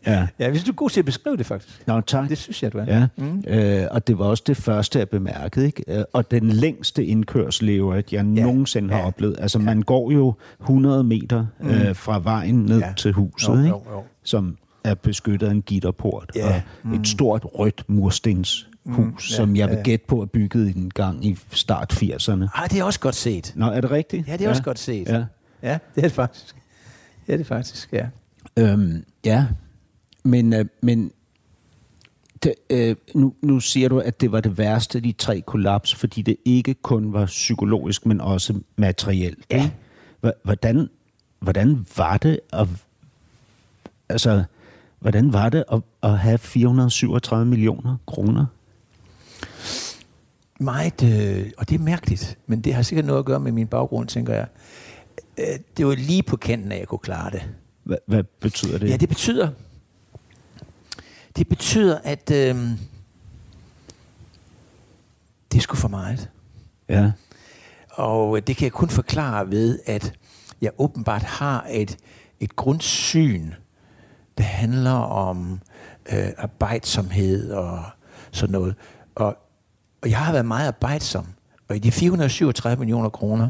Ja. 0.07 0.27
Ja, 0.39 0.49
hvis 0.49 0.63
du 0.63 0.71
er 0.71 0.75
god 0.75 0.89
til 0.89 0.99
at 1.01 1.05
beskrive 1.05 1.37
det, 1.37 1.45
faktisk. 1.45 1.83
Nå, 1.87 2.01
tak. 2.01 2.29
Det 2.29 2.37
synes 2.37 2.63
jeg, 2.63 2.73
du 2.73 2.77
er. 2.77 2.83
Ja, 2.87 3.07
mm. 3.17 3.43
øh, 3.47 3.87
og 3.91 4.07
det 4.07 4.19
var 4.19 4.25
også 4.25 4.43
det 4.47 4.57
første, 4.57 4.99
jeg 4.99 5.09
bemærkede. 5.09 5.65
Ikke? 5.65 5.83
Øh, 5.87 6.03
Og 6.13 6.31
den 6.31 6.49
længste 6.49 7.05
indkørsel, 7.05 7.67
jeg 7.69 8.03
Ja. 8.11 8.17
ja. 8.17 8.21
nogensinde 8.23 8.89
har 8.89 8.95
Ja. 8.97 9.01
ja. 9.01 9.07
oplevet. 9.07 9.35
Altså, 9.39 9.59
man 9.59 9.81
går 9.81 10.11
jo 10.11 10.33
100 10.61 11.03
meter 11.03 11.45
øh, 11.61 11.95
fra 11.95 12.19
vejen 12.23 12.55
ned 12.65 12.79
Ja. 12.79 12.87
ja. 12.87 12.93
til 12.97 13.11
huset, 13.11 13.47
Jo, 13.49 13.53
ikke? 13.57 13.67
jo, 13.67 13.81
jo. 13.91 14.03
som 14.23 14.57
er 14.83 14.93
beskyttet 14.93 15.47
af 15.47 15.51
en 15.51 15.61
gitterport. 15.61 16.31
Ja. 16.35 16.61
Og 16.83 16.95
et 16.95 17.07
stort 17.07 17.45
rødt 17.45 17.83
murstenshus, 17.87 18.69
mm. 18.83 19.09
ja, 19.09 19.11
som 19.17 19.55
jeg 19.55 19.69
vil 19.69 19.75
ja. 19.75 19.83
gætte 19.83 20.05
på 20.07 20.21
er 20.21 20.25
bygget 20.25 20.75
en 20.75 20.89
gang 20.89 21.25
i 21.25 21.37
start 21.51 21.93
80'erne. 21.93 22.47
Ah, 22.53 22.69
det 22.69 22.79
er 22.79 22.83
også 22.83 22.99
godt 22.99 23.15
set. 23.15 23.53
Nå, 23.55 23.65
er 23.65 23.81
det 23.81 23.91
rigtigt? 23.91 24.27
Ja, 24.27 24.37
det 24.37 24.45
er 24.45 24.49
også 24.49 24.63
godt 24.63 24.79
set. 24.79 25.07
Ja. 25.07 25.25
ja 25.61 25.77
det 25.95 25.97
er 25.97 26.01
det 26.01 26.11
faktisk. 26.11 26.55
Ja, 27.27 27.33
det 27.33 27.39
er 27.39 27.45
faktisk, 27.45 27.93
ja. 27.93 28.07
Øhm, 28.57 29.05
ja, 29.25 29.45
men, 30.23 30.53
øh, 30.53 30.65
men 30.81 31.11
det, 32.43 32.53
øh, 32.69 32.95
nu, 33.13 33.33
nu 33.41 33.59
siger 33.59 33.89
du, 33.89 33.99
at 33.99 34.21
det 34.21 34.31
var 34.31 34.41
det 34.41 34.57
værste 34.57 34.97
af 34.97 35.03
de 35.03 35.11
tre 35.11 35.41
kollaps, 35.41 35.95
fordi 35.95 36.21
det 36.21 36.37
ikke 36.45 36.73
kun 36.73 37.13
var 37.13 37.25
psykologisk, 37.25 38.05
men 38.05 38.21
også 38.21 38.59
materielt. 38.75 39.45
Ja. 39.51 39.69
Hvordan, 40.43 40.89
hvordan 41.39 41.85
var 41.97 42.17
det 42.17 42.39
at, 42.53 42.67
altså, 44.09 44.43
hvordan 44.99 45.33
var 45.33 45.49
det 45.49 45.63
at, 45.71 45.81
at 46.03 46.19
have 46.19 46.37
437 46.37 47.45
millioner 47.45 47.97
kroner? 48.07 48.45
Meget, 50.59 51.03
øh, 51.03 51.51
og 51.57 51.69
det 51.69 51.75
er 51.75 51.83
mærkeligt, 51.83 52.37
men 52.47 52.61
det 52.61 52.73
har 52.73 52.81
sikkert 52.81 53.05
noget 53.05 53.19
at 53.19 53.25
gøre 53.25 53.39
med 53.39 53.51
min 53.51 53.67
baggrund, 53.67 54.07
tænker 54.07 54.33
jeg. 54.33 54.47
Øh, 55.37 55.59
det 55.77 55.87
var 55.87 55.95
lige 55.95 56.23
på 56.23 56.37
kanten 56.37 56.71
af, 56.71 56.75
at 56.75 56.79
jeg 56.79 56.87
kunne 56.87 56.99
klare 56.99 57.31
det. 57.31 57.43
Hvad, 57.83 57.97
hvad 58.05 58.23
betyder 58.23 58.77
det? 58.77 58.89
Ja, 58.89 58.97
det 58.97 59.09
betyder, 59.09 59.49
det 61.35 61.49
betyder, 61.49 61.97
at 62.03 62.31
øh, 62.31 62.55
det 65.51 65.61
sgu 65.61 65.75
for 65.75 65.87
meget. 65.87 66.29
ja. 66.89 67.11
Og 67.89 68.47
det 68.47 68.57
kan 68.57 68.63
jeg 68.63 68.71
kun 68.71 68.89
forklare 68.89 69.49
ved, 69.49 69.79
at 69.85 70.13
jeg 70.61 70.71
åbenbart 70.77 71.23
har 71.23 71.67
et, 71.69 71.97
et 72.39 72.55
grundsyn, 72.55 73.51
der 74.37 74.43
handler 74.43 74.91
om 74.91 75.59
øh, 76.13 76.29
arbejdsomhed 76.37 77.51
og 77.51 77.83
sådan 78.31 78.51
noget. 78.51 78.75
Og, 79.15 79.37
og 80.01 80.09
jeg 80.09 80.17
har 80.17 80.31
været 80.31 80.45
meget 80.45 80.67
arbejdsom. 80.67 81.25
Og 81.67 81.75
i 81.75 81.79
de 81.79 81.91
437 81.91 82.79
millioner 82.79 83.09
kroner 83.09 83.49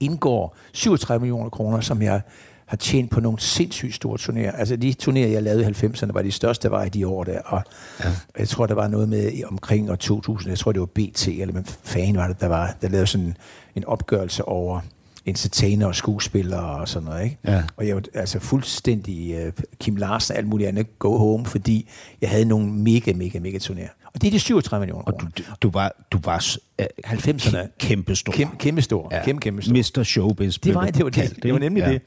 indgår 0.00 0.56
37 0.72 1.20
millioner 1.20 1.50
kroner, 1.50 1.80
som 1.80 2.02
jeg 2.02 2.20
har 2.66 2.76
tjent 2.76 3.10
på 3.10 3.20
nogle 3.20 3.40
sindssygt 3.40 3.94
store 3.94 4.18
turnéer. 4.20 4.58
Altså 4.58 4.76
de 4.76 4.94
turnéer, 5.02 5.18
jeg 5.18 5.42
lavede 5.42 5.62
i 5.62 5.66
90'erne, 5.66 6.12
var 6.12 6.22
de 6.22 6.32
største, 6.32 6.70
var 6.70 6.84
i 6.84 6.88
de 6.88 7.06
år 7.06 7.24
der. 7.24 7.40
Og 7.40 7.62
ja. 8.04 8.12
jeg 8.38 8.48
tror, 8.48 8.66
der 8.66 8.74
var 8.74 8.88
noget 8.88 9.08
med 9.08 9.44
omkring 9.44 9.90
år 9.90 9.94
2000, 9.94 10.50
jeg 10.50 10.58
tror, 10.58 10.72
det 10.72 10.80
var 10.80 10.86
BT, 10.86 11.28
eller 11.28 11.52
hvad 11.52 11.62
fanden 11.82 12.16
var 12.16 12.28
det, 12.28 12.40
der 12.40 12.46
var, 12.46 12.74
der 12.82 12.88
lavede 12.88 13.06
sådan 13.06 13.36
en 13.74 13.84
opgørelse 13.84 14.44
over 14.44 14.80
entertainer 15.26 15.86
og 15.86 15.94
skuespillere 15.94 16.80
og 16.80 16.88
sådan 16.88 17.08
noget. 17.08 17.24
Ikke? 17.24 17.38
Ja. 17.44 17.62
Og 17.76 17.86
jeg 17.86 17.96
var 17.96 18.02
altså 18.14 18.38
fuldstændig 18.38 19.46
uh, 19.46 19.52
Kim 19.80 19.96
Larsen 19.96 20.32
og 20.32 20.38
alt 20.38 20.48
muligt 20.48 20.68
andet 20.68 20.98
go 20.98 21.18
home, 21.18 21.46
fordi 21.46 21.88
jeg 22.20 22.30
havde 22.30 22.44
nogle 22.44 22.72
mega, 22.72 23.12
mega, 23.12 23.38
mega 23.38 23.58
turnéer. 23.58 24.10
Og 24.14 24.22
det 24.22 24.26
er 24.26 24.30
de 24.30 24.40
37 24.40 24.80
millioner 24.80 25.02
Og 25.04 25.20
du, 25.20 25.26
du 25.62 25.70
var, 25.70 25.92
du 26.10 26.18
var 26.24 26.56
øh, 26.78 26.86
90'erne. 27.06 27.58
kæmpe 27.78 28.16
stor. 28.16 28.32
Kæmpe, 28.32 28.56
kæmpe 28.56 28.82
stor. 28.82 29.08
Ja. 29.12 29.24
Kæmpe, 29.24 29.40
kæmpe 29.40 29.62
stor. 29.62 29.72
Mr. 29.72 30.02
Showbiz. 30.02 30.58
Det 30.58 30.74
var, 30.74 30.86
det 30.86 31.04
var, 31.04 31.10
det, 31.10 31.38
det 31.42 31.52
var 31.52 31.58
nemlig 31.58 31.80
ja. 31.80 31.92
det. 31.92 32.02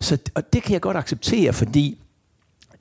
Så, 0.00 0.18
og 0.34 0.52
det 0.52 0.62
kan 0.62 0.72
jeg 0.72 0.80
godt 0.80 0.96
acceptere, 0.96 1.52
fordi 1.52 1.98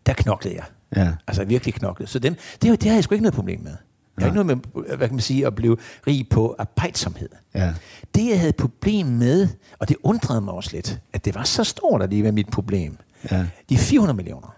der 0.06 0.14
knoklede 0.14 0.56
jeg. 0.56 0.64
Ja. 0.96 1.12
Altså 1.28 1.44
virkelig 1.46 1.74
knoklede. 1.74 2.10
Så 2.10 2.20
dem, 2.20 2.36
det, 2.62 2.82
det 2.82 2.90
har 2.90 2.94
jeg 2.94 3.04
sgu 3.04 3.16
ikke 3.16 3.24
noget 3.24 3.36
problem 3.36 3.60
med. 3.62 3.76
Jeg 4.18 4.24
har 4.24 4.28
ikke 4.28 4.44
noget 4.44 4.64
med, 4.76 4.96
hvad 4.98 5.08
kan 5.08 5.16
man 5.16 5.22
sige, 5.22 5.48
at 5.48 5.56
blive 5.56 5.78
rig 6.08 6.30
på 6.30 6.56
arbejdsomhed. 6.60 7.30
Ja. 7.56 7.74
Det, 8.16 8.30
jeg 8.30 8.40
havde 8.40 8.54
problem 8.54 9.06
med, 9.08 9.48
og 9.80 9.90
det 9.90 9.98
undrede 10.04 10.42
mig 10.42 10.54
også 10.54 10.70
lidt, 10.74 11.00
at 11.14 11.26
det 11.26 11.36
var 11.36 11.44
så 11.44 11.64
stort, 11.64 12.02
var 12.02 12.32
mit 12.32 12.50
problem. 12.50 12.98
Ja. 13.32 13.46
De 13.70 13.78
400 13.78 14.16
millioner. 14.16 14.56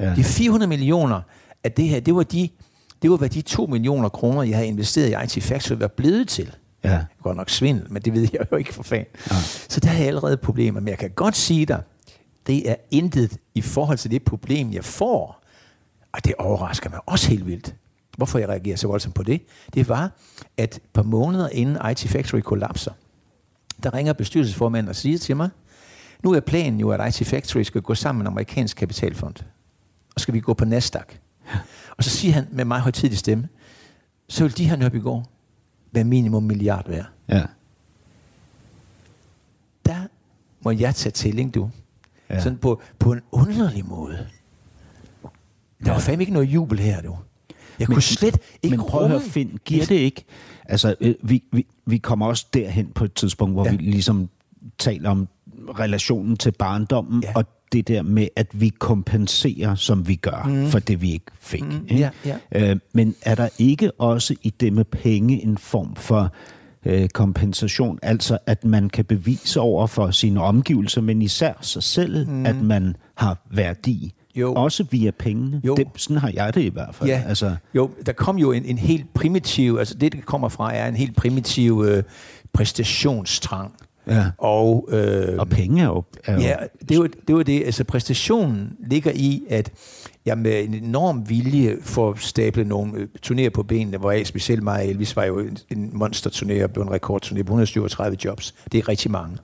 Ja. 0.00 0.14
De 0.14 0.24
400 0.24 0.68
millioner 0.68 1.20
af 1.64 1.72
det 1.72 1.88
her, 1.88 2.00
det 2.00 2.14
var, 2.14 2.22
de, 2.22 2.48
det 3.02 3.10
var 3.10 3.16
hvad 3.16 3.28
de 3.28 3.42
2 3.42 3.66
millioner 3.66 4.08
kroner, 4.08 4.42
jeg 4.42 4.56
havde 4.56 4.68
investeret 4.68 5.32
i 5.32 5.38
IT 5.38 5.42
Factory, 5.42 5.76
var 5.76 5.88
blevet 5.88 6.28
til. 6.28 6.56
Ja. 6.84 7.04
Godt 7.22 7.36
nok 7.36 7.50
svindel, 7.50 7.92
men 7.92 8.02
det 8.02 8.12
ved 8.12 8.28
jeg 8.32 8.46
jo 8.52 8.56
ikke 8.56 8.74
for 8.74 8.82
fanden. 8.82 9.06
Ja. 9.30 9.36
Så 9.68 9.80
der 9.80 9.88
har 9.88 9.98
jeg 9.98 10.06
allerede 10.06 10.36
problemer. 10.36 10.80
Men 10.80 10.88
jeg 10.88 10.98
kan 10.98 11.10
godt 11.10 11.36
sige 11.36 11.66
dig, 11.66 11.82
det 12.46 12.70
er 12.70 12.74
intet 12.90 13.36
i 13.54 13.60
forhold 13.60 13.98
til 13.98 14.10
det 14.10 14.22
problem, 14.22 14.72
jeg 14.72 14.84
får. 14.84 15.42
Og 16.12 16.24
det 16.24 16.34
overrasker 16.38 16.90
mig 16.90 17.00
også 17.06 17.28
helt 17.28 17.46
vildt. 17.46 17.74
Hvorfor 18.16 18.38
jeg 18.38 18.48
reagerer 18.48 18.76
så 18.76 18.88
voldsomt 18.88 19.14
på 19.14 19.22
det? 19.22 19.42
Det 19.74 19.88
var, 19.88 20.10
at 20.56 20.76
et 20.76 20.82
par 20.92 21.02
måneder 21.02 21.48
inden 21.48 21.90
IT 21.90 21.98
Factory 22.08 22.40
kollapser, 22.40 22.92
der 23.82 23.94
ringer 23.94 24.12
bestyrelsesformanden 24.12 24.88
og 24.88 24.96
siger 24.96 25.18
til 25.18 25.36
mig, 25.36 25.50
nu 26.22 26.32
er 26.32 26.40
planen 26.40 26.80
jo, 26.80 26.90
at 26.90 27.20
IT 27.20 27.26
Factory 27.26 27.62
skal 27.62 27.82
gå 27.82 27.94
sammen 27.94 28.18
med 28.18 28.26
en 28.26 28.32
amerikansk 28.32 28.76
kapitalfond. 28.76 29.34
Og 30.14 30.20
skal 30.20 30.34
vi 30.34 30.40
gå 30.40 30.54
på 30.54 30.64
Nasdaq. 30.64 31.18
Og 31.96 32.04
så 32.04 32.10
siger 32.10 32.34
han 32.34 32.46
med 32.50 32.64
meget 32.64 32.82
højtidig 32.82 33.18
stemme, 33.18 33.48
så 34.28 34.44
vil 34.44 34.56
de 34.56 34.68
her 34.68 34.76
Nørrebygård 34.76 35.24
være 35.92 36.04
minimum 36.04 36.42
milliard 36.42 36.88
værd. 36.88 37.06
Ja. 37.28 37.42
Der 39.86 40.06
må 40.60 40.70
jeg 40.70 40.94
tage 40.94 41.12
tilling, 41.12 41.54
du. 41.54 41.70
Ja. 42.30 42.34
Ja. 42.34 42.40
Sådan 42.40 42.58
på, 42.58 42.82
på 42.98 43.12
en 43.12 43.20
underlig 43.32 43.86
måde. 43.86 44.28
Der 45.84 45.92
var 45.92 45.98
fandme 45.98 46.22
ikke 46.22 46.32
noget 46.32 46.46
jubel 46.46 46.78
her, 46.78 47.02
du. 47.02 47.16
Jeg 47.80 47.86
kunne 47.88 48.02
slet 48.02 48.38
ikke 48.62 48.76
Men 48.76 48.86
prøv 48.86 49.02
at 49.04 49.10
høre, 49.10 49.20
Finn, 49.20 49.58
giver 49.64 49.84
det 49.84 49.94
ikke... 49.94 50.24
Altså, 50.64 50.94
øh, 51.00 51.14
vi, 51.22 51.42
vi, 51.52 51.66
vi 51.86 51.98
kommer 51.98 52.26
også 52.26 52.46
derhen 52.54 52.86
på 52.94 53.04
et 53.04 53.12
tidspunkt, 53.14 53.54
hvor 53.54 53.64
Ja. 53.64 53.70
vi 53.70 53.76
ligesom 53.76 54.28
taler 54.78 55.10
om 55.10 55.28
relationen 55.78 56.36
til 56.36 56.52
barndommen, 56.52 57.22
Ja. 57.22 57.32
og 57.34 57.44
det 57.72 57.88
der 57.88 58.02
med, 58.02 58.28
at 58.36 58.46
vi 58.60 58.68
kompenserer, 58.68 59.74
som 59.74 60.08
vi 60.08 60.14
gør, 60.14 60.44
mm. 60.48 60.66
for 60.66 60.78
det, 60.78 61.02
vi 61.02 61.12
ikke 61.12 61.26
fik. 61.40 61.62
Mm, 61.64 61.86
ja, 61.90 62.10
ja. 62.24 62.36
Øh, 62.54 62.76
men 62.92 63.14
er 63.22 63.34
der 63.34 63.48
ikke 63.58 63.90
også 64.00 64.34
i 64.42 64.50
det 64.60 64.72
med 64.72 64.84
penge 64.84 65.42
en 65.42 65.58
form 65.58 65.96
for 65.96 66.32
øh, 66.86 67.08
kompensation, 67.08 67.98
altså 68.02 68.38
at 68.46 68.64
man 68.64 68.90
kan 68.90 69.04
bevise 69.04 69.60
over 69.60 69.86
for 69.86 70.10
sine 70.10 70.42
omgivelser, 70.42 71.00
men 71.00 71.22
især 71.22 71.52
sig 71.60 71.82
selv, 71.82 72.28
mm. 72.28 72.46
at 72.46 72.56
man 72.56 72.96
har 73.14 73.46
værdi, 73.50 74.12
Jo. 74.36 74.54
også 74.54 74.84
via 74.90 75.10
pengene. 75.10 75.60
Jo. 75.64 75.74
Det, 75.74 75.86
sådan 75.96 76.16
har 76.16 76.30
jeg 76.34 76.54
det 76.54 76.60
i 76.62 76.68
hvert 76.68 76.94
fald. 76.94 77.10
Ja, 77.10 77.22
Altså, 77.26 77.56
jo, 77.74 77.90
der 78.06 78.12
kom 78.12 78.36
jo 78.38 78.52
en, 78.52 78.64
en 78.64 78.78
helt 78.78 79.14
primitiv, 79.14 79.76
altså 79.78 79.94
det, 79.94 80.12
det 80.12 80.26
kommer 80.26 80.48
fra, 80.48 80.74
er 80.74 80.88
en 80.88 80.96
helt 80.96 81.16
primitiv 81.16 81.84
øh, 81.88 82.02
præstationstrang. 82.52 83.72
Ja. 84.06 84.24
Og, 84.38 84.88
øh, 84.92 85.38
Og 85.38 85.48
penge 85.48 85.82
er 85.82 85.86
jo... 85.86 86.04
Er 86.24 86.34
jo 86.34 86.40
Ja, 86.40 86.56
det 86.88 86.98
var, 86.98 87.08
det 87.26 87.34
var 87.34 87.42
det. 87.42 87.64
Altså 87.64 87.84
præstationen 87.84 88.72
ligger 88.90 89.10
i, 89.14 89.42
at 89.50 89.70
jeg 90.26 90.38
med 90.38 90.64
en 90.64 90.74
enorm 90.74 91.28
vilje 91.28 91.76
får 91.82 92.14
stablet 92.14 92.66
nogle 92.66 92.98
øh, 92.98 93.08
turnéer 93.26 93.48
på 93.48 93.62
benene, 93.62 93.96
hvor 93.96 94.10
jeg 94.10 94.26
specielt 94.26 94.62
mig 94.62 94.82
og 94.82 94.86
Elvis 94.86 95.16
var 95.16 95.24
jo 95.24 95.38
en, 95.38 95.58
en 95.70 95.90
monster-turné 95.92 96.62
og 96.62 96.70
blev 96.70 96.82
en 96.84 96.88
rekordturné 96.88 97.42
på 97.42 97.52
137 97.52 98.16
jobs. 98.24 98.54
Det 98.72 98.78
er 98.78 98.88
rigtig 98.88 99.10
mange. 99.10 99.38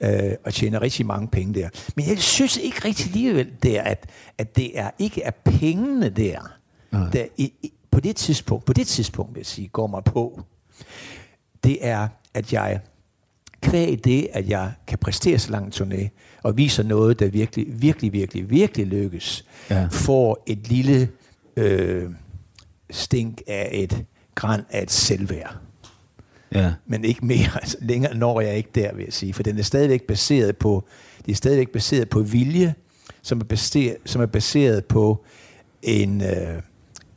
øh, 0.00 0.32
og 0.44 0.54
tjener 0.54 0.82
rigtig 0.82 1.06
mange 1.06 1.28
penge 1.28 1.54
der. 1.54 1.68
Men 1.96 2.08
jeg 2.08 2.18
synes 2.18 2.56
ikke 2.56 2.84
rigtig 2.84 3.06
alligevel 3.06 3.52
der, 3.62 3.82
at, 3.82 4.06
at 4.38 4.56
det 4.56 4.78
er 4.78 4.90
ikke 4.98 5.22
er 5.22 5.30
pengene 5.44 6.08
der, 6.08 6.38
der 7.12 7.24
i, 7.36 7.52
i, 7.62 7.72
på 7.90 8.00
det 8.00 8.16
tidspunkt, 8.16 8.64
på 8.64 8.72
det 8.72 8.86
tidspunkt 8.86 9.34
vil 9.34 9.40
jeg 9.40 9.46
sige, 9.46 9.68
går 9.68 9.86
mig 9.86 10.04
på. 10.04 10.42
Det 11.64 11.78
er, 11.80 12.08
at 12.34 12.52
jeg 12.52 12.80
kvæg 13.70 14.04
det, 14.04 14.28
at 14.32 14.48
jeg 14.48 14.72
kan 14.86 14.98
præstere 14.98 15.38
så 15.38 15.50
lang 15.50 15.74
turné, 15.74 16.08
og 16.42 16.56
viser 16.56 16.82
noget, 16.82 17.18
der 17.18 17.28
virkelig, 17.28 17.66
virkelig, 17.82 18.12
virkelig, 18.12 18.50
virkelig 18.50 18.86
lykkes, 18.86 19.44
Ja. 19.70 19.88
får 19.90 20.42
et 20.46 20.68
lille 20.68 21.08
øh, 21.56 22.10
stink 22.90 23.42
af 23.46 23.68
et 23.72 24.04
græn 24.34 24.60
af 24.70 24.82
et 24.82 24.90
selvværd. 24.90 25.56
Ja. 26.54 26.72
Men 26.86 27.04
ikke 27.04 27.26
mere. 27.26 27.48
Altså, 27.62 27.76
længere 27.80 28.14
når 28.14 28.40
jeg 28.40 28.56
ikke 28.56 28.70
der, 28.74 28.94
vil 28.94 29.04
jeg 29.04 29.12
sige. 29.12 29.34
For 29.34 29.42
den 29.42 29.58
er 29.58 29.62
stadigvæk 29.62 30.02
baseret 30.02 30.56
på, 30.56 30.84
det 31.26 31.32
er 31.32 31.36
stadigvæk 31.36 31.68
baseret 31.68 32.08
på 32.08 32.20
vilje, 32.20 32.74
som 33.22 33.40
er 33.40 33.44
baseret, 33.44 33.96
som 34.04 34.22
er 34.22 34.26
baseret 34.26 34.84
på 34.84 35.24
en, 35.82 36.22
øh, 36.22 36.62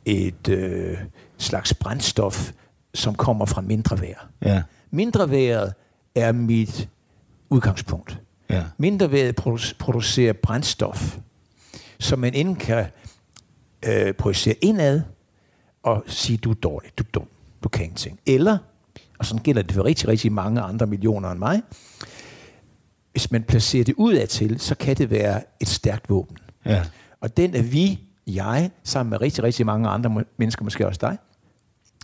et 0.04 0.48
øh, 0.48 0.98
slags 1.38 1.74
brændstof, 1.74 2.52
som 2.94 3.14
kommer 3.14 3.46
fra 3.46 3.60
mindre 3.60 4.00
værd. 4.00 4.26
Ja. 4.42 4.62
Mindre 4.90 5.30
været 5.30 5.72
er 6.18 6.32
mit 6.32 6.88
udgangspunkt. 7.50 8.20
Ja. 8.50 8.64
Mindre 8.78 9.12
været 9.12 9.40
produ- 9.40 9.74
producerer 9.78 10.32
brændstof, 10.32 11.18
som 11.98 12.18
man 12.18 12.34
enten 12.34 12.56
kan 12.56 12.86
øh, 13.88 14.12
projicere 14.12 14.54
indad 14.60 15.02
og 15.82 16.04
sige, 16.06 16.36
du 16.36 16.50
er 16.50 16.54
dårlig, 16.54 16.90
du 16.98 17.02
er 17.02 17.08
dum, 17.14 17.28
du 17.62 17.68
kan 17.68 17.84
ingenting. 17.84 18.20
Eller, 18.26 18.58
og 19.18 19.26
sådan 19.26 19.42
gælder 19.42 19.62
det 19.62 19.72
for 19.72 19.84
rigtig, 19.84 20.08
rigtig 20.08 20.32
mange 20.32 20.60
andre 20.60 20.86
millioner 20.86 21.30
end 21.30 21.38
mig, 21.38 21.62
hvis 23.12 23.30
man 23.30 23.42
placerer 23.42 23.84
det 23.84 23.94
udad 23.98 24.26
til, 24.26 24.60
så 24.60 24.74
kan 24.74 24.96
det 24.96 25.10
være 25.10 25.42
et 25.60 25.68
stærkt 25.68 26.10
våben. 26.10 26.36
Ja. 26.64 26.84
Og 27.20 27.36
den 27.36 27.54
er 27.54 27.62
vi, 27.62 28.00
jeg, 28.26 28.70
sammen 28.84 29.10
med 29.10 29.20
rigtig, 29.20 29.44
rigtig 29.44 29.66
mange 29.66 29.88
andre 29.88 30.24
mennesker, 30.36 30.64
måske 30.64 30.86
også 30.86 30.98
dig, 31.00 31.18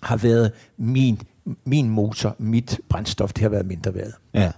har 0.02 0.16
været 0.16 0.52
min, 0.76 1.20
min 1.64 1.90
motor, 1.90 2.36
mit 2.38 2.80
brændstof, 2.88 3.32
det 3.32 3.42
har 3.42 3.48
været 3.48 3.66
mindre 3.66 3.94
været. 3.94 4.12
Ja. 4.34 4.52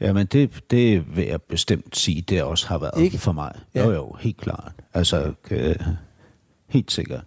Jamen, 0.00 0.26
det, 0.26 0.50
det 0.70 1.16
vil 1.16 1.24
jeg 1.26 1.42
bestemt 1.42 1.96
sige, 1.96 2.20
det 2.22 2.42
også 2.42 2.66
har 2.68 2.78
været 2.78 3.02
Ikke? 3.04 3.18
For 3.18 3.32
mig. 3.32 3.52
Ja. 3.74 3.84
Jo, 3.84 3.92
jo, 3.92 4.16
helt 4.20 4.36
klart. 4.36 4.72
Altså, 4.94 5.32
øh, 5.50 5.76
helt 6.68 6.92
sikkert. 6.92 7.24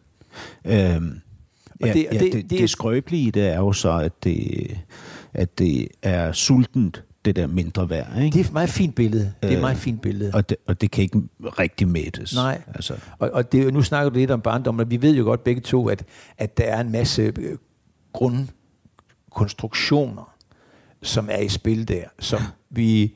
Øhm, 0.66 1.22
Og 1.82 1.88
ja, 1.88 1.94
det- 1.94 2.04
ja, 2.12 2.20
det- 2.20 2.34
det, 2.34 2.50
det, 2.50 2.60
det- 2.60 2.70
skrøbelige 2.70 3.32
det 3.32 3.48
er 3.48 3.58
jo 3.58 3.74
så, 3.74 3.92
at 3.92 4.24
det, 4.24 4.78
at 5.34 5.60
det 5.60 5.88
er 6.02 6.32
sultent, 6.32 7.04
det 7.26 7.36
der 7.36 7.48
mindre 7.48 7.90
værd. 7.90 8.18
Ikke? 8.24 8.34
Det 8.38 8.42
er 8.42 8.46
et 8.48 8.54
meget 8.54 8.70
fint 8.70 8.96
billede. 8.96 9.24
Det 9.42 9.48
er 9.48 9.52
et 9.52 9.56
Øh, 9.56 9.62
meget 9.62 9.78
fint 9.78 10.02
billede. 10.02 10.32
Og, 10.34 10.50
det, 10.50 10.58
og 10.68 10.82
det 10.82 10.92
kan 10.92 11.02
ikke 11.04 11.22
rigtig 11.44 11.88
mættes. 11.88 12.36
Nej. 12.36 12.62
Altså, 12.68 12.96
Og, 13.20 13.30
og 13.34 13.52
det, 13.52 13.74
nu 13.74 13.82
snakker 13.82 14.10
du 14.10 14.18
lidt 14.20 14.32
om 14.32 14.42
barndom, 14.42 14.80
og 14.80 14.92
vi 14.92 15.02
ved 15.02 15.16
jo 15.16 15.24
godt 15.24 15.44
begge 15.44 15.62
to, 15.62 15.88
at, 15.90 16.04
at 16.38 16.58
der 16.58 16.64
er 16.64 16.82
en 16.82 16.92
masse 16.92 17.22
øh, 17.40 17.58
grundkonstruktioner, 18.14 20.34
som 21.02 21.30
er 21.32 21.38
i 21.38 21.50
spil 21.50 21.88
der, 21.88 22.04
som 22.20 22.42
vi 22.70 23.16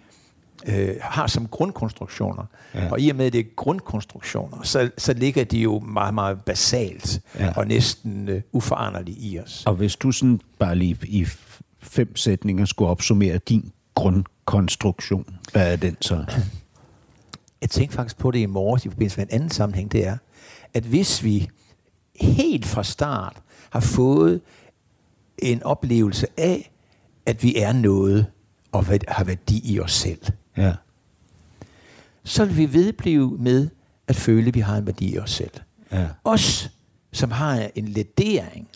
øh, 0.67 0.95
har 1.01 1.27
som 1.27 1.47
grundkonstruktioner. 1.47 2.43
Ja. 2.75 2.91
Og 2.91 2.99
i 2.99 3.09
og 3.09 3.15
med, 3.15 3.25
at 3.25 3.33
det 3.33 3.39
er 3.39 3.45
grundkonstruktioner, 3.55 4.63
så, 4.63 4.89
så 4.97 5.13
ligger 5.13 5.43
de 5.43 5.59
jo 5.59 5.79
meget, 5.79 6.13
meget 6.13 6.41
basalt 6.41 7.21
ja. 7.39 7.53
Og 7.55 7.67
næsten 7.67 8.29
øh, 8.29 8.41
uforanderligt 8.51 9.17
i 9.21 9.39
os. 9.39 9.63
og 9.65 9.75
hvis 9.75 9.95
du 9.95 10.11
sådan 10.11 10.41
bare 10.59 10.75
lige 10.75 10.97
i 11.03 11.25
fem 11.79 12.15
sætninger 12.15 12.65
skulle 12.65 12.89
opsummere 12.89 13.37
din 13.37 13.71
grundkonstruktion, 13.95 15.37
hvad 15.51 15.71
er 15.71 15.75
den 15.75 15.97
så? 16.01 16.25
jeg 17.61 17.69
tænkte 17.69 17.95
faktisk 17.95 18.17
på 18.17 18.31
det 18.31 18.39
i 18.39 18.45
morges 18.45 18.85
i 18.85 18.89
forbindelse 18.89 19.17
med 19.17 19.27
en 19.27 19.33
anden 19.33 19.49
sammenhæng, 19.49 19.91
det 19.91 20.07
er, 20.07 20.17
at 20.73 20.83
hvis 20.83 21.23
vi 21.23 21.49
helt 22.15 22.65
fra 22.65 22.83
start 22.83 23.41
har 23.69 23.79
fået 23.79 24.41
en 25.39 25.63
oplevelse 25.63 26.27
af, 26.37 26.71
at 27.25 27.43
vi 27.43 27.55
er 27.55 27.73
noget, 27.73 28.25
og 28.71 28.85
har 29.07 29.23
værdi 29.23 29.73
i 29.73 29.79
os 29.79 29.93
selv, 29.93 30.21
Ja. 30.57 30.73
så 32.23 32.45
vil 32.45 32.57
vi 32.57 32.73
vedblive 32.73 33.37
med 33.37 33.69
at 34.07 34.15
føle, 34.15 34.47
at 34.47 34.55
vi 34.55 34.59
har 34.59 34.77
en 34.77 34.85
værdi 34.85 35.13
i 35.13 35.19
os 35.19 35.31
selv. 35.31 35.51
Ja. 35.91 36.07
Os, 36.23 36.69
som 37.11 37.31
har 37.31 37.69
en 37.75 37.87
ledering, 37.87 38.67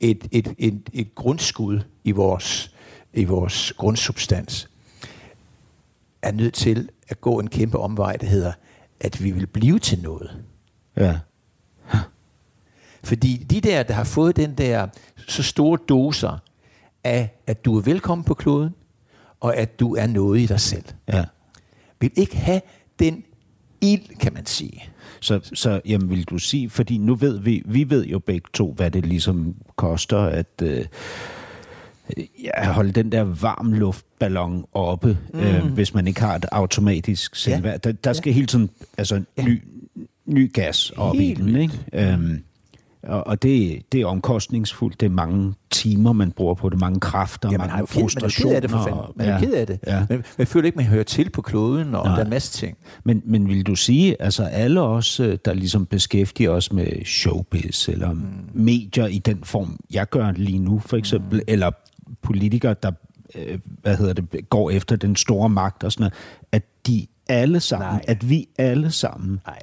et, 0.00 0.28
et, 0.32 0.54
et, 0.58 0.90
et 0.92 1.14
grundskud 1.14 1.80
i 2.04 2.10
vores, 2.12 2.74
i 3.14 3.24
vores 3.24 3.72
grundsubstans, 3.72 4.70
er 6.22 6.32
nødt 6.32 6.54
til 6.54 6.88
at 7.08 7.20
gå 7.20 7.38
en 7.40 7.48
kæmpe 7.50 7.78
omvej, 7.78 8.16
der 8.16 8.26
hedder, 8.26 8.52
at 9.00 9.24
vi 9.24 9.30
vil 9.30 9.46
blive 9.46 9.78
til 9.78 10.02
noget. 10.02 10.44
Ja. 10.96 11.18
Fordi 13.04 13.36
de 13.36 13.60
der, 13.60 13.82
der 13.82 13.94
har 13.94 14.04
fået 14.04 14.36
den 14.36 14.54
der 14.54 14.86
så 15.28 15.42
store 15.42 15.78
doser 15.88 16.38
af, 17.04 17.30
at 17.46 17.64
du 17.64 17.78
er 17.78 17.82
velkommen 17.82 18.24
på 18.24 18.34
kloden, 18.34 18.74
og 19.40 19.56
at 19.56 19.80
du 19.80 19.94
er 19.94 20.06
noget 20.06 20.40
i 20.40 20.46
dig 20.46 20.60
selv, 20.60 20.84
Ja. 21.08 21.24
vil 22.00 22.10
ikke 22.16 22.36
have 22.36 22.60
den 22.98 23.24
ild, 23.80 24.18
kan 24.20 24.32
man 24.32 24.46
sige. 24.46 24.84
Så, 25.20 25.40
så 25.54 25.80
jamen, 25.84 26.10
vil 26.10 26.24
du 26.24 26.38
sige, 26.38 26.70
fordi 26.70 26.98
nu 26.98 27.14
ved 27.14 27.38
vi, 27.38 27.62
vi 27.66 27.90
ved 27.90 28.06
jo 28.06 28.18
begge 28.18 28.48
to, 28.54 28.72
hvad 28.72 28.90
det 28.90 29.06
ligesom 29.06 29.54
koster 29.76 30.18
at 30.18 30.62
øh, 30.62 30.84
ja, 32.44 32.72
holde 32.72 32.92
den 32.92 33.12
der 33.12 33.22
varm 33.22 33.72
luftballon 33.72 34.64
oppe, 34.72 35.18
mm. 35.34 35.40
øh, 35.40 35.64
hvis 35.64 35.94
man 35.94 36.06
ikke 36.06 36.20
har 36.20 36.34
et 36.34 36.46
automatisk 36.52 37.36
selvværd. 37.36 37.80
Der, 37.80 37.92
der 37.92 38.12
skal 38.12 38.32
hele 38.32 38.46
tiden 38.46 38.70
altså, 38.98 39.22
ny, 39.42 39.62
ny 40.26 40.52
gas 40.52 40.90
op 40.90 41.16
Helt 41.16 41.38
i 41.38 41.42
den, 41.42 41.56
ikke? 41.56 41.74
Øhm, 41.92 42.42
og, 43.02 43.26
og 43.26 43.42
det, 43.42 43.82
det 43.92 44.00
er 44.00 44.06
omkostningsfuldt. 44.06 45.00
Det 45.00 45.06
er 45.06 45.10
mange 45.10 45.54
timer, 45.70 46.12
man 46.12 46.30
bruger 46.32 46.54
på 46.54 46.68
det, 46.68 46.80
mange 46.80 47.00
kræfter, 47.00 47.50
Ja, 47.50 47.58
man 47.58 47.70
har 47.70 47.76
ked, 47.76 47.86
man 47.94 47.98
er 47.98 48.00
frustrationer. 48.02 48.50
ked 48.50 48.56
af 48.56 48.62
det 48.62 48.70
for 48.70 48.82
fanden. 48.84 49.00
Man 49.16 49.28
er 49.28 49.32
ja, 49.32 49.40
ked 49.40 49.52
af 49.52 49.66
det. 49.66 49.78
Ja. 49.86 50.06
Men 50.08 50.24
man 50.38 50.46
føler 50.46 50.66
ikke, 50.66 50.76
man 50.76 50.86
hører 50.86 51.02
til 51.02 51.30
på 51.30 51.42
kloden, 51.42 51.94
og 51.94 52.04
Nej. 52.04 52.12
der 52.14 52.20
er 52.20 52.24
en 52.24 52.30
masse 52.30 52.52
ting. 52.52 52.76
Men, 53.04 53.22
men 53.24 53.48
vil 53.48 53.62
du 53.66 53.74
sige, 53.74 54.22
altså 54.22 54.42
alle 54.44 54.80
os, 54.80 55.20
øh, 55.20 55.38
der 55.44 55.54
ligesom 55.54 55.86
beskæftiger 55.86 56.50
os 56.50 56.72
med 56.72 57.04
showbiz 57.04 57.88
eller 57.88 58.12
mm. 58.12 58.22
medier 58.54 59.06
i 59.06 59.18
den 59.18 59.44
form, 59.44 59.76
jeg 59.90 60.08
gør 60.08 60.32
lige 60.32 60.58
nu 60.58 60.78
for 60.86 60.96
eksempel, 60.96 61.36
mm. 61.36 61.44
eller 61.48 61.70
politikere, 62.22 62.74
der 62.82 62.92
øh, 63.34 63.58
hvad 63.82 63.96
hedder 63.96 64.12
det, 64.12 64.48
går 64.50 64.70
efter 64.70 64.96
den 64.96 65.16
store 65.16 65.48
magt 65.48 65.84
og 65.84 65.92
sådan 65.92 66.02
noget, 66.02 66.14
at 66.52 66.62
de 66.86 67.06
alle 67.28 67.60
sammen, 67.60 67.88
Nej. 67.88 68.04
at 68.08 68.30
vi 68.30 68.48
alle 68.58 68.90
sammen 68.90 69.40
Nej. 69.46 69.58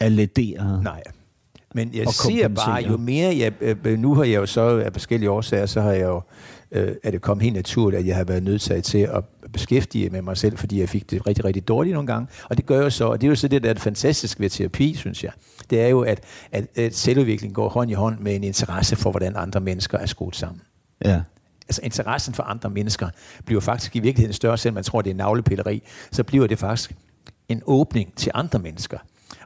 er 0.00 0.08
lederet. 0.08 0.82
Nej. 0.82 1.02
Men 1.74 1.90
jeg 1.94 2.08
siger 2.08 2.48
bare, 2.48 2.82
jo 2.82 2.96
mere 2.96 3.36
jeg... 3.36 3.52
Øh, 3.60 3.98
nu 3.98 4.14
har 4.14 4.24
jeg 4.24 4.36
jo 4.36 4.46
så 4.46 4.60
af 4.60 4.92
forskellige 4.92 5.30
årsager, 5.30 5.66
så 5.66 5.80
har 5.80 5.92
jeg 5.92 6.06
jo... 6.06 6.22
Øh, 6.72 6.94
er 7.02 7.10
det 7.10 7.20
kommet 7.20 7.44
helt 7.44 7.56
naturligt, 7.56 8.00
at 8.00 8.06
jeg 8.06 8.16
har 8.16 8.24
været 8.24 8.42
nødt 8.42 8.84
til 8.84 8.98
at 8.98 9.24
beskæftige 9.52 10.10
med 10.10 10.22
mig 10.22 10.36
selv, 10.36 10.56
fordi 10.56 10.80
jeg 10.80 10.88
fik 10.88 11.10
det 11.10 11.26
rigtig, 11.26 11.44
rigtig 11.44 11.68
dårligt 11.68 11.94
nogle 11.94 12.06
gange. 12.06 12.28
Og 12.44 12.56
det 12.56 12.66
gør 12.66 12.82
jeg 12.82 12.92
så, 12.92 13.04
og 13.04 13.20
det 13.20 13.26
er 13.26 13.28
jo 13.28 13.34
så 13.34 13.48
det, 13.48 13.62
der 13.62 13.68
er 13.68 13.72
det 13.72 13.82
fantastiske 13.82 14.40
ved 14.40 14.50
terapi, 14.50 14.94
synes 14.94 15.24
jeg. 15.24 15.32
Det 15.70 15.80
er 15.80 15.88
jo, 15.88 16.00
at, 16.00 16.20
at, 16.52 16.66
at 16.76 16.96
selvudvikling 16.96 17.54
går 17.54 17.68
hånd 17.68 17.90
i 17.90 17.94
hånd 17.94 18.18
med 18.18 18.36
en 18.36 18.44
interesse 18.44 18.96
for, 18.96 19.10
hvordan 19.10 19.36
andre 19.36 19.60
mennesker 19.60 19.98
er 19.98 20.06
skruet 20.06 20.36
sammen. 20.36 20.60
Ja. 21.04 21.22
altså 21.68 21.80
interessen 21.84 22.34
for 22.34 22.42
andre 22.42 22.70
mennesker 22.70 23.08
bliver 23.44 23.60
faktisk 23.60 23.96
i 23.96 23.98
virkeligheden 23.98 24.32
større, 24.32 24.58
selvom 24.58 24.74
man 24.74 24.84
tror, 24.84 25.02
det 25.02 25.10
er 25.10 25.14
navlepilleri, 25.14 25.82
så 26.12 26.24
bliver 26.24 26.46
det 26.46 26.58
faktisk 26.58 26.92
en 27.48 27.62
åbning 27.66 28.12
til 28.16 28.32
andre 28.34 28.58
mennesker. 28.58 28.98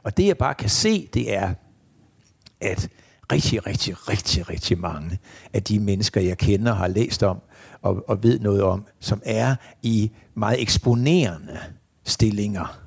Og 0.03 0.17
det 0.17 0.27
jeg 0.27 0.37
bare 0.37 0.53
kan 0.53 0.69
se, 0.69 1.09
det 1.13 1.35
er, 1.35 1.53
at 2.61 2.89
rigtig, 3.31 3.67
rigtig, 3.67 4.09
rigtig, 4.09 4.49
rigtig 4.49 4.79
mange 4.79 5.19
af 5.53 5.63
de 5.63 5.79
mennesker, 5.79 6.21
jeg 6.21 6.37
kender 6.37 6.71
og 6.71 6.77
har 6.77 6.87
læst 6.87 7.23
om 7.23 7.41
og, 7.81 8.09
og 8.09 8.23
ved 8.23 8.39
noget 8.39 8.63
om, 8.63 8.85
som 8.99 9.21
er 9.25 9.55
i 9.81 10.11
meget 10.35 10.61
eksponerende 10.61 11.57
stillinger. 12.03 12.79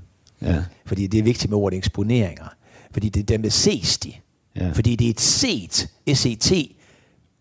Ja. 0.42 0.64
Fordi 0.86 1.06
det 1.06 1.18
er 1.18 1.22
vigtigt 1.22 1.50
med 1.50 1.58
ordet 1.58 1.76
eksponeringer. 1.76 2.48
Fordi 2.92 3.08
det 3.08 3.20
er 3.20 3.24
dem, 3.24 3.42
der 3.42 3.50
ses 3.50 3.98
de. 3.98 4.12
Ja. 4.56 4.70
Fordi 4.70 4.96
det 4.96 5.06
er 5.06 5.10
et 5.10 5.20
set, 5.20 5.88
SET, 6.14 6.52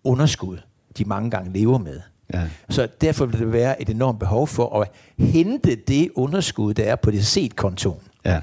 underskud, 0.04 0.58
de 0.98 1.06
mange 1.06 1.32
gange 1.32 1.54
lever 1.54 1.78
med. 1.78 2.02
Ja. 2.34 2.48
Så 2.70 2.88
derfor 3.02 3.26
vil 3.26 3.40
det 3.40 3.54
være 3.54 3.82
et 3.82 3.90
enormt 3.90 4.20
behov 4.20 4.48
for 4.48 4.82
at 4.82 4.92
hente 5.18 5.76
det 5.76 6.10
underskud, 6.16 6.74
der 6.74 6.84
er 6.84 6.96
på 6.96 7.12
det 7.12 7.26
set-kontoen. 7.26 8.02
Ja. 8.26 8.42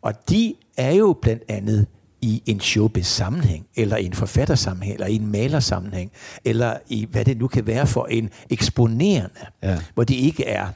Og 0.00 0.28
de 0.28 0.54
er 0.76 0.92
jo 0.92 1.18
blandt 1.22 1.42
andet 1.48 1.86
i 2.22 2.42
en 2.46 2.60
showbiz-sammenhæng, 2.60 3.66
eller 3.76 3.96
i 3.96 4.04
en 4.06 4.12
forfattersammenhæng, 4.12 4.94
eller 4.94 5.06
i 5.06 5.14
en 5.14 5.26
malersammenhæng, 5.32 6.10
eller 6.44 6.76
i 6.88 7.06
hvad 7.10 7.24
det 7.24 7.38
nu 7.38 7.46
kan 7.48 7.66
være 7.66 7.86
for 7.86 8.06
en 8.06 8.30
eksponerende, 8.50 9.40
Ja. 9.62 9.78
hvor 9.94 10.04
de 10.04 10.16
ikke 10.16 10.44
er 10.44 10.66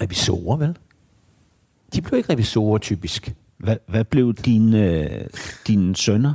revisorer, 0.00 0.56
vel? 0.56 0.76
De 1.94 2.02
blev 2.02 2.18
ikke 2.18 2.32
revisorer 2.32 2.78
typisk. 2.78 3.34
Hvad, 3.58 3.76
hvad 3.88 4.04
blev 4.04 4.34
dine, 4.34 4.84
øh, 4.84 5.26
dine 5.66 5.96
sønner? 5.96 6.34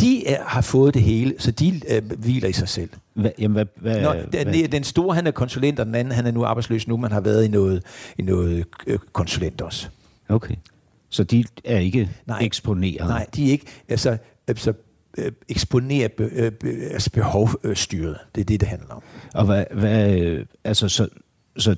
De 0.00 0.26
er, 0.28 0.44
har 0.44 0.60
fået 0.60 0.94
det 0.94 1.02
hele, 1.02 1.34
så 1.38 1.50
de 1.50 1.80
øh, 1.90 2.10
hviler 2.18 2.48
i 2.48 2.52
sig 2.52 2.68
selv. 2.68 2.90
Hvad, 3.14 3.30
jamen, 3.38 3.52
hvad, 3.54 3.66
hvad, 3.76 4.02
Nå, 4.02 4.12
hvad, 4.12 4.44
den, 4.44 4.72
den 4.72 4.84
store, 4.84 5.14
han 5.14 5.26
er 5.26 5.30
konsulent, 5.30 5.80
og 5.80 5.86
den 5.86 5.94
anden, 5.94 6.14
han 6.14 6.26
er 6.26 6.30
nu 6.30 6.44
arbejdsløs 6.44 6.88
nu, 6.88 6.96
man 6.96 7.12
har 7.12 7.20
været 7.20 7.44
i 7.44 7.48
noget, 7.48 7.82
i 8.18 8.22
noget 8.22 8.64
øh, 8.86 8.98
konsulent 9.12 9.60
også. 9.60 9.88
Okay. 10.28 10.54
Så 11.16 11.24
de 11.24 11.44
er 11.64 11.78
ikke 11.78 12.10
Nej. 12.26 12.38
eksponeret? 12.42 13.08
Nej, 13.08 13.26
de 13.36 13.46
er 13.46 13.50
ikke 13.50 13.66
altså, 13.88 14.18
altså 14.46 14.72
øh, 15.18 15.32
eksponere 15.48 16.08
be, 16.08 16.24
øh, 16.24 16.52
altså 16.92 17.10
behovstyret. 17.10 18.16
Det 18.34 18.40
er 18.40 18.44
det, 18.44 18.60
det 18.60 18.68
handler 18.68 18.94
om. 18.94 19.02
Og 19.34 19.44
hvad, 19.44 19.64
hvad 19.74 20.20
øh, 20.20 20.46
altså, 20.64 20.88
så, 20.88 21.08
så 21.56 21.76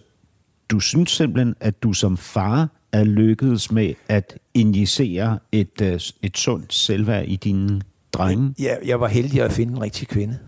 du 0.68 0.80
synes 0.80 1.10
simpelthen, 1.10 1.54
at 1.60 1.82
du 1.82 1.92
som 1.92 2.16
far 2.16 2.68
er 2.92 3.04
lykkedes 3.04 3.72
med 3.72 3.94
at 4.08 4.38
injicere 4.54 5.38
et, 5.52 5.80
øh, 5.82 6.00
et 6.22 6.38
sundt 6.38 6.74
selvværd 6.74 7.24
i 7.26 7.36
dine 7.36 7.80
drenge? 8.12 8.54
Ja, 8.58 8.76
jeg 8.84 9.00
var 9.00 9.08
heldig 9.08 9.42
at 9.42 9.52
finde 9.52 9.72
en 9.72 9.82
rigtig 9.82 10.08
kvinde, 10.08 10.38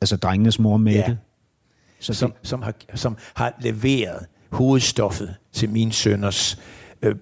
Altså 0.00 0.16
drengenes 0.16 0.58
mor 0.58 0.76
Mette? 0.76 0.98
Ja. 0.98 1.16
Så 2.00 2.14
som, 2.14 2.32
som, 2.42 2.62
har, 2.62 2.74
som 2.94 3.16
har 3.34 3.54
leveret 3.60 4.26
hovedstoffet 4.50 5.34
til 5.52 5.70
mine 5.70 5.92
sønners 5.92 6.58
øh, 7.02 7.14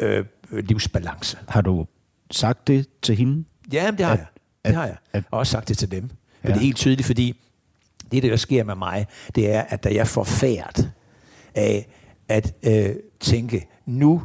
øh, 0.00 0.24
livsbalance. 0.52 1.38
Har 1.48 1.60
du 1.60 1.86
sagt 2.30 2.66
det 2.68 2.86
til 3.02 3.16
hende? 3.16 3.44
Ja, 3.72 3.90
det 3.98 4.06
har 4.06 4.12
At- 4.12 4.18
jeg. 4.18 4.26
Det 4.64 4.74
har 4.74 4.86
jeg. 4.86 4.96
at- 5.12 5.24
Og 5.30 5.38
også 5.38 5.50
sagt 5.50 5.68
det 5.68 5.78
til 5.78 5.90
dem. 5.90 6.02
Men 6.02 6.10
Ja. 6.44 6.48
det 6.48 6.56
er 6.56 6.60
helt 6.60 6.76
tydeligt, 6.76 7.06
fordi 7.06 7.40
det, 8.12 8.22
der 8.22 8.36
sker 8.36 8.64
med 8.64 8.74
mig, 8.74 9.06
det 9.34 9.50
er, 9.54 9.60
at 9.60 9.84
da 9.84 9.94
jeg 9.94 10.06
får 10.08 10.24
færd 10.24 10.84
af 11.54 11.88
at 12.28 12.54
øh, 12.62 12.94
tænke, 13.20 13.66
nu 13.86 14.22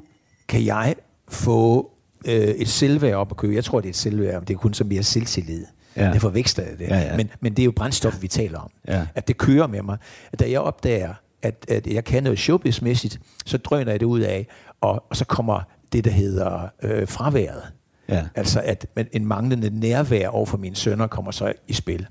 kan 0.48 0.66
jeg 0.66 0.96
få 1.28 1.92
øh, 2.28 2.34
et 2.34 2.68
selvværd 2.68 3.14
op 3.16 3.32
at 3.32 3.38
købe. 3.38 3.54
Jeg 3.56 3.64
tror, 3.64 3.80
det 3.82 3.88
er 3.88 3.92
et 3.92 3.96
selvværd, 3.96 4.34
men 4.42 4.48
det 4.48 4.54
er 4.54 4.58
kun 4.58 4.74
så 4.74 4.84
mere 4.84 5.04
selvtillid. 5.04 5.66
Ja. 5.96 6.12
Det 6.14 6.22
forveksler 6.22 6.64
jeg 6.66 6.80
det. 6.80 6.88
Ja, 6.88 6.98
ja. 7.00 7.18
Men, 7.18 7.30
men 7.40 7.54
det 7.54 7.62
er 7.62 7.66
jo 7.66 7.72
brændstof, 7.72 8.22
vi 8.22 8.28
taler 8.28 8.60
om. 8.60 8.70
Ja. 8.88 9.08
At 9.16 9.28
det 9.28 9.38
kører 9.38 9.68
med 9.68 9.82
mig. 9.82 9.98
At 10.32 10.40
da 10.40 10.52
jeg 10.52 10.60
opdager, 10.60 11.14
at, 11.42 11.66
at 11.70 11.88
jeg 11.88 12.04
kan 12.06 12.24
noget 12.24 12.40
showbizmæssigt, 12.40 13.20
så 13.46 13.58
drøner 13.58 13.92
jeg 13.92 14.00
det 14.00 14.06
ud 14.06 14.20
af, 14.20 14.48
og, 14.82 15.04
og 15.10 15.16
så 15.16 15.26
kommer 15.26 15.62
det, 15.94 16.06
der 16.06 16.12
hedder 16.12 16.68
øh, 16.84 17.08
fraværet. 17.08 17.64
Ja. 18.10 18.24
Altså 18.36 18.62
at 18.62 18.88
men 18.96 19.08
en 19.12 19.26
manglende 19.26 19.80
nærvær 19.80 20.28
over 20.28 20.46
for 20.46 20.58
mine 20.58 20.76
sønner 20.76 21.08
kommer 21.08 21.32
så 21.32 21.54
i 21.68 21.74
spil. 21.74 22.08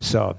Så 0.00 0.32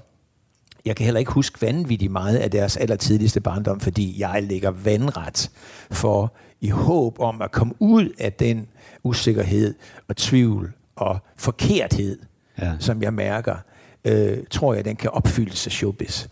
jeg 0.84 0.96
kan 0.96 1.04
heller 1.04 1.18
ikke 1.18 1.32
huske 1.32 1.62
vanvittigt 1.62 2.12
meget 2.12 2.36
af 2.36 2.50
deres 2.50 2.76
allertidligste 2.76 3.40
barndom, 3.40 3.80
fordi 3.80 4.20
jeg 4.20 4.42
ligger 4.42 4.70
vandret 4.70 5.50
for 5.90 6.32
i 6.60 6.68
håb 6.68 7.20
om 7.20 7.42
at 7.42 7.50
komme 7.52 7.74
ud 7.78 8.08
af 8.18 8.32
den 8.32 8.68
usikkerhed 9.02 9.74
og 10.08 10.16
tvivl 10.16 10.72
og 10.96 11.18
forkerthed, 11.36 12.18
Ja. 12.58 12.72
som 12.78 13.02
jeg 13.02 13.14
mærker, 13.14 13.56
øh, 14.04 14.38
tror 14.50 14.74
jeg, 14.74 14.84
den 14.84 14.96
kan 14.96 15.10
opfyldes 15.10 15.66
af 15.66 15.72
showbiz. 15.72 16.26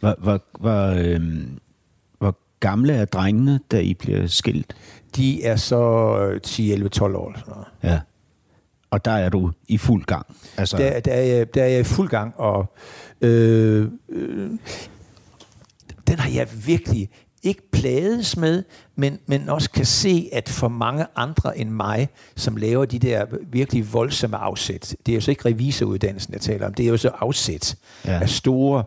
Hvor, 0.00 0.14
hvor, 0.60 0.86
øhm, 0.86 1.58
hvor 1.58 1.58
gamle 2.68 2.92
er 2.92 3.04
drengene, 3.04 3.60
da 3.70 3.78
I 3.80 3.94
bliver 3.94 4.26
skilt? 4.26 4.76
De 5.16 5.44
er 5.44 5.56
så 5.56 6.18
øh, 6.18 6.40
10, 6.40 6.72
11, 6.72 6.88
12 6.88 7.16
år. 7.16 7.28
eller 7.28 7.38
Sådan 7.38 7.52
noget. 7.52 7.66
Ja. 7.82 8.00
Og 8.90 9.04
der 9.04 9.10
er 9.10 9.28
du 9.28 9.52
i 9.68 9.78
fuld 9.78 10.04
gang. 10.04 10.26
Altså, 10.56 10.76
Der, 10.76 11.00
der, 11.00 11.12
er 11.12 11.22
jeg, 11.22 11.54
der 11.54 11.62
er 11.62 11.68
jeg 11.68 11.80
i 11.80 11.84
fuld 11.84 12.08
gang, 12.08 12.34
og 12.36 12.74
øh, 13.20 13.88
øh, 14.08 14.50
den 16.06 16.18
har 16.18 16.30
jeg 16.30 16.48
virkelig 16.66 17.10
ikke 17.42 17.70
plades 17.70 18.36
med, 18.36 18.62
men, 18.96 19.18
men 19.26 19.48
også 19.48 19.70
kan 19.70 19.84
se, 19.84 20.28
at 20.32 20.48
for 20.48 20.68
mange 20.68 21.06
andre 21.16 21.58
end 21.58 21.70
mig, 21.70 22.08
som 22.36 22.56
laver 22.56 22.84
de 22.84 22.98
der 22.98 23.26
virkelig 23.52 23.92
voldsomme 23.92 24.36
afsæt, 24.36 24.96
det 25.06 25.12
er 25.12 25.16
jo 25.16 25.20
så 25.20 25.30
ikke 25.30 25.48
revisoruddannelsen, 25.48 26.32
jeg 26.32 26.40
taler 26.40 26.66
om, 26.66 26.74
det 26.74 26.86
er 26.86 26.90
jo 26.90 26.96
så 26.96 27.08
afsæt 27.08 27.76
ja. 28.04 28.20
af 28.20 28.28
store 28.28 28.78
øh, 28.78 28.84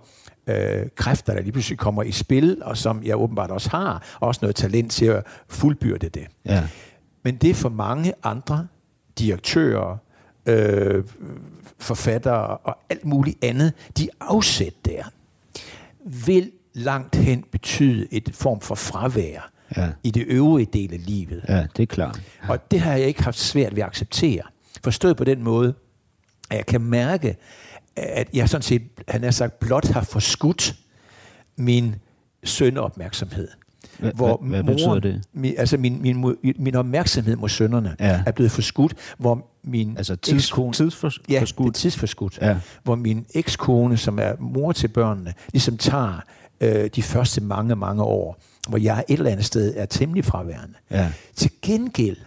kræfter, 0.95 1.33
der 1.33 1.41
lige 1.41 1.51
pludselig 1.51 1.77
kommer 1.77 2.03
i 2.03 2.11
spil, 2.11 2.57
og 2.63 2.77
som 2.77 3.03
jeg 3.03 3.17
åbenbart 3.17 3.51
også 3.51 3.69
har, 3.69 4.03
og 4.19 4.27
også 4.27 4.39
noget 4.41 4.55
talent 4.55 4.91
til 4.91 5.05
at 5.05 5.23
fuldbyrde 5.47 6.09
det. 6.09 6.27
ja. 6.45 6.67
Men 7.23 7.35
det 7.35 7.49
er 7.49 7.53
for 7.53 7.69
mange 7.69 8.13
andre 8.23 8.67
direktører, 9.19 9.97
øh, 10.45 11.03
forfattere 11.79 12.57
og 12.57 12.77
alt 12.89 13.05
muligt 13.05 13.43
andet, 13.43 13.73
de 13.97 14.09
afsæt 14.21 14.73
der, 14.85 15.03
vil 16.25 16.51
langt 16.73 17.15
hen 17.15 17.43
betyde 17.51 18.07
et 18.11 18.29
form 18.33 18.59
for 18.61 18.75
fravær 18.75 19.49
Ja. 19.77 19.89
i 20.03 20.11
det 20.11 20.23
øvrige 20.27 20.67
del 20.73 20.93
af 20.93 21.05
livet. 21.05 21.45
ja, 21.49 21.67
det 21.77 21.83
er 21.83 21.87
klart. 21.87 22.21
Og 22.47 22.71
det 22.71 22.79
har 22.79 22.93
jeg 22.93 23.07
ikke 23.07 23.23
haft 23.23 23.39
svært 23.39 23.75
ved 23.75 23.83
at 23.83 23.87
acceptere. 23.87 24.41
Forstået 24.83 25.17
på 25.17 25.23
den 25.23 25.43
måde, 25.43 25.73
at 26.49 26.57
jeg 26.57 26.65
kan 26.65 26.81
mærke, 26.81 27.37
at 27.99 28.27
jeg 28.33 28.49
sådan 28.49 28.61
set, 28.61 28.81
han 29.07 29.23
har 29.23 29.31
sagt, 29.31 29.59
blot 29.59 29.87
har 29.87 30.01
forskudt 30.01 30.75
min 31.57 31.95
sønneopmærksomhed. 32.43 33.47
Hva- 34.03 34.09
hva- 34.15 34.45
hvad 34.45 34.63
betyder 34.63 34.99
det? 34.99 35.21
Min, 35.33 35.53
altså 35.57 35.77
min, 35.77 36.01
min, 36.01 36.35
min 36.59 36.75
opmærksomhed 36.75 37.35
mod 37.35 37.49
sønnerne 37.49 37.95
Ja. 37.99 38.23
er 38.25 38.31
blevet 38.31 38.51
forskudt, 38.51 38.93
hvor 39.17 39.47
min 39.63 39.97
Altså 39.97 40.15
tids, 40.15 40.45
ekskone- 40.51 40.73
tidsforskudt? 40.73 41.29
Ja, 41.29 41.41
er 41.67 41.71
tidsforskudt. 41.71 42.39
Ja. 42.41 42.57
Hvor 42.83 42.95
min 42.95 43.25
ekskone, 43.33 43.97
som 43.97 44.19
er 44.19 44.33
mor 44.39 44.71
til 44.71 44.87
børnene, 44.87 45.33
ligesom 45.53 45.77
tager 45.77 46.19
øh, 46.61 46.89
de 46.95 47.01
første 47.01 47.41
mange, 47.41 47.75
mange 47.75 48.03
år, 48.03 48.41
hvor 48.69 48.77
jeg 48.77 49.03
et 49.07 49.17
eller 49.17 49.31
andet 49.31 49.45
sted 49.45 49.73
er 49.77 49.85
temmelig 49.85 50.25
fraværende. 50.25 50.73
Ja. 50.91 51.11
Til 51.35 51.51
gengæld 51.61 52.17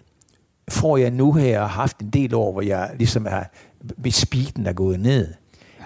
får 0.71 0.97
jeg 0.97 1.11
nu 1.11 1.33
her 1.33 1.67
haft 1.67 1.99
en 1.99 2.11
del 2.11 2.35
år, 2.35 2.53
hvor 2.53 2.63
jeg 2.63 2.91
ligesom 2.99 3.27
er, 3.27 3.43
speeden 4.11 4.67
er 4.67 4.73
gået 4.73 5.01
ned, 5.01 5.29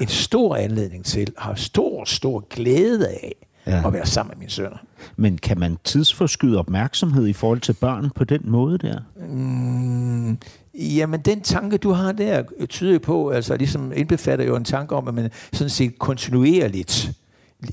en 0.01 0.09
stor 0.09 0.57
anledning 0.57 1.05
til, 1.05 1.29
har 1.39 1.55
stor, 1.55 2.05
stor 2.05 2.47
glæde 2.51 3.09
af 3.09 3.33
Ja. 3.69 3.87
at 3.87 3.93
være 3.93 4.07
sammen 4.07 4.31
med 4.31 4.39
mine 4.39 4.51
sønner. 4.51 4.77
Men 5.17 5.39
kan 5.39 5.59
man 5.59 5.77
tidsforskyde 5.85 6.59
opmærksomhed 6.59 7.27
i 7.27 7.33
forhold 7.33 7.61
til 7.61 7.73
børn 7.73 8.11
på 8.15 8.25
den 8.25 8.41
måde 8.45 8.79
der? 8.79 8.99
Mm, 9.29 10.39
jamen, 10.75 11.21
den 11.21 11.41
tanke, 11.41 11.77
du 11.77 11.91
har 11.91 12.13
der, 12.13 12.43
tyder 12.69 12.99
på, 12.99 13.29
altså 13.31 13.57
ligesom 13.57 13.93
indbefatter 13.97 14.45
jo 14.45 14.57
en 14.57 14.65
tanke 14.65 14.95
om, 14.97 15.09
at 15.09 15.15
man 15.15 15.31
sådan 15.53 15.71
set 15.71 15.99
kontinuerligt, 15.99 17.13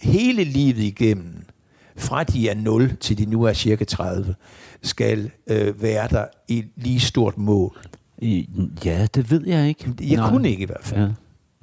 hele 0.02 0.44
livet 0.44 0.78
igennem, 0.80 1.44
fra 1.98 2.24
de 2.24 2.50
er 2.50 2.56
0 2.56 2.96
til 3.00 3.18
de 3.18 3.26
nu 3.26 3.44
er 3.44 3.54
cirka 3.54 3.84
30, 3.84 4.36
skal 4.84 5.32
øh, 5.48 5.82
være 5.82 6.08
der 6.08 6.26
i 6.48 6.64
lige 6.76 7.00
stort 7.00 7.38
mål. 7.38 7.78
I, 8.18 8.50
ja, 8.86 9.08
det 9.16 9.32
ved 9.32 9.48
jeg 9.48 9.68
ikke. 9.68 9.92
Jeg 10.02 10.18
Nej. 10.18 10.30
kunne 10.30 10.50
ikke 10.50 10.64
i 10.64 10.66
hvert 10.66 10.84
fald. 10.84 11.02
Ja. 11.02 11.08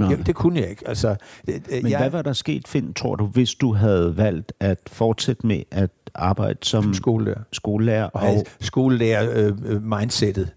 Nå. 0.00 0.10
Ja, 0.10 0.16
det 0.16 0.34
kunne 0.34 0.60
jeg 0.60 0.70
ikke. 0.70 0.88
Altså, 0.88 1.16
det- 1.46 1.66
det- 1.70 1.82
Men 1.82 1.90
jeg, 1.92 1.98
hvad 2.00 2.10
var 2.10 2.22
der 2.22 2.32
sket, 2.32 2.68
Finn, 2.68 2.94
tror 2.94 3.14
du, 3.16 3.26
hvis 3.26 3.54
du 3.54 3.72
havde 3.74 4.16
valgt 4.16 4.52
at 4.60 4.78
fortsætte 4.86 5.46
med 5.46 5.62
at 5.70 5.90
arbejde 6.14 6.58
som 6.62 6.94
skolelærer. 6.94 7.40
skolelærer 7.52 8.04
Og 8.04 8.20
havde 8.20 8.44
skolelærer 8.60 9.46
øh, 9.46 9.52
øh, 9.66 9.82
mindsetet. 9.82 10.48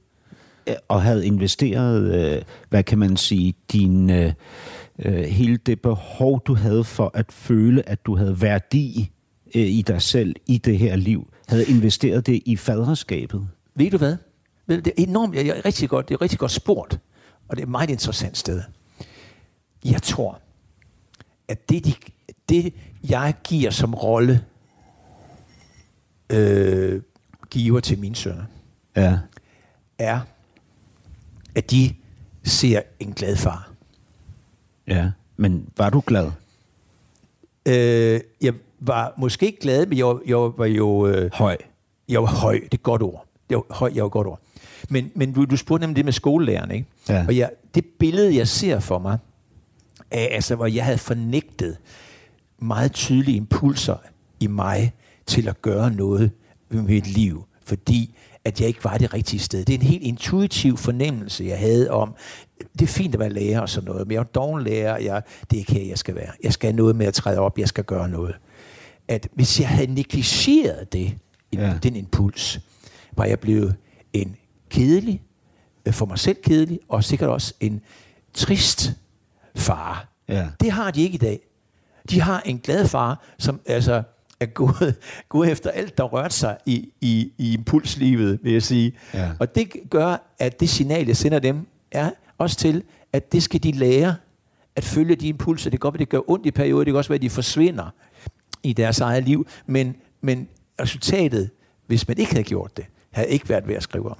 og 0.87 1.01
havde 1.01 1.25
investeret, 1.25 2.15
øh, 2.35 2.41
hvad 2.69 2.83
kan 2.83 2.97
man 2.97 3.17
sige, 3.17 3.53
din, 3.71 4.09
øh, 4.09 4.33
øh, 4.99 5.13
hele 5.23 5.57
det 5.57 5.81
behov, 5.81 6.41
du 6.45 6.55
havde 6.55 6.83
for 6.83 7.11
at 7.13 7.25
føle, 7.31 7.89
at 7.89 8.05
du 8.05 8.15
havde 8.15 8.41
værdi 8.41 9.11
øh, 9.55 9.61
i 9.61 9.81
dig 9.87 10.01
selv, 10.01 10.35
i 10.47 10.57
det 10.57 10.77
her 10.77 10.95
liv, 10.95 11.27
havde 11.47 11.65
investeret 11.65 12.27
det 12.27 12.41
i 12.45 12.55
faderskabet? 12.55 13.47
Ved 13.75 13.91
du 13.91 13.97
hvad? 13.97 14.15
Det 14.69 14.87
er 14.87 14.91
enormt, 14.97 15.35
jeg 15.35 15.47
er 15.47 15.65
rigtig 15.65 15.89
godt, 15.89 16.09
det 16.09 16.15
er 16.15 16.21
rigtig 16.21 16.39
godt 16.39 16.51
spurgt, 16.51 16.99
og 17.47 17.55
det 17.55 17.61
er 17.61 17.65
et 17.65 17.71
meget 17.71 17.89
interessant 17.89 18.37
sted. 18.37 18.61
Jeg 19.85 20.01
tror, 20.01 20.39
at 21.47 21.69
det, 21.69 21.85
de, 21.85 21.93
det 22.49 22.73
jeg 23.09 23.33
giver 23.43 23.71
som 23.71 23.93
rolle, 23.93 24.45
øh, 26.29 27.01
giver 27.49 27.79
til 27.79 27.99
mine 27.99 28.15
sønner, 28.15 28.43
Ja. 28.95 29.17
er, 29.97 30.19
at 31.55 31.71
de 31.71 31.95
ser 32.43 32.81
en 32.99 33.13
glad 33.13 33.35
far. 33.35 33.71
Ja. 34.87 35.11
Men 35.37 35.69
var 35.77 35.89
du 35.89 36.03
glad? 36.07 36.31
Øh, 37.65 38.21
jeg 38.41 38.53
var 38.79 39.13
måske 39.17 39.45
ikke 39.45 39.59
glad, 39.61 39.85
men 39.85 39.97
jeg, 39.97 40.05
var- 40.05 40.21
jeg 40.25 40.37
var 40.37 40.65
jo... 40.65 41.07
Øh, 41.07 41.31
Høj. 41.33 41.57
Jeg 42.09 42.21
var 42.21 42.27
høj, 42.27 42.53
det 42.53 42.63
er 42.63 42.67
et 42.71 42.83
godt 42.83 43.01
ord. 43.01 43.25
Jeg 43.49 43.57
var 43.57 43.65
høj, 43.75 43.91
jeg 43.95 44.03
var 44.03 44.09
godt 44.09 44.27
ord. 44.27 44.39
Men, 44.89 45.11
men 45.15 45.33
du, 45.33 45.45
du 45.45 45.57
spurgte 45.57 45.81
nemlig 45.81 45.95
det 45.95 46.05
med 46.05 46.13
skolelæreren, 46.13 46.71
ikke? 46.71 46.87
Ja. 47.09 47.25
Og 47.27 47.37
jeg, 47.37 47.51
det 47.75 47.85
billede, 47.99 48.35
jeg 48.35 48.47
ser 48.47 48.79
for 48.79 48.99
mig, 48.99 49.17
altså, 50.19 50.55
hvor 50.55 50.65
jeg 50.65 50.85
havde 50.85 50.97
fornægtet 50.97 51.77
meget 52.59 52.91
tydelige 52.91 53.37
impulser 53.37 53.95
i 54.39 54.47
mig 54.47 54.93
til 55.25 55.47
at 55.47 55.61
gøre 55.61 55.91
noget 55.91 56.31
med 56.69 56.81
mit 56.81 57.07
liv, 57.07 57.45
fordi 57.63 58.17
at 58.45 58.59
jeg 58.59 58.67
ikke 58.67 58.83
var 58.83 58.97
det 58.97 59.13
rigtige 59.13 59.39
sted. 59.39 59.65
Det 59.65 59.73
er 59.73 59.77
en 59.77 59.85
helt 59.85 60.03
intuitiv 60.03 60.77
fornemmelse, 60.77 61.45
jeg 61.45 61.59
havde 61.59 61.91
om, 61.91 62.15
det 62.79 62.81
er 62.81 62.87
fint 62.87 63.15
at 63.15 63.19
være 63.19 63.29
lærer 63.29 63.59
og 63.61 63.69
sådan 63.69 63.87
noget, 63.87 64.07
men 64.07 64.13
jeg 64.13 64.19
er 64.19 64.23
dog 64.23 64.57
lærer, 64.57 64.97
jeg, 64.97 65.21
det 65.49 65.57
er 65.57 65.59
ikke 65.59 65.73
her, 65.73 65.87
jeg 65.87 65.97
skal 65.97 66.15
være. 66.15 66.31
Jeg 66.43 66.53
skal 66.53 66.67
have 66.67 66.77
noget 66.77 66.95
med 66.95 67.05
at 67.05 67.13
træde 67.13 67.39
op, 67.39 67.59
jeg 67.59 67.67
skal 67.67 67.83
gøre 67.83 68.09
noget. 68.09 68.35
At 69.07 69.27
hvis 69.33 69.59
jeg 69.59 69.69
havde 69.69 69.93
negligeret 69.93 70.93
det, 70.93 71.17
ja. 71.53 71.73
den 71.83 71.95
impuls, 71.95 72.59
var 73.17 73.25
jeg 73.25 73.39
blevet 73.39 73.75
en 74.13 74.35
kedelig, 74.69 75.21
øh, 75.85 75.93
for 75.93 76.05
mig 76.05 76.19
selv 76.19 76.37
kedelig, 76.43 76.79
og 76.89 77.03
sikkert 77.03 77.29
også 77.29 77.53
en 77.59 77.81
trist 78.33 78.91
far. 79.55 80.07
Ja. 80.29 80.47
Det 80.59 80.71
har 80.71 80.91
de 80.91 81.01
ikke 81.01 81.15
i 81.15 81.17
dag. 81.17 81.39
De 82.09 82.21
har 82.21 82.41
en 82.45 82.59
glad 82.59 82.87
far, 82.87 83.23
som 83.37 83.59
altså 83.65 84.03
er 84.39 84.45
gået, 84.45 84.95
gået 85.29 85.51
efter 85.51 85.69
alt, 85.69 85.97
der 85.97 86.03
rørte 86.03 86.35
sig 86.35 86.57
i, 86.65 86.89
i, 87.01 87.33
i 87.37 87.53
impulslivet, 87.53 88.39
vil 88.43 88.53
jeg 88.53 88.63
sige. 88.63 88.93
Ja. 89.13 89.31
Og 89.39 89.55
det 89.55 89.71
gør, 89.89 90.35
at 90.39 90.59
det 90.59 90.69
signal, 90.69 91.07
jeg 91.07 91.17
sender 91.17 91.39
dem, 91.39 91.67
er 91.91 92.09
også 92.37 92.55
til, 92.55 92.83
at 93.13 93.31
det 93.31 93.43
skal 93.43 93.63
de 93.63 93.71
lære 93.71 94.15
at 94.75 94.83
følge 94.83 95.15
de 95.15 95.27
impulser. 95.27 95.69
Det 95.69 95.79
kan 95.79 95.85
godt 95.85 95.93
være, 95.93 95.99
det 95.99 96.09
gør 96.09 96.29
ondt 96.29 96.45
i 96.45 96.51
perioder, 96.51 96.83
det 96.83 96.91
kan 96.91 96.97
også 96.97 97.09
være, 97.09 97.15
at 97.15 97.21
de 97.21 97.29
forsvinder 97.29 97.89
i 98.63 98.73
deres 98.73 98.99
eget 98.99 99.23
liv, 99.23 99.47
men, 99.65 99.95
men 100.21 100.47
resultatet, 100.81 101.49
hvis 101.87 102.07
man 102.07 102.17
ikke 102.17 102.31
havde 102.31 102.43
gjort 102.43 102.77
det, 102.77 102.85
havde 103.11 103.29
ikke 103.29 103.49
været 103.49 103.67
værd 103.67 103.77
at 103.77 103.83
skrive 103.83 104.09
om. 104.09 104.17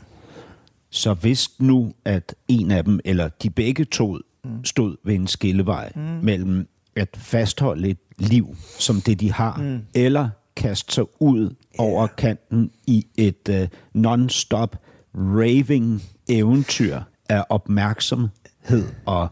Så 0.90 1.14
hvis 1.14 1.50
nu, 1.60 1.94
at 2.06 2.36
en 2.48 2.72
af 2.72 2.84
dem, 2.84 3.00
eller 3.06 3.28
de 3.28 3.50
begge 3.50 3.86
to, 3.86 4.18
mm. 4.46 4.66
stod 4.66 4.96
ved 5.06 5.16
en 5.16 5.28
skillevej 5.28 5.92
mm. 5.96 6.02
mellem 6.02 6.68
at 6.96 7.10
fastholde 7.18 7.90
et 7.90 7.98
liv 8.18 8.56
som 8.80 9.02
det, 9.02 9.20
de 9.20 9.32
har, 9.32 9.58
mm. 9.58 9.80
eller 9.94 10.30
kaste 10.56 10.94
sig 10.94 11.22
ud 11.22 11.42
yeah. 11.42 11.56
over 11.78 12.08
kanten 12.08 12.72
i 12.88 13.08
et 13.18 13.50
uh, 13.50 13.68
non-stop 13.94 14.76
raving 15.16 16.02
eventyr 16.30 17.00
af 17.30 17.44
opmærksomhed 17.50 18.88
og 19.06 19.28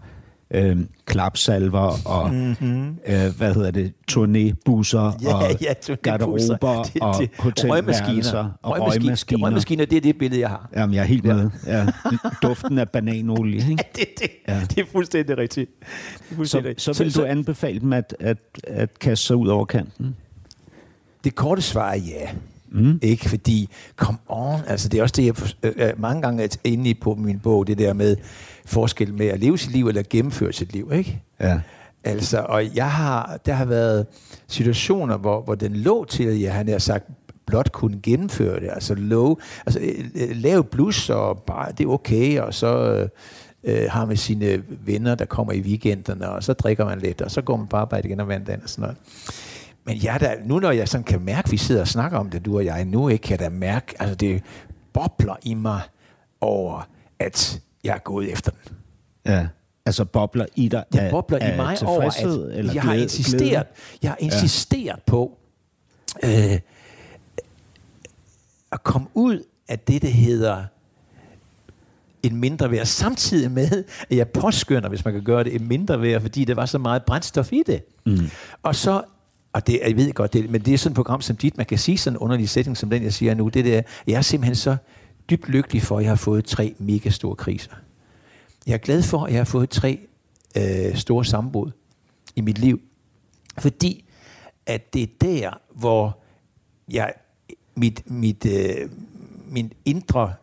øh, 0.53 0.77
klapsalver 1.05 2.07
og 2.07 2.33
mm-hmm. 2.33 2.89
øh, 2.89 3.37
hvad 3.37 3.53
hedder 3.53 3.71
det, 3.71 3.93
turnébusser 4.11 5.23
ja, 5.23 5.35
og 5.35 5.61
ja, 5.61 5.73
garderober 6.01 6.83
det, 6.83 6.93
det, 6.93 7.01
og 7.01 7.15
hotelværelser 7.39 8.49
og 8.61 8.79
røgmaskiner. 8.79 9.45
Røgmaskiner, 9.45 9.85
det 9.85 9.97
er 9.97 10.01
det 10.01 10.17
billede, 10.17 10.41
jeg 10.41 10.49
har. 10.49 10.69
Jamen, 10.75 10.95
jeg 10.95 11.01
er 11.01 11.05
helt 11.05 11.25
med. 11.25 11.49
Ja. 11.67 11.87
Duften 12.41 12.77
af 12.77 12.89
bananolie. 12.89 13.55
Ikke? 13.71 13.83
Ja, 13.97 13.99
det, 13.99 14.07
det, 14.19 14.29
ja. 14.47 14.61
det 14.69 14.77
er 14.77 14.85
fuldstændig 14.91 15.37
rigtigt. 15.37 15.69
Det 15.79 16.31
er 16.31 16.35
fuldstændig 16.35 16.75
så, 16.77 16.93
så 16.93 17.03
vil 17.03 17.15
du 17.15 17.23
anbefale 17.23 17.79
dem 17.79 17.93
at, 17.93 18.15
at, 18.19 18.37
at 18.63 18.99
kaste 18.99 19.25
sig 19.25 19.35
ud 19.35 19.47
over 19.47 19.65
kanten? 19.65 20.15
Det 21.23 21.35
korte 21.35 21.61
svar 21.61 21.91
er 21.91 21.97
ja. 21.97 22.29
Mm. 22.71 22.99
Ikke? 23.01 23.29
Fordi, 23.29 23.69
come 23.95 24.17
on, 24.27 24.59
altså 24.67 24.89
det 24.89 24.97
er 24.97 25.03
også 25.03 25.13
det, 25.17 25.25
jeg 25.25 25.35
øh, 25.63 25.87
øh 25.87 26.01
mange 26.01 26.21
gange 26.21 26.43
er 26.43 26.47
inde 26.63 26.89
i 26.89 26.93
på 26.93 27.15
min 27.15 27.39
bog, 27.39 27.67
det 27.67 27.77
der 27.77 27.93
med 27.93 28.17
forskel 28.65 29.13
med 29.13 29.27
at 29.27 29.39
leve 29.39 29.57
sit 29.57 29.71
liv 29.71 29.87
eller 29.87 30.03
gennemføre 30.09 30.53
sit 30.53 30.73
liv. 30.73 30.91
Ikke? 30.93 31.21
Ja. 31.39 31.59
Altså, 32.03 32.45
og 32.49 32.75
jeg 32.75 32.91
har, 32.91 33.39
der 33.45 33.53
har 33.53 33.65
været 33.65 34.05
situationer, 34.47 35.17
hvor, 35.17 35.41
hvor 35.41 35.55
den 35.55 35.75
lå 35.75 36.05
til, 36.05 36.23
at 36.23 36.41
jeg 36.41 36.53
har 36.53 36.77
sagt, 36.77 37.05
blot 37.45 37.71
kunne 37.71 37.99
gennemføre 38.03 38.59
det. 38.59 38.69
Altså, 38.71 38.95
low, 38.95 39.35
altså 39.65 39.79
øh, 39.79 40.05
øh, 40.15 40.35
lave 40.35 40.63
blus, 40.63 41.09
og 41.09 41.39
bare, 41.39 41.71
det 41.71 41.83
er 41.83 41.89
okay, 41.89 42.39
og 42.39 42.53
så 42.53 43.07
øh, 43.63 43.87
har 43.89 44.05
man 44.05 44.17
sine 44.17 44.63
venner, 44.85 45.15
der 45.15 45.25
kommer 45.25 45.53
i 45.53 45.61
weekenderne, 45.61 46.29
og 46.29 46.43
så 46.43 46.53
drikker 46.53 46.85
man 46.85 46.99
lidt, 46.99 47.21
og 47.21 47.31
så 47.31 47.41
går 47.41 47.57
man 47.57 47.67
på 47.67 47.77
arbejde 47.77 48.07
igen 48.07 48.19
og 48.19 48.27
mandagen 48.27 48.61
og 48.63 48.69
sådan 48.69 48.81
noget. 48.81 48.97
Men 49.83 50.03
jeg 50.03 50.19
da, 50.19 50.35
nu 50.45 50.59
når 50.59 50.71
jeg 50.71 50.87
sådan 50.87 51.03
kan 51.03 51.21
mærke, 51.21 51.45
at 51.45 51.51
vi 51.51 51.57
sidder 51.57 51.81
og 51.81 51.87
snakker 51.87 52.17
om 52.17 52.29
det, 52.29 52.45
du 52.45 52.55
og 52.55 52.65
jeg, 52.65 52.85
nu 52.85 53.09
ikke 53.09 53.21
kan 53.21 53.39
da 53.39 53.49
mærke, 53.49 53.95
altså 53.99 54.15
det 54.15 54.43
bobler 54.93 55.35
i 55.43 55.53
mig 55.53 55.81
over, 56.41 56.87
at 57.19 57.61
jeg 57.83 57.95
er 57.95 57.99
gået 57.99 58.31
efter 58.31 58.51
den. 58.51 58.75
Ja. 59.25 59.47
Altså 59.85 60.05
bobler 60.05 60.45
i 60.55 60.67
dig 60.67 60.83
Det 60.93 61.07
bobler 61.11 61.39
af, 61.41 61.53
i 61.53 61.57
mig 61.57 61.77
over, 61.85 62.01
at 62.01 62.57
eller 62.57 62.73
jeg 62.73 62.83
har 62.83 62.93
insisteret, 62.93 63.67
jeg 64.01 64.11
har 64.11 64.17
insisteret 64.19 64.85
ja. 64.85 64.95
på 65.05 65.37
øh, 66.23 66.59
at 68.71 68.83
komme 68.83 69.07
ud 69.13 69.43
af 69.67 69.79
det, 69.79 70.01
der 70.01 70.07
hedder 70.07 70.63
en 72.23 72.35
mindre 72.35 72.71
værd, 72.71 72.85
samtidig 72.85 73.51
med, 73.51 73.83
at 74.09 74.17
jeg 74.17 74.29
påskynder, 74.29 74.89
hvis 74.89 75.05
man 75.05 75.13
kan 75.13 75.23
gøre 75.23 75.43
det, 75.43 75.55
en 75.55 75.67
mindre 75.67 76.01
værd, 76.01 76.21
fordi 76.21 76.45
der 76.45 76.55
var 76.55 76.65
så 76.65 76.77
meget 76.77 77.03
brændstof 77.03 77.53
i 77.53 77.63
det. 77.67 77.83
Mm. 78.05 78.29
Og 78.63 78.75
så 78.75 79.01
og 79.53 79.67
det, 79.67 79.79
jeg 79.87 79.97
ved 79.97 80.13
godt, 80.13 80.33
det, 80.33 80.49
men 80.49 80.61
det 80.61 80.73
er 80.73 80.77
sådan 80.77 80.91
et 80.91 80.95
program 80.95 81.21
som 81.21 81.35
dit, 81.35 81.57
man 81.57 81.65
kan 81.65 81.77
sige 81.77 81.97
sådan 81.97 82.17
en 82.17 82.17
underlig 82.17 82.49
sætning 82.49 82.77
som 82.77 82.89
den, 82.89 83.03
jeg 83.03 83.13
siger 83.13 83.33
nu, 83.33 83.47
det 83.47 83.65
der, 83.65 83.81
jeg 84.07 84.13
er 84.13 84.21
simpelthen 84.21 84.55
så 84.55 84.77
dybt 85.29 85.49
lykkelig 85.49 85.81
for, 85.81 85.97
at 85.97 86.03
jeg 86.03 86.11
har 86.11 86.15
fået 86.15 86.45
tre 86.45 86.75
mega 86.79 87.09
store 87.09 87.35
kriser. 87.35 87.71
Jeg 88.67 88.73
er 88.73 88.77
glad 88.77 89.03
for, 89.03 89.23
at 89.23 89.31
jeg 89.31 89.39
har 89.39 89.45
fået 89.45 89.69
tre 89.69 89.99
øh, 90.57 90.95
store 90.95 91.25
sammenbrud 91.25 91.71
i 92.35 92.41
mit 92.41 92.57
liv. 92.57 92.81
Fordi 93.57 94.05
at 94.65 94.93
det 94.93 95.03
er 95.03 95.07
der, 95.21 95.61
hvor 95.75 96.17
jeg, 96.91 97.13
mit, 97.75 98.11
mit, 98.11 98.45
øh, 98.45 98.89
min 99.47 99.73
indre 99.85 100.33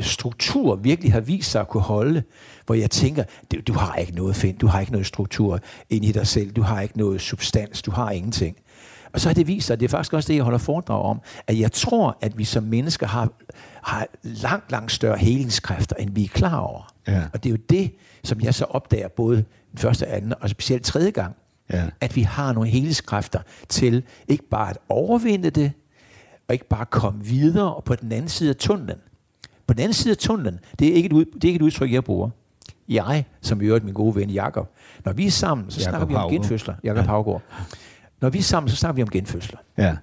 struktur 0.00 0.76
virkelig 0.76 1.12
har 1.12 1.20
vist 1.20 1.50
sig 1.50 1.60
at 1.60 1.68
kunne 1.68 1.82
holde, 1.82 2.22
hvor 2.66 2.74
jeg 2.74 2.90
tænker, 2.90 3.24
du, 3.52 3.60
du 3.66 3.72
har 3.72 3.94
ikke 3.94 4.14
noget 4.14 4.36
find, 4.36 4.58
du 4.58 4.66
har 4.66 4.80
ikke 4.80 4.92
noget 4.92 5.06
struktur 5.06 5.60
ind 5.90 6.04
i 6.04 6.12
dig 6.12 6.26
selv, 6.26 6.52
du 6.52 6.62
har 6.62 6.80
ikke 6.80 6.98
noget 6.98 7.20
substans, 7.20 7.82
du 7.82 7.90
har 7.90 8.10
ingenting. 8.10 8.56
Og 9.12 9.20
så 9.20 9.28
har 9.28 9.34
det 9.34 9.46
vist 9.46 9.66
sig, 9.66 9.80
det 9.80 9.84
er 9.86 9.90
faktisk 9.90 10.12
også 10.12 10.28
det, 10.28 10.36
jeg 10.36 10.44
holder 10.44 10.58
foredrag 10.58 11.02
om, 11.02 11.20
at 11.46 11.58
jeg 11.58 11.72
tror, 11.72 12.18
at 12.20 12.38
vi 12.38 12.44
som 12.44 12.62
mennesker 12.62 13.06
har, 13.06 13.28
har 13.82 14.06
langt, 14.22 14.70
langt 14.70 14.92
større 14.92 15.18
helingskræfter, 15.18 15.96
end 15.96 16.10
vi 16.14 16.24
er 16.24 16.28
klar 16.28 16.58
over. 16.58 16.92
Ja. 17.08 17.22
Og 17.32 17.44
det 17.44 17.48
er 17.48 17.50
jo 17.50 17.58
det, 17.70 17.94
som 18.24 18.40
jeg 18.40 18.54
så 18.54 18.64
opdager 18.64 19.08
både 19.08 19.36
den 19.70 19.78
første, 19.78 20.06
anden 20.06 20.34
og 20.40 20.50
specielt 20.50 20.84
tredje 20.84 21.10
gang, 21.10 21.34
ja. 21.72 21.84
at 22.00 22.16
vi 22.16 22.22
har 22.22 22.52
nogle 22.52 22.70
helingskræfter 22.70 23.40
til 23.68 24.02
ikke 24.28 24.48
bare 24.48 24.70
at 24.70 24.78
overvinde 24.88 25.50
det, 25.50 25.72
og 26.48 26.54
ikke 26.54 26.68
bare 26.68 26.86
komme 26.86 27.24
videre 27.24 27.74
og 27.74 27.84
på 27.84 27.94
den 27.94 28.12
anden 28.12 28.28
side 28.28 28.50
af 28.50 28.56
tunnelen. 28.56 28.98
På 29.66 29.74
den 29.74 29.80
anden 29.80 29.94
side 29.94 30.12
af 30.12 30.16
tunnelen, 30.16 30.60
det 30.78 30.88
er 30.88 30.94
ikke 30.94 31.06
et, 31.06 31.26
det 31.34 31.44
er 31.44 31.48
ikke 31.48 31.56
et 31.56 31.62
udtryk, 31.62 31.92
jeg 31.92 32.04
bruger. 32.04 32.30
Jeg, 32.88 33.24
som 33.40 33.62
i 33.62 33.64
øvrigt 33.64 33.84
min 33.84 33.94
gode 33.94 34.14
ven 34.14 34.30
Jakob, 34.30 34.70
når 35.04 35.12
vi 35.12 35.26
er 35.26 35.30
sammen, 35.30 35.70
så 35.70 35.80
Jacob 35.80 35.90
snakker 35.90 36.06
vi 36.06 36.14
om 36.14 36.30
genfødsler. 36.30 36.74
Jakob 36.84 37.04
ja. 37.04 37.06
Havgård. 37.06 37.42
Når 38.20 38.30
vi 38.30 38.38
er 38.38 38.42
sammen, 38.42 38.70
så 38.70 38.76
snakker 38.76 38.96
vi 38.96 39.02
om 39.02 39.10
genfødsler. 39.10 39.58
Ja. 39.78 39.96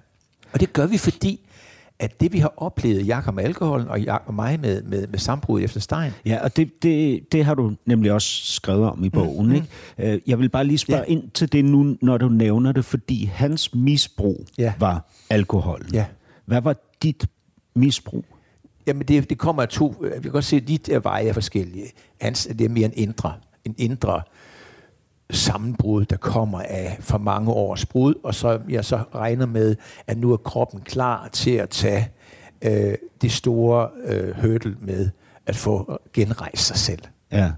Og 0.52 0.60
det 0.60 0.72
gør 0.72 0.86
vi, 0.86 0.98
fordi 0.98 1.40
at 1.98 2.20
det 2.20 2.32
vi 2.32 2.38
har 2.38 2.52
oplevet, 2.56 3.06
Jakob 3.06 3.34
med 3.34 3.44
alkoholen 3.44 3.88
og, 3.88 4.04
Jeg 4.04 4.18
og 4.26 4.34
mig 4.34 4.60
med, 4.60 4.82
med, 4.82 5.06
med 5.06 5.18
sambrud 5.18 5.62
efter 5.62 5.80
Stein. 5.80 6.12
Ja, 6.26 6.38
og 6.42 6.56
det, 6.56 6.82
det, 6.82 7.20
det 7.32 7.44
har 7.44 7.54
du 7.54 7.72
nemlig 7.86 8.12
også 8.12 8.28
skrevet 8.44 8.90
om 8.90 9.04
i 9.04 9.08
bogen. 9.08 9.46
Mm, 9.46 9.54
ikke? 9.54 9.66
Øh, 9.98 10.20
jeg 10.26 10.38
vil 10.38 10.48
bare 10.48 10.64
lige 10.64 10.78
spørge 10.78 11.04
ja. 11.08 11.12
ind 11.12 11.30
til 11.30 11.52
det 11.52 11.64
nu, 11.64 11.96
når 12.02 12.18
du 12.18 12.28
nævner 12.28 12.72
det, 12.72 12.84
fordi 12.84 13.24
hans 13.24 13.74
misbrug 13.74 14.46
ja. 14.58 14.72
var 14.78 15.10
alkohol. 15.30 15.86
Ja. 15.92 16.04
Hvad 16.46 16.60
var 16.60 16.76
dit 17.02 17.26
misbrug? 17.74 18.24
Jamen 18.86 19.08
det, 19.08 19.30
det 19.30 19.38
kommer 19.38 19.62
af 19.62 19.68
to, 19.68 19.94
øh, 20.04 20.16
vi 20.16 20.22
kan 20.22 20.30
godt 20.30 20.44
se, 20.44 20.56
at 20.56 20.68
dit 20.68 20.90
veje 21.02 21.28
er 21.28 21.32
forskellige. 21.32 21.86
Hans, 22.20 22.48
det 22.58 22.60
er 22.60 22.68
mere 22.68 22.84
en 22.84 22.92
indre, 22.94 23.34
en 23.64 23.74
indre 23.78 24.22
sammenbrud, 25.30 26.04
der 26.04 26.16
kommer 26.16 26.60
af 26.60 26.96
for 27.00 27.18
mange 27.18 27.50
års 27.50 27.86
brud, 27.86 28.14
og 28.22 28.34
så 28.34 28.60
jeg 28.68 28.84
så 28.84 29.02
regner 29.14 29.46
med, 29.46 29.76
at 30.06 30.18
nu 30.18 30.32
er 30.32 30.36
kroppen 30.36 30.80
klar 30.80 31.28
til 31.28 31.50
at 31.50 31.70
tage 31.70 32.08
øh, 32.62 32.94
det 33.22 33.32
store 33.32 33.88
øh, 34.04 34.34
hurdle 34.40 34.76
med 34.80 35.10
at 35.46 35.56
få 35.56 36.00
genrejst 36.12 36.66
sig 36.66 36.76
selv. 36.76 37.02
Ja 37.32 37.52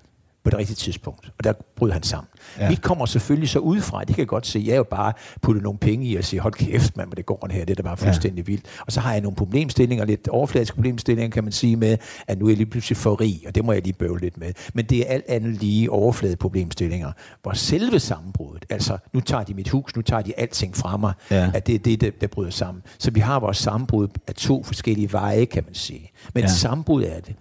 på 0.45 0.51
det 0.51 0.59
rigtige 0.59 0.77
tidspunkt. 0.77 1.31
Og 1.39 1.45
der 1.45 1.53
bryder 1.77 1.95
han 1.95 2.03
sammen. 2.03 2.29
Ja. 2.59 2.69
Mit 2.69 2.83
kommer 2.83 3.07
selvfølgelig 3.07 3.49
så 3.49 3.59
udefra, 3.59 4.01
det 4.01 4.09
kan 4.09 4.19
jeg 4.19 4.29
godt 4.29 4.47
se. 4.47 4.63
Jeg 4.67 4.73
er 4.73 4.77
jo 4.77 4.87
bare 4.91 5.13
puttet 5.43 5.63
nogle 5.63 5.79
penge 5.79 6.07
i 6.07 6.17
og 6.17 6.25
sige, 6.25 6.41
hold 6.41 6.53
kæft, 6.53 6.97
man, 6.97 7.11
det 7.17 7.27
går 7.27 7.49
her, 7.51 7.65
det 7.65 7.71
er 7.71 7.75
da 7.75 7.83
bare 7.83 7.97
fuldstændig 7.97 8.43
ja. 8.43 8.53
vildt. 8.53 8.65
Og 8.87 8.93
så 8.93 9.01
har 9.01 9.13
jeg 9.13 9.21
nogle 9.21 9.37
problemstillinger, 9.37 10.05
lidt 10.05 10.29
overfladiske 10.29 10.75
problemstillinger, 10.75 11.31
kan 11.31 11.45
man 11.45 11.53
sige, 11.53 11.77
med, 11.77 11.99
at 12.27 12.39
nu 12.39 12.45
er 12.45 12.51
jeg 12.51 12.57
lige 12.57 12.67
pludselig 12.67 12.97
for 12.97 13.21
rig, 13.21 13.43
og 13.47 13.55
det 13.55 13.65
må 13.65 13.73
jeg 13.73 13.83
lige 13.83 13.93
bøve 13.93 14.21
lidt 14.21 14.39
med. 14.39 14.53
Men 14.75 14.85
det 14.85 14.99
er 14.99 15.05
alt 15.15 15.25
andet 15.29 15.55
lige 15.55 15.91
overflade 15.91 16.37
problemstillinger, 16.37 17.13
hvor 17.43 17.53
selve 17.53 18.01
sammenbruddet, 18.01 18.65
altså 18.71 18.99
nu 19.13 19.21
tager 19.21 19.45
de 19.45 19.55
mit 19.55 19.69
hus, 19.69 19.97
nu 19.97 20.03
tager 20.03 20.23
de 20.23 20.41
alting 20.41 20.77
fra 20.77 20.97
mig, 20.97 21.13
ja. 21.31 21.51
at 21.55 21.67
det 21.67 21.75
er 21.75 21.79
det, 21.79 22.01
der, 22.01 22.11
der 22.21 22.27
bryder 22.27 22.51
sammen. 22.51 22.83
Så 22.99 23.11
vi 23.11 23.21
har 23.21 23.41
vores 23.41 23.57
sammenbrud 23.57 24.09
af 24.27 24.35
to 24.35 24.63
forskellige 24.63 25.13
veje, 25.13 25.45
kan 25.45 25.65
man 25.65 25.75
sige. 25.75 26.11
Men 26.35 26.43
ja. 26.43 26.49
sammenbrud 26.49 27.03
er 27.03 27.21
det. 27.21 27.35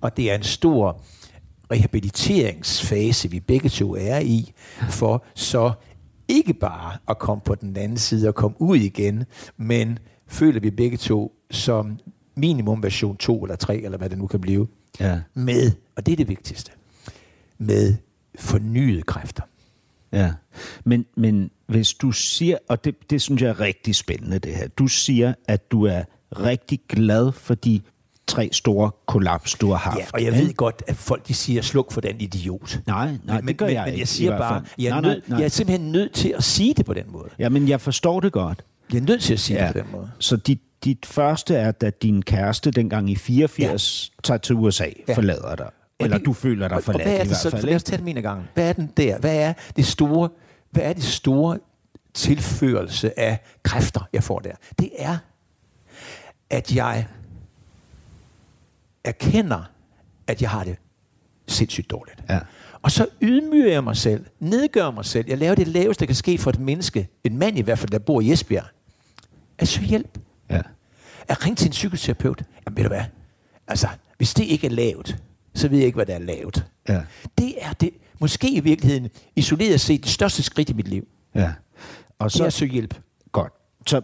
Og 0.00 0.16
det 0.16 0.30
er 0.30 0.34
en 0.34 0.42
stor 0.42 1.00
rehabiliteringsfase, 1.72 3.30
vi 3.30 3.40
begge 3.40 3.68
to 3.68 3.96
er 3.96 4.18
i, 4.18 4.52
for 4.90 5.24
så 5.34 5.72
ikke 6.28 6.54
bare 6.54 6.96
at 7.08 7.18
komme 7.18 7.40
på 7.44 7.54
den 7.54 7.76
anden 7.76 7.98
side 7.98 8.28
og 8.28 8.34
komme 8.34 8.56
ud 8.60 8.76
igen, 8.76 9.24
men 9.56 9.98
føler 10.26 10.60
vi 10.60 10.70
begge 10.70 10.96
to 10.96 11.32
som 11.50 11.98
minimum 12.36 12.82
version 12.82 13.16
2 13.16 13.42
eller 13.42 13.56
3, 13.56 13.76
eller 13.76 13.98
hvad 13.98 14.10
det 14.10 14.18
nu 14.18 14.26
kan 14.26 14.40
blive, 14.40 14.68
ja. 15.00 15.20
med, 15.34 15.72
og 15.96 16.06
det 16.06 16.12
er 16.12 16.16
det 16.16 16.28
vigtigste, 16.28 16.72
med 17.58 17.94
fornyede 18.38 19.02
kræfter. 19.02 19.42
Ja, 20.12 20.32
men, 20.84 21.06
men 21.16 21.50
hvis 21.66 21.94
du 21.94 22.12
siger, 22.12 22.58
og 22.68 22.84
det, 22.84 23.10
det 23.10 23.22
synes 23.22 23.42
jeg 23.42 23.48
er 23.48 23.60
rigtig 23.60 23.94
spændende 23.94 24.38
det 24.38 24.54
her, 24.54 24.68
du 24.68 24.86
siger, 24.86 25.34
at 25.48 25.70
du 25.70 25.84
er 25.84 26.02
rigtig 26.32 26.80
glad 26.88 27.32
for 27.32 27.54
de 27.54 27.80
tre 28.28 28.48
store 28.52 28.90
kollaps, 29.06 29.54
du 29.54 29.70
har 29.70 29.76
haft. 29.76 29.98
Ja, 29.98 30.04
og 30.12 30.24
jeg 30.24 30.32
ved 30.32 30.54
godt, 30.54 30.82
at 30.86 30.96
folk 30.96 31.28
de 31.28 31.34
siger, 31.34 31.62
sluk 31.62 31.92
for 31.92 32.00
den 32.00 32.20
idiot. 32.20 32.78
Nej, 32.86 33.10
nej, 33.24 33.40
men, 33.40 33.48
det 33.48 33.56
gør 33.56 33.66
men, 33.66 33.74
jeg 33.74 33.82
men 33.84 33.88
ikke, 33.92 33.98
jeg 33.98 34.02
i 34.02 34.06
siger 34.06 34.30
hvert 34.30 34.40
bare, 34.40 34.62
jeg 34.78 34.86
er, 34.86 34.90
Nej, 34.90 35.00
nej, 35.00 35.10
nød, 35.14 35.22
nej. 35.26 35.38
jeg 35.38 35.44
er 35.44 35.48
simpelthen 35.48 35.92
nødt 35.92 36.12
til 36.12 36.34
at 36.36 36.44
sige 36.44 36.74
det 36.74 36.86
på 36.86 36.94
den 36.94 37.04
måde. 37.08 37.28
Ja, 37.38 37.48
men 37.48 37.68
jeg 37.68 37.80
forstår 37.80 38.20
det 38.20 38.32
godt. 38.32 38.62
Jeg 38.92 38.98
er 38.98 39.02
nødt 39.02 39.22
til 39.22 39.32
at 39.32 39.40
sige 39.40 39.58
ja. 39.60 39.66
det 39.66 39.72
på 39.72 39.78
den 39.78 39.86
måde. 39.92 40.10
Så 40.18 40.36
dit, 40.36 40.60
dit 40.84 41.06
første 41.06 41.54
er, 41.56 41.72
at 41.80 42.02
din 42.02 42.22
kæreste 42.22 42.70
dengang 42.70 43.10
i 43.10 43.16
84 43.16 44.10
ja. 44.16 44.20
tager 44.22 44.38
til 44.38 44.54
USA, 44.54 44.84
ja. 45.08 45.14
Forlader 45.14 45.54
dig. 45.56 45.70
Eller 46.00 46.16
det- 46.18 46.26
du 46.26 46.32
føler 46.32 46.68
dig 46.68 46.74
og, 46.74 46.76
og 46.78 46.84
forladt 46.84 47.02
hvad 47.02 47.12
er 47.12 47.16
i 47.16 47.20
det 47.20 47.26
hvert 47.28 47.38
så? 47.40 47.50
fald. 47.50 47.64
Lad 47.64 47.74
os 47.74 47.82
tage 47.82 47.96
det 47.96 48.04
min 48.04 48.22
gang. 48.22 48.42
Hvad 48.54 48.68
er 48.68 48.72
den 48.72 48.92
der? 48.96 49.18
Hvad 49.18 49.36
er 49.36 49.52
det 49.76 49.86
store, 49.86 50.28
hvad 50.70 50.82
er 50.82 50.92
det 50.92 51.04
store 51.04 51.58
tilførelse 52.14 53.18
af 53.20 53.38
kræfter, 53.62 54.08
jeg 54.12 54.22
får 54.22 54.38
der? 54.38 54.52
Det 54.78 54.90
er, 54.98 55.16
at 56.50 56.76
jeg 56.76 57.06
erkender, 59.08 59.70
at 60.26 60.42
jeg 60.42 60.50
har 60.50 60.64
det 60.64 60.76
sindssygt 61.46 61.90
dårligt. 61.90 62.22
Ja. 62.30 62.38
Og 62.82 62.90
så 62.90 63.06
ydmyger 63.22 63.72
jeg 63.72 63.84
mig 63.84 63.96
selv, 63.96 64.26
nedgør 64.40 64.90
mig 64.90 65.04
selv. 65.04 65.28
Jeg 65.28 65.38
laver 65.38 65.54
det 65.54 65.68
laveste, 65.68 66.00
der 66.00 66.06
kan 66.06 66.14
ske 66.14 66.38
for 66.38 66.50
et 66.50 66.58
menneske, 66.60 67.08
en 67.24 67.36
mand 67.38 67.58
i 67.58 67.62
hvert 67.62 67.78
fald, 67.78 67.90
der 67.90 67.98
bor 67.98 68.20
i 68.20 68.32
Esbjerg. 68.32 68.64
At 69.58 69.68
søge 69.68 69.86
hjælp. 69.86 70.18
Ja. 70.50 70.60
At 71.28 71.44
ringe 71.44 71.56
til 71.56 71.66
en 71.66 71.70
psykoterapeut. 71.70 72.42
Jamen 72.66 72.76
ved 72.76 72.84
du 72.84 72.88
hvad? 72.88 73.04
Altså, 73.68 73.88
hvis 74.16 74.34
det 74.34 74.44
ikke 74.44 74.66
er 74.66 74.70
lavt, 74.70 75.16
så 75.54 75.68
ved 75.68 75.78
jeg 75.78 75.86
ikke, 75.86 75.96
hvad 75.96 76.06
der 76.06 76.14
er 76.14 76.18
lavt. 76.18 76.66
Ja. 76.88 77.02
Det 77.38 77.54
er 77.60 77.72
det, 77.72 77.90
måske 78.20 78.50
i 78.50 78.60
virkeligheden, 78.60 79.08
isoleret 79.36 79.80
set, 79.80 80.02
det 80.04 80.10
største 80.10 80.42
skridt 80.42 80.70
i 80.70 80.72
mit 80.72 80.88
liv. 80.88 81.08
ja. 81.34 81.52
Og 82.18 82.32
Det 82.32 82.40
er 82.40 82.44
at 82.44 82.52
så, 82.52 82.58
søge 82.58 82.72
hjælp. 82.72 83.00
godt. 83.32 83.52
Så 83.86 84.00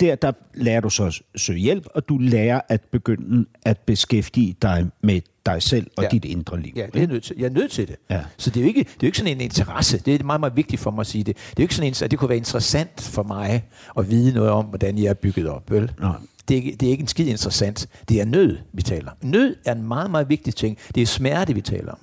der, 0.00 0.14
der 0.14 0.32
lærer 0.54 0.80
du 0.80 0.90
så 0.90 1.04
at 1.04 1.20
søge 1.36 1.58
hjælp, 1.58 1.86
og 1.94 2.08
du 2.08 2.18
lærer 2.18 2.60
at 2.68 2.80
begynde 2.90 3.46
at 3.62 3.78
beskæftige 3.78 4.56
dig 4.62 4.86
med 5.00 5.20
dig 5.46 5.62
selv 5.62 5.90
og 5.96 6.02
Ja. 6.02 6.08
dit 6.08 6.24
indre 6.24 6.60
liv. 6.60 6.72
Ja, 6.76 6.86
det 6.94 7.02
er 7.02 7.06
nødt 7.06 7.22
til. 7.24 7.36
Jeg 7.38 7.44
er 7.46 7.50
nødt 7.50 7.70
til 7.70 7.88
det. 7.88 7.96
Ja. 8.10 8.20
Så 8.36 8.50
det 8.50 8.56
er, 8.56 8.60
jo 8.64 8.68
ikke, 8.68 8.80
det 8.80 8.90
er 8.90 8.94
jo 9.02 9.06
ikke 9.06 9.18
sådan 9.18 9.32
en 9.36 9.40
interesse. 9.40 9.98
Det 9.98 10.20
er 10.20 10.24
meget, 10.24 10.40
meget 10.40 10.56
vigtigt 10.56 10.82
for 10.82 10.90
mig 10.90 11.00
at 11.00 11.06
sige 11.06 11.24
det. 11.24 11.36
Det 11.36 11.42
er 11.50 11.54
jo 11.58 11.62
ikke 11.62 11.74
sådan 11.74 11.88
en, 11.92 11.94
at 12.04 12.10
det 12.10 12.18
kunne 12.18 12.28
være 12.28 12.38
interessant 12.38 13.00
for 13.00 13.22
mig 13.22 13.64
at 13.98 14.10
vide 14.10 14.34
noget 14.34 14.50
om, 14.50 14.64
hvordan 14.64 14.98
jeg 14.98 15.04
er 15.06 15.14
bygget 15.14 15.48
op. 15.48 15.70
Vel? 15.70 15.92
Nej. 16.00 16.16
Det, 16.48 16.54
er 16.54 16.58
ikke, 16.62 16.76
det 16.80 16.86
er 16.86 16.90
ikke 16.90 17.02
en 17.02 17.08
skid 17.08 17.26
interessant. 17.26 17.86
Det 18.08 18.20
er 18.20 18.24
nød, 18.24 18.58
vi 18.72 18.82
taler 18.82 19.10
om. 19.10 19.16
Nød 19.22 19.56
er 19.64 19.72
en 19.74 19.82
meget, 19.88 20.10
meget 20.10 20.28
vigtig 20.28 20.54
ting. 20.54 20.78
Det 20.94 21.02
er 21.02 21.06
smerte, 21.06 21.54
vi 21.54 21.60
taler 21.60 21.92
om. 21.92 21.98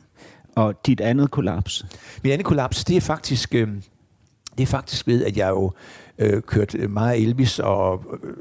Og 0.55 0.85
dit 0.85 1.01
andet 1.01 1.31
kollaps? 1.31 1.85
Mit 2.23 2.33
andet 2.33 2.45
kollaps, 2.45 2.83
det 2.83 2.97
er 2.97 3.01
faktisk, 3.01 3.55
øh, 3.55 3.67
det 4.57 4.63
er 4.63 4.67
faktisk 4.67 5.07
ved, 5.07 5.25
at 5.25 5.37
jeg 5.37 5.49
jo 5.49 5.71
øh, 6.17 6.41
kørt 6.41 6.75
meget 6.89 7.21
Elvis 7.23 7.59
og 7.59 8.03
øh, 8.23 8.33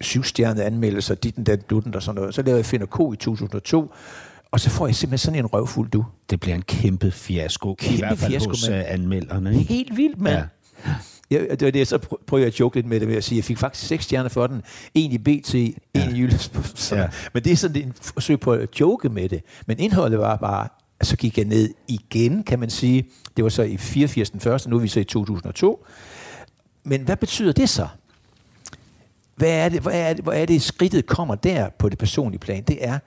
syvstjernede 0.00 0.64
anmeldelser, 0.64 1.14
ditten, 1.14 1.46
den, 1.46 1.58
dutten 1.70 1.94
og 1.94 2.02
sådan 2.02 2.20
noget. 2.20 2.34
Så 2.34 2.42
lavede 2.42 2.58
jeg 2.58 2.66
Finder 2.66 2.86
K 2.86 3.14
i 3.14 3.16
2002, 3.16 3.92
og 4.50 4.60
så 4.60 4.70
får 4.70 4.86
jeg 4.86 4.94
simpelthen 4.94 5.18
sådan 5.24 5.38
en 5.38 5.46
røvfuld 5.46 5.90
du. 5.90 6.04
Det 6.30 6.40
bliver 6.40 6.54
en 6.54 6.62
kæmpe 6.62 7.10
fiasko, 7.10 7.74
Kæmpe 7.74 7.94
i 7.94 7.98
hvert 7.98 8.18
fald 8.18 8.30
fiasko, 8.30 8.50
hos 8.50 8.68
mand. 8.68 8.80
øh, 8.80 8.92
anmelderne. 8.92 9.58
Ikke? 9.58 9.74
Helt 9.74 9.96
vildt, 9.96 10.20
mand. 10.20 10.36
Ja. 10.36 10.42
Ja. 11.30 11.38
Det 11.50 11.62
var 11.64 11.70
det, 11.70 11.88
så 11.88 11.96
prø- 11.96 12.24
prøver 12.26 12.40
jeg 12.40 12.46
at 12.46 12.60
joke 12.60 12.76
lidt 12.76 12.86
med 12.86 13.00
det 13.00 13.08
ved 13.08 13.16
at 13.16 13.24
sige, 13.24 13.36
at 13.36 13.38
jeg 13.38 13.44
fik 13.44 13.58
faktisk 13.58 13.86
seks 13.88 14.04
stjerner 14.04 14.28
for 14.28 14.46
den. 14.46 14.62
En 14.94 15.12
i 15.12 15.18
BT, 15.18 15.54
en 15.54 15.74
ja. 15.94 16.08
i 16.08 16.18
Jyllands. 16.18 16.92
Ja. 16.92 17.00
Ja. 17.00 17.08
Men 17.34 17.42
det 17.44 17.52
er 17.52 17.56
sådan 17.56 17.82
en 17.82 17.92
forsøg 18.02 18.40
på 18.40 18.52
at 18.52 18.80
joke 18.80 19.08
med 19.08 19.28
det. 19.28 19.42
Men 19.66 19.78
indholdet 19.78 20.18
var 20.18 20.36
bare, 20.36 20.68
at 21.00 21.06
så 21.06 21.16
gik 21.16 21.38
jeg 21.38 21.46
ned 21.46 21.70
igen, 21.88 22.42
kan 22.42 22.58
man 22.58 22.70
sige. 22.70 23.04
Det 23.36 23.44
var 23.44 23.50
så 23.50 23.62
i 23.62 23.76
84 23.76 24.30
den 24.30 24.40
første, 24.40 24.70
nu 24.70 24.76
er 24.76 24.80
vi 24.80 24.88
så 24.88 25.00
i 25.00 25.04
2002. 25.04 25.86
Men 26.84 27.00
hvad 27.02 27.16
betyder 27.16 27.52
det 27.52 27.68
så? 27.68 27.88
Hvad 29.36 29.50
er 29.50 29.68
det, 29.68 29.82
hvad 29.82 30.00
er 30.00 30.12
det, 30.12 30.24
hvor 30.24 30.32
er 30.32 30.46
det 30.46 30.62
skridtet 30.62 31.06
kommer 31.06 31.34
der 31.34 31.68
på 31.68 31.88
det 31.88 31.98
personlige 31.98 32.40
plan? 32.40 32.62
Det 32.62 32.84
er, 32.84 32.98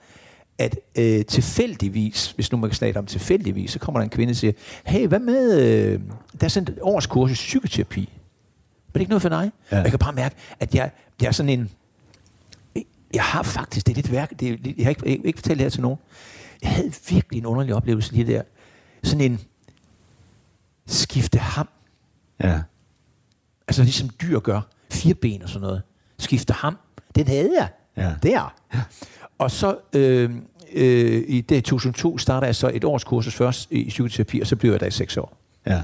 at 0.58 0.78
øh, 0.98 1.24
tilfældigvis, 1.24 2.30
hvis 2.30 2.52
nu 2.52 2.58
man 2.58 2.70
kan 2.70 2.76
snakke 2.76 2.98
om 2.98 3.06
tilfældigvis, 3.06 3.70
så 3.70 3.78
kommer 3.78 4.00
der 4.00 4.04
en 4.04 4.10
kvinde 4.10 4.30
og 4.30 4.36
siger, 4.36 4.52
hey, 4.86 5.06
hvad 5.06 5.18
med, 5.18 5.62
øh, 5.62 6.00
der 6.40 6.44
er 6.44 6.48
sådan 6.48 6.74
et 6.74 6.78
årskurs 6.82 7.30
i 7.30 7.34
psykoterapi. 7.34 8.00
Er 8.88 8.92
det 8.92 9.00
ikke 9.00 9.10
noget 9.10 9.22
for 9.22 9.28
dig? 9.28 9.50
Ja. 9.72 9.76
Jeg 9.76 9.90
kan 9.90 9.98
bare 9.98 10.12
mærke, 10.12 10.36
at 10.60 10.74
jeg, 10.74 10.90
jeg 11.20 11.28
er 11.28 11.32
sådan 11.32 11.50
en, 11.50 11.70
jeg 13.14 13.22
har 13.22 13.42
faktisk, 13.42 13.86
det 13.86 13.92
er 13.92 13.96
lidt 13.96 14.12
værk, 14.12 14.40
det 14.40 14.48
er, 14.48 14.56
jeg 14.76 14.84
har 14.86 14.90
ikke, 14.90 15.02
jeg, 15.04 15.26
ikke 15.26 15.38
fortalt 15.38 15.58
det 15.58 15.64
her 15.64 15.70
til 15.70 15.82
nogen. 15.82 15.98
Jeg 16.62 16.70
havde 16.70 16.92
virkelig 17.08 17.38
en 17.38 17.46
underlig 17.46 17.74
oplevelse 17.74 18.12
lige 18.12 18.26
der. 18.26 18.42
Sådan 19.02 19.20
en 19.20 19.40
skifte 20.86 21.38
ham. 21.38 21.68
Ja. 22.42 22.60
Altså 23.68 23.82
ligesom 23.82 24.10
dyr 24.22 24.40
gør. 24.40 24.60
Fire 24.90 25.14
ben 25.14 25.42
og 25.42 25.48
sådan 25.48 25.60
noget. 25.60 25.82
Skifte 26.18 26.52
ham. 26.52 26.78
Den 27.14 27.26
havde 27.26 27.50
jeg. 27.58 27.68
Ja. 27.96 28.14
Der. 28.22 28.54
Og 29.38 29.50
så 29.50 29.76
øh, 29.92 30.30
øh, 30.72 31.24
i 31.28 31.40
det 31.40 31.64
2002 31.64 32.18
starter 32.18 32.46
jeg 32.46 32.56
så 32.56 32.70
et 32.74 32.84
års 32.84 33.04
kursus 33.04 33.34
først 33.34 33.68
i 33.70 33.88
psykoterapi, 33.88 34.40
og 34.40 34.46
så 34.46 34.56
bliver 34.56 34.74
jeg 34.74 34.80
der 34.80 34.86
i 34.86 34.90
seks 34.90 35.16
år. 35.16 35.37
Ja. 35.68 35.82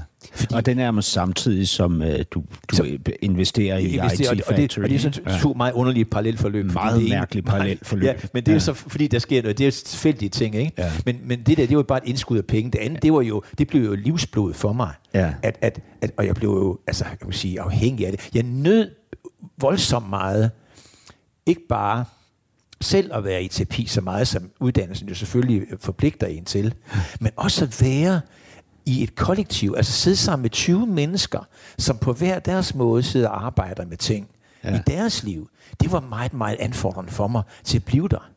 Og 0.53 0.65
den 0.65 0.79
er 0.79 1.01
samtidig, 1.01 1.67
som 1.67 2.01
øh, 2.01 2.19
du, 2.31 2.43
du 2.71 2.75
Så- 2.75 2.97
investerer 3.21 3.77
i 3.77 3.85
IT 3.85 3.93
investerer, 3.93 4.29
og, 4.29 4.35
det, 4.37 4.45
og, 4.45 4.57
det, 4.57 4.77
og 4.77 4.89
det 4.89 4.95
er 4.95 4.99
sådan 4.99 5.23
ja. 5.27 5.37
to 5.41 5.53
meget 5.53 5.73
underlige 5.73 6.05
parallelforløb. 6.05 6.65
fordi 6.65 6.73
Meget 6.73 7.01
det 7.01 7.09
mærkeligt 7.09 7.45
parallelforløb. 7.51 8.03
Ja, 8.05 8.13
men 8.33 8.43
det 8.43 8.51
er 8.51 8.55
ja. 8.55 8.59
så 8.59 8.73
fordi, 8.73 9.07
der 9.07 9.19
sker 9.19 9.41
noget. 9.41 9.57
Det 9.57 9.63
er 9.63 9.67
jo 9.67 9.71
tilfældige 9.71 10.29
ting, 10.29 10.55
ikke? 10.55 10.71
Ja. 10.77 10.91
Men, 11.05 11.17
men 11.23 11.41
det 11.41 11.57
der, 11.57 11.67
det 11.67 11.77
var 11.77 11.83
bare 11.83 12.03
et 12.03 12.09
indskud 12.09 12.37
af 12.37 12.45
penge. 12.45 12.71
Det 12.71 12.79
andet, 12.79 13.03
det, 13.03 13.13
var 13.13 13.21
jo, 13.21 13.43
det 13.57 13.67
blev 13.67 13.83
jo 13.85 13.95
livsblod 13.95 14.53
for 14.53 14.73
mig. 14.73 14.93
Ja. 15.13 15.33
At, 15.43 15.57
at, 15.61 15.79
at, 16.01 16.11
og 16.17 16.25
jeg 16.25 16.35
blev 16.35 16.49
jo, 16.49 16.79
altså, 16.87 17.05
jeg 17.05 17.17
må 17.25 17.31
sige, 17.31 17.61
afhængig 17.61 18.05
af 18.05 18.11
det. 18.11 18.29
Jeg 18.33 18.43
nød 18.43 18.91
voldsomt 19.57 20.09
meget, 20.09 20.51
ikke 21.45 21.61
bare 21.69 22.05
selv 22.81 23.11
at 23.13 23.23
være 23.23 23.43
i 23.43 23.47
terapi 23.47 23.85
så 23.85 24.01
meget, 24.01 24.27
som 24.27 24.49
uddannelsen 24.59 25.07
jo 25.09 25.15
selvfølgelig 25.15 25.61
forpligter 25.79 26.27
en 26.27 26.45
til, 26.45 26.73
men 27.19 27.31
også 27.35 27.65
at 27.65 27.81
være 27.81 28.21
i 28.85 29.03
et 29.03 29.15
kollektiv, 29.15 29.73
altså 29.77 29.91
sidde 29.91 30.15
sammen 30.17 30.41
med 30.41 30.49
20 30.49 30.87
mennesker, 30.87 31.39
som 31.77 31.97
på 31.97 32.13
hver 32.13 32.39
deres 32.39 32.75
måde 32.75 33.03
sidder 33.03 33.29
og 33.29 33.45
arbejder 33.45 33.85
med 33.85 33.97
ting 33.97 34.27
Ja. 34.63 34.75
i 34.75 34.79
deres 34.87 35.23
liv. 35.23 35.49
Det 35.81 35.91
var 35.91 35.99
meget, 35.99 36.33
meget 36.33 36.57
anfordrende 36.59 37.11
for 37.11 37.27
mig 37.27 37.43
til 37.63 37.77
at 37.77 37.83
blive 37.85 38.07
der. 38.07 38.29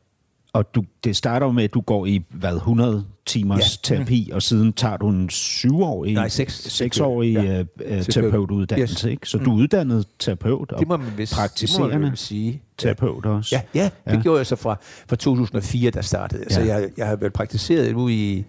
Og 0.53 0.75
du, 0.75 0.83
det 1.05 1.17
starter 1.17 1.47
jo 1.47 1.53
med, 1.53 1.65
at 1.65 1.75
du 1.75 1.81
går 1.81 2.07
i 2.07 2.25
hvad, 2.31 2.55
100 2.57 3.05
timers 3.27 3.79
Ja. 3.91 3.95
terapi, 3.97 4.31
og 4.35 4.43
siden 4.43 4.73
tager 4.73 4.97
du 4.97 5.09
en 5.09 5.31
syvårig, 5.31 6.15
Nej, 6.15 6.29
seks- 6.29 6.71
seksårig 6.71 7.33
ja. 7.33 7.41
uh, 7.61 7.67
Terapeut. 7.79 8.07
terapeutuddannelse. 8.11 8.95
Yes. 8.95 9.05
Ikke? 9.13 9.29
Så 9.29 9.39
du 9.39 9.51
er 9.51 9.55
uddannet 9.63 10.07
terapeut 10.19 10.73
og 10.73 10.79
Det 10.81 10.89
må 10.89 10.97
man 10.97 11.07
vist 11.17 11.31
det 11.33 11.37
må 11.39 11.43
man 11.43 11.49
praktiserende 11.49 12.17
sige. 12.17 12.63
terapeut 12.79 13.27
også. 13.27 13.57
Ja, 13.57 13.81
ja, 13.81 13.91
det 14.07 14.17
Ja. 14.17 14.21
gjorde 14.23 14.39
jeg 14.39 14.47
så 14.47 14.57
fra, 14.57 14.77
fra 15.09 15.17
2004, 15.17 15.91
der 15.91 16.01
startede. 16.01 16.45
Ja. 16.51 16.55
Så 16.55 16.61
jeg, 16.61 16.89
jeg 16.97 17.07
har 17.07 17.17
vel 17.17 17.31
praktiseret 17.31 17.93
nu 17.93 18.09
i, 18.09 18.45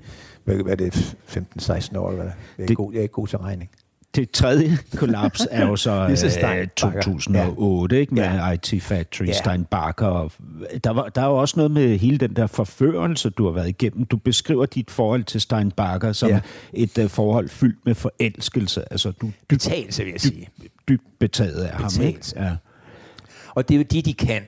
hvad, 0.46 0.56
hvad 0.56 0.72
er 0.72 0.76
det, 0.76 1.16
15-16 1.28 1.98
år, 1.98 2.10
eller 2.12 2.24
hvad? 2.24 2.34
Jeg 2.34 2.34
er, 2.34 2.58
Det- 2.58 2.68
det, 2.68 2.78
god, 2.78 2.92
jeg 2.94 3.00
er 3.00 3.04
ikke 3.04 3.12
god 3.14 3.28
til 3.28 3.38
regning. 3.38 3.70
Det 4.20 4.32
tredje 4.32 4.78
kollaps 4.96 5.48
er 5.52 5.66
jo 5.68 5.76
så 5.76 5.92
øh, 6.10 6.18
Steinbacher. 6.18 6.68
2008, 7.02 8.00
ikke, 8.00 8.14
med 8.16 8.24
Ja. 8.24 8.52
IT 8.52 8.74
Factory, 8.84 9.26
Ja. 9.28 9.32
Steinbacher. 9.34 10.08
Og 10.08 10.32
der, 10.84 10.90
var, 10.90 11.10
der 11.10 11.22
er 11.22 11.26
jo 11.26 11.36
også 11.38 11.54
noget 11.58 11.72
med 11.72 11.98
hele 11.98 12.18
den 12.18 12.36
der 12.36 12.48
forførelse, 12.48 13.30
du 13.30 13.46
har 13.46 13.52
været 13.52 13.70
igennem. 13.70 14.06
Du 14.06 14.18
beskriver 14.18 14.66
dit 14.66 14.92
forhold 14.92 15.24
til 15.24 15.42
Steinbacher 15.42 16.12
som 16.14 16.30
Ja. 16.30 16.40
et 16.74 16.98
uh, 16.98 17.10
forhold 17.10 17.50
fyldt 17.50 17.78
med 17.86 17.96
forelskelse. 17.96 18.92
Altså, 18.92 19.12
du 19.12 19.26
dybt, 19.28 19.36
Betagelse, 19.48 20.04
vil 20.04 20.12
jeg 20.12 20.22
sige. 20.22 20.50
dybt 20.88 21.04
betaget 21.20 21.64
af 21.64 21.74
ham. 21.76 21.86
Ikke? 21.86 22.00
Betagelse. 22.20 22.42
Ja. 22.44 22.52
Og 23.56 23.70
det 23.70 23.76
er 23.76 23.80
jo 23.80 23.86
det, 23.92 24.06
de 24.06 24.14
kan. 24.14 24.42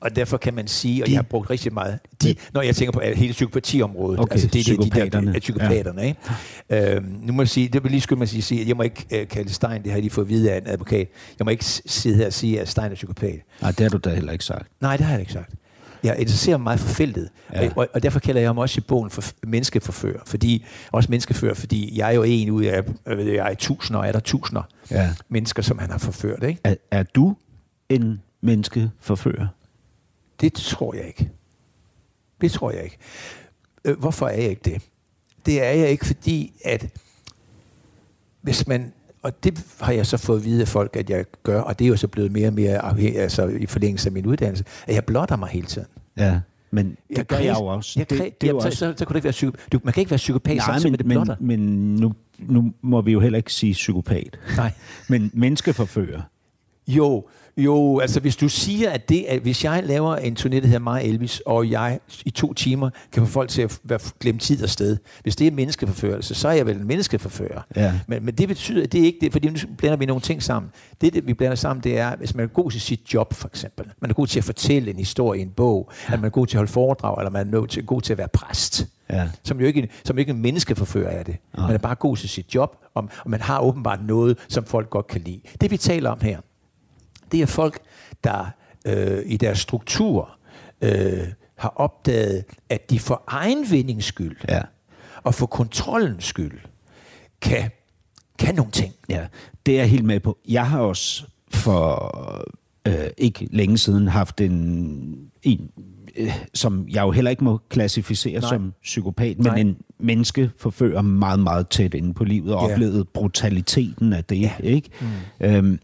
Og 0.00 0.16
derfor 0.16 0.36
kan 0.36 0.54
man 0.54 0.68
sige, 0.68 1.02
og 1.02 1.06
De- 1.06 1.12
jeg 1.12 1.18
har 1.18 1.22
brugt 1.22 1.50
rigtig 1.50 1.72
meget, 1.74 1.98
de, 2.22 2.34
når 2.54 2.62
jeg 2.62 2.76
tænker 2.76 2.92
på 2.92 3.00
hele 3.14 3.32
psykopatiområdet, 3.32 4.20
Okay, 4.20 4.32
altså 4.32 4.48
det 4.48 4.60
er 4.60 4.64
det, 4.64 4.76
de 4.84 4.90
psykopaterne. 4.90 5.32
der, 5.32 5.40
psykopaterne, 5.40 6.06
ikke? 6.06 6.96
Øhm, 6.96 7.18
nu 7.22 7.32
må 7.32 7.42
jeg 7.42 7.48
sige, 7.48 7.68
det 7.68 7.82
vil 7.82 7.90
lige 7.90 8.00
skynde 8.00 8.18
mig 8.18 8.22
at 8.24 8.28
sige, 8.28 8.42
sige, 8.42 8.68
jeg 8.68 8.76
må 8.76 8.82
ikke 8.82 9.06
øh, 9.14 9.28
kalde 9.28 9.52
Stein, 9.52 9.82
det 9.82 9.90
har 9.90 9.96
jeg 9.96 10.02
lige 10.02 10.10
fået 10.10 10.24
at 10.24 10.28
vide 10.28 10.52
af 10.52 10.58
en 10.58 10.66
advokat, 10.66 11.08
jeg 11.38 11.44
må 11.44 11.50
ikke 11.50 11.64
sidde 11.64 12.16
her 12.16 12.26
og 12.26 12.32
sige, 12.32 12.60
at 12.60 12.68
Stein 12.68 12.90
er 12.90 12.94
psykopat. 12.94 13.40
Nej, 13.62 13.70
det 13.70 13.80
har 13.80 13.88
du 13.88 13.96
da 13.98 14.14
heller 14.14 14.32
ikke 14.32 14.44
sagt. 14.44 14.68
Nej, 14.80 14.96
det 14.96 15.06
har 15.06 15.12
jeg 15.12 15.20
ikke 15.20 15.32
sagt. 15.32 15.52
Jeg 16.02 16.16
interesserer 16.18 16.56
mig 16.56 16.64
meget 16.64 16.80
for 16.80 16.88
feltet, 16.94 17.28
Ja. 17.52 17.64
ja. 17.64 17.70
og, 17.76 17.88
og 17.94 18.02
derfor 18.02 18.18
kalder 18.20 18.40
jeg 18.40 18.54
mig 18.54 18.62
også 18.62 18.78
i 18.78 18.84
bogen 18.88 19.10
for 19.10 19.22
menneskeforfører, 19.46 20.20
fordi, 20.26 20.64
også 20.92 21.10
menneskefører, 21.10 21.54
fordi 21.54 21.98
jeg 21.98 22.08
er 22.10 22.14
jo 22.14 22.22
en 22.22 22.50
ud 22.50 22.64
af, 22.64 22.82
jeg 23.06 23.26
jeg 23.26 23.50
er 23.50 23.54
tusinder, 23.54 24.00
og 24.00 24.08
er 24.08 24.12
der 24.12 24.20
tusinder 24.20 24.62
Ja. 24.90 25.10
mennesker, 25.28 25.62
som 25.62 25.78
han 25.78 25.90
har 25.90 25.98
forført, 25.98 26.42
ikke? 26.42 26.60
Er, 26.64 26.74
er 26.90 27.02
du 27.02 27.36
en 27.88 28.20
menneskeforfører? 28.40 29.46
Det 30.40 30.52
tror 30.52 30.94
jeg 30.94 31.06
ikke. 31.06 31.30
Det 32.40 32.52
tror 32.52 32.70
jeg 32.70 32.84
ikke. 32.84 32.98
Øh, 33.84 33.98
Hvorfor 33.98 34.28
er 34.28 34.40
jeg 34.40 34.50
ikke 34.50 34.62
det? 34.64 34.82
Det 35.46 35.62
er 35.62 35.70
jeg 35.70 35.88
ikke, 35.90 36.06
fordi 36.06 36.52
at 36.64 36.86
hvis 38.40 38.66
man, 38.66 38.92
og 39.22 39.44
det 39.44 39.64
har 39.80 39.92
jeg 39.92 40.06
så 40.06 40.16
fået 40.16 40.38
at 40.38 40.44
vide 40.44 40.60
af 40.60 40.68
folk, 40.68 40.96
at 40.96 41.10
jeg 41.10 41.24
gør, 41.42 41.60
og 41.60 41.78
det 41.78 41.84
er 41.84 41.88
jo 41.88 41.96
så 41.96 42.08
blevet 42.08 42.32
mere 42.32 42.48
og 42.48 42.54
mere 42.54 42.92
altså 43.16 43.46
i 43.46 43.66
forlængelse 43.66 44.08
af 44.08 44.12
min 44.12 44.26
uddannelse, 44.26 44.64
at 44.86 44.94
jeg 44.94 45.04
blotter 45.04 45.36
mig 45.36 45.48
hele 45.48 45.66
tiden. 45.66 45.88
Ja. 46.16 46.40
Men 46.70 46.96
det 47.16 47.28
gør 47.28 47.36
jeg 47.36 47.56
jo 47.60 47.66
også. 47.66 48.00
Jeg 48.00 48.10
det, 48.10 48.18
det 48.18 48.26
jo 48.42 48.46
jamen, 48.46 48.60
så, 48.60 48.68
også 48.68 48.78
så, 48.78 48.94
så, 48.96 49.04
kan 49.04 49.12
du 49.12 49.16
ikke 49.16 49.24
være 49.24 49.32
psyko, 49.32 49.52
du, 49.72 49.80
man 49.84 49.92
kan 49.94 50.00
ikke 50.00 50.10
være 50.10 50.18
psykopat 50.18 50.56
Nej, 50.56 50.66
samtidig 50.66 50.90
med 50.92 50.98
det 50.98 51.06
men, 51.06 51.14
blotter. 51.14 51.36
men, 51.40 51.60
men 51.60 51.94
nu, 51.94 52.14
nu 52.38 52.72
må 52.82 53.00
vi 53.00 53.12
jo 53.12 53.20
heller 53.20 53.36
ikke 53.36 53.52
sige 53.52 53.72
psykopat. 53.72 54.38
Nej. 54.56 54.72
Men 55.08 55.30
menneskeforfører. 55.34 56.20
Jo, 56.88 57.28
jo, 57.58 57.98
altså 57.98 58.20
hvis 58.20 58.36
du 58.36 58.48
siger, 58.48 58.90
at 58.90 59.08
det 59.08 59.24
at 59.28 59.40
hvis 59.40 59.64
jeg 59.64 59.82
laver 59.84 60.16
en 60.16 60.36
turné, 60.40 60.54
der 60.54 60.66
hedder 60.66 60.78
mig 60.78 61.04
Elvis, 61.04 61.40
og 61.46 61.70
jeg 61.70 62.00
i 62.24 62.30
to 62.30 62.54
timer 62.54 62.90
kan 63.12 63.26
få 63.26 63.32
folk 63.32 63.50
til 63.50 63.62
at 63.62 63.80
være, 63.84 63.98
glemme 64.20 64.38
tid 64.38 64.62
og 64.62 64.70
sted, 64.70 64.96
hvis 65.22 65.36
det 65.36 65.46
er 65.46 65.50
menneskeforførelse, 65.50 66.34
så 66.34 66.48
er 66.48 66.52
jeg 66.52 66.66
vel 66.66 66.76
en 66.76 66.86
menneskeforfører. 66.86 67.62
Ja. 67.76 68.00
Men, 68.06 68.24
men 68.24 68.34
det 68.34 68.48
betyder, 68.48 68.82
at 68.82 68.92
det 68.92 69.00
er 69.00 69.04
ikke 69.04 69.18
det, 69.20 69.32
fordi 69.32 69.48
nu 69.48 69.56
blander 69.78 69.96
vi 69.96 70.06
nogle 70.06 70.22
ting 70.22 70.42
sammen. 70.42 70.72
Det, 71.00 71.14
det 71.14 71.26
vi 71.26 71.34
blander 71.34 71.56
sammen, 71.56 71.84
det 71.84 71.98
er, 71.98 72.16
hvis 72.16 72.34
man 72.34 72.44
er 72.44 72.48
god 72.48 72.70
til 72.70 72.80
sit 72.80 73.14
job, 73.14 73.34
for 73.34 73.48
eksempel. 73.48 73.86
Man 74.00 74.10
er 74.10 74.14
god 74.14 74.26
til 74.26 74.38
at 74.38 74.44
fortælle 74.44 74.90
en 74.90 74.98
historie 74.98 75.40
i 75.40 75.42
en 75.42 75.50
bog, 75.50 75.90
ja. 76.08 76.14
at 76.14 76.20
man 76.20 76.26
er 76.26 76.30
god 76.30 76.46
til 76.46 76.56
at 76.56 76.58
holde 76.58 76.72
foredrag, 76.72 77.18
eller 77.18 77.30
man 77.30 77.54
er 77.54 77.58
god 77.58 77.66
til, 77.66 77.86
god 77.86 78.00
til 78.00 78.12
at 78.12 78.18
være 78.18 78.28
præst. 78.28 78.86
Ja. 79.10 79.28
Som 79.44 79.60
jo 79.60 79.66
ikke, 79.66 79.88
som 80.04 80.18
ikke 80.18 80.30
en 80.30 80.42
menneskeforfører 80.42 81.10
er 81.10 81.22
det. 81.22 81.36
Man 81.56 81.70
er 81.70 81.78
bare 81.78 81.94
god 81.94 82.16
til 82.16 82.28
sit 82.28 82.54
job, 82.54 82.76
og, 82.94 83.08
og 83.24 83.30
man 83.30 83.40
har 83.40 83.60
åbenbart 83.60 84.00
noget, 84.06 84.38
som 84.48 84.64
folk 84.64 84.90
godt 84.90 85.06
kan 85.06 85.20
lide. 85.20 85.40
Det 85.60 85.70
vi 85.70 85.76
taler 85.76 86.10
om 86.10 86.20
her, 86.20 86.40
det 87.32 87.42
er 87.42 87.46
folk, 87.46 87.78
der 88.24 88.46
øh, 88.86 89.22
i 89.26 89.36
deres 89.36 89.58
struktur 89.58 90.30
øh, 90.82 91.26
har 91.56 91.72
opdaget, 91.76 92.44
at 92.68 92.90
de 92.90 92.98
for 92.98 93.22
egen 93.26 93.70
vindings 93.70 94.06
skyld 94.06 94.36
Ja. 94.48 94.60
og 95.22 95.34
for 95.34 95.46
kontrollens 95.46 96.24
skyld 96.24 96.58
kan, 97.40 97.70
kan 98.38 98.54
nogle 98.54 98.72
ting. 98.72 98.94
Ja, 99.08 99.26
det 99.66 99.74
er 99.74 99.78
jeg 99.78 99.90
helt 99.90 100.04
med 100.04 100.20
på. 100.20 100.38
Jeg 100.48 100.66
har 100.70 100.80
også 100.80 101.24
for 101.50 102.48
øh, 102.86 103.10
ikke 103.18 103.48
længe 103.50 103.78
siden 103.78 104.08
haft 104.08 104.40
en, 104.40 105.30
en 105.42 105.70
øh, 106.16 106.32
som 106.54 106.86
jeg 106.90 107.02
jo 107.02 107.10
heller 107.10 107.30
ikke 107.30 107.44
må 107.44 107.60
klassificere 107.68 108.40
Nej. 108.40 108.48
som 108.48 108.72
psykopat, 108.82 109.36
men 109.38 109.46
Nej. 109.46 109.56
en 109.56 109.76
menneske 109.98 110.50
forfører 110.58 111.02
meget, 111.02 111.40
meget 111.40 111.68
tæt 111.68 111.94
inde 111.94 112.14
på 112.14 112.24
livet 112.24 112.54
og 112.54 112.66
Ja. 112.68 112.72
oplevet 112.74 113.08
brutaliteten 113.08 114.12
af 114.12 114.24
det. 114.24 114.40
Ja. 114.40 114.52
Ikke? 114.60 114.90
Mm. 115.00 115.06
Øhm, 115.46 115.78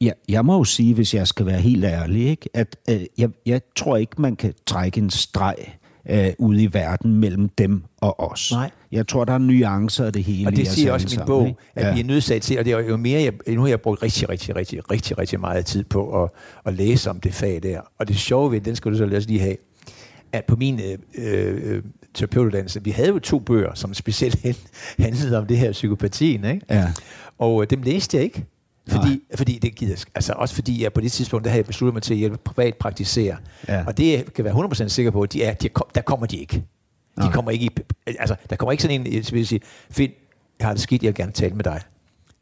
Ja, 0.00 0.10
jeg 0.28 0.44
må 0.44 0.56
jo 0.56 0.64
sige, 0.64 0.94
hvis 0.94 1.14
jeg 1.14 1.28
skal 1.28 1.46
være 1.46 1.60
helt 1.60 1.84
ærlig, 1.84 2.28
ikke, 2.28 2.48
at 2.54 2.76
øh, 2.90 3.00
jeg, 3.18 3.30
jeg 3.46 3.60
tror 3.76 3.96
ikke, 3.96 4.22
man 4.22 4.36
kan 4.36 4.54
trække 4.66 5.00
en 5.00 5.10
streg 5.10 5.56
øh, 6.10 6.32
ude 6.38 6.62
i 6.62 6.68
verden 6.72 7.14
mellem 7.14 7.48
dem 7.48 7.82
og 8.00 8.20
os. 8.20 8.52
Nej. 8.52 8.70
Jeg 8.92 9.08
tror, 9.08 9.24
der 9.24 9.32
er 9.32 9.38
nuancer 9.38 10.04
af 10.04 10.12
det 10.12 10.24
hele 10.24 10.46
Og 10.46 10.56
det 10.56 10.68
siger 10.68 10.92
også 10.92 11.16
min 11.18 11.26
bog, 11.26 11.46
ikke? 11.46 11.58
at 11.74 11.94
vi 11.94 12.00
er 12.00 12.04
nødsaget 12.04 12.42
til, 12.42 12.58
og 12.58 12.64
det 12.64 12.72
er 12.72 12.78
jo 12.78 12.96
mere, 12.96 13.22
jeg, 13.22 13.54
nu 13.54 13.60
har 13.60 13.68
jeg 13.68 13.80
brugt 13.80 14.02
rigtig, 14.02 14.28
rigtig, 14.28 14.56
rigtig, 14.56 14.90
rigtig, 14.90 15.18
rigtig 15.18 15.40
meget 15.40 15.66
tid 15.66 15.84
på 15.84 16.22
at, 16.22 16.30
at 16.66 16.74
læse 16.74 17.10
om 17.10 17.20
det 17.20 17.34
fag 17.34 17.60
der. 17.62 17.80
Og 17.98 18.08
det 18.08 18.16
sjove 18.16 18.52
ved, 18.52 18.60
den 18.60 18.76
skal 18.76 18.92
du 18.92 18.96
så 18.96 19.04
også 19.04 19.28
lige 19.28 19.40
have, 19.40 19.56
at 20.32 20.44
på 20.44 20.56
min 20.56 20.80
øh, 20.80 20.98
øh, 21.24 21.82
terapeutuddannelse, 22.14 22.84
vi 22.84 22.90
havde 22.90 23.08
jo 23.08 23.18
to 23.18 23.38
bøger, 23.38 23.74
som 23.74 23.94
specielt 23.94 24.38
handlede 24.98 25.38
om 25.38 25.46
det 25.46 25.58
her 25.58 25.72
psykopatien, 25.72 26.44
ikke? 26.44 26.66
Ja. 26.70 26.92
Og 27.38 27.62
øh, 27.62 27.70
dem 27.70 27.82
læste 27.82 28.16
jeg 28.16 28.24
ikke. 28.24 28.44
Fordi, 28.88 29.20
fordi 29.34 29.58
det 29.58 29.74
gider, 29.74 30.04
altså 30.14 30.32
også 30.32 30.54
fordi 30.54 30.82
jeg 30.82 30.92
på 30.92 31.00
det 31.00 31.12
tidspunkt, 31.12 31.44
der 31.44 31.50
havde 31.50 31.58
jeg 31.60 31.66
besluttet 31.66 31.94
mig 31.94 32.02
til 32.02 32.14
at 32.14 32.18
hjælpe 32.18 32.36
privat 32.36 32.76
praktisere. 32.76 33.36
Ja. 33.68 33.84
Og 33.86 33.96
det 33.98 34.34
kan 34.34 34.44
være 34.44 34.54
100% 34.54 34.88
sikker 34.88 35.10
på, 35.10 35.22
at 35.22 35.32
de 35.32 35.42
er, 35.44 35.54
de 35.54 35.66
er, 35.66 35.80
der 35.94 36.00
kommer 36.00 36.26
de 36.26 36.36
ikke. 36.36 36.56
De 36.56 36.62
Nej. 37.16 37.32
kommer 37.32 37.50
ikke 37.50 37.64
i, 37.64 37.70
altså, 38.06 38.36
der 38.50 38.56
kommer 38.56 38.72
ikke 38.72 38.82
sådan 38.82 39.00
en, 39.06 39.12
jeg 39.14 39.24
vil 39.32 39.46
sige, 39.46 39.60
Finn, 39.90 40.12
jeg 40.58 40.66
har 40.66 40.72
det 40.74 40.82
skidt, 40.82 41.02
jeg 41.02 41.08
vil 41.08 41.14
gerne 41.14 41.32
tale 41.32 41.54
med 41.54 41.64
dig. 41.64 41.80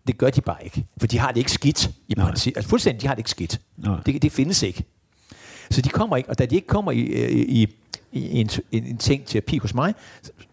Det 0.06 0.18
gør 0.18 0.30
de 0.30 0.40
bare 0.40 0.64
ikke. 0.64 0.84
For 1.00 1.06
de 1.06 1.18
har 1.18 1.28
det 1.28 1.36
ikke 1.36 1.52
skidt 1.52 1.90
i 2.08 2.14
Nej. 2.16 2.30
Altså 2.30 2.62
fuldstændig, 2.68 3.02
de 3.02 3.06
har 3.06 3.14
det 3.14 3.18
ikke 3.20 3.30
skidt. 3.30 3.60
Nej. 3.76 4.00
Det, 4.06 4.22
det 4.22 4.32
findes 4.32 4.62
ikke. 4.62 4.84
Så 5.70 5.80
de 5.82 5.88
kommer 5.88 6.16
ikke, 6.16 6.28
og 6.28 6.38
da 6.38 6.46
de 6.46 6.54
ikke 6.54 6.66
kommer 6.66 6.92
i, 6.92 6.98
i, 6.98 7.62
i, 7.62 7.68
i 8.12 8.40
en, 8.40 8.48
en, 8.72 8.84
en 8.84 8.96
ting 8.98 9.26
terapi 9.26 9.58
hos 9.58 9.74
mig, 9.74 9.94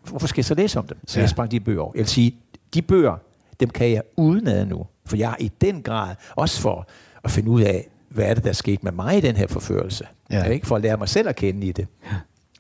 hvorfor 0.10 0.28
skal 0.28 0.40
jeg 0.42 0.46
så 0.46 0.54
læse 0.56 0.80
om 0.80 0.88
dem? 0.88 0.98
Så 1.08 1.20
Ja. 1.20 1.22
jeg 1.22 1.30
sprang 1.30 1.52
de 1.52 1.60
bøger 1.60 1.82
over. 1.82 1.92
Jeg 1.96 2.00
vil 2.00 2.08
sige, 2.08 2.36
de 2.74 2.82
bøger, 2.82 3.16
dem 3.60 3.70
kan 3.70 3.92
jeg 3.92 4.02
udenad 4.18 4.66
nu. 4.66 4.86
For 5.06 5.18
jeg 5.18 5.30
har 5.30 5.38
i 5.40 5.52
den 5.62 5.82
grad, 5.82 6.16
også 6.36 6.62
for 6.62 6.88
at 7.24 7.32
finde 7.32 7.50
ud 7.50 7.62
af, 7.62 7.88
hvad 8.10 8.26
er 8.26 8.34
det, 8.34 8.44
der 8.44 8.50
er 8.50 8.54
sket 8.54 8.84
med 8.84 8.92
mig 8.92 9.18
i 9.18 9.22
den 9.22 9.36
her 9.36 9.48
forførelse. 9.48 10.08
Ja. 10.32 10.44
Ikke? 10.44 10.68
For 10.68 10.76
at 10.76 10.82
lære 10.82 10.98
mig 10.98 11.10
selv 11.10 11.30
at 11.30 11.36
kende 11.36 11.68
i 11.68 11.72
det. 11.72 11.88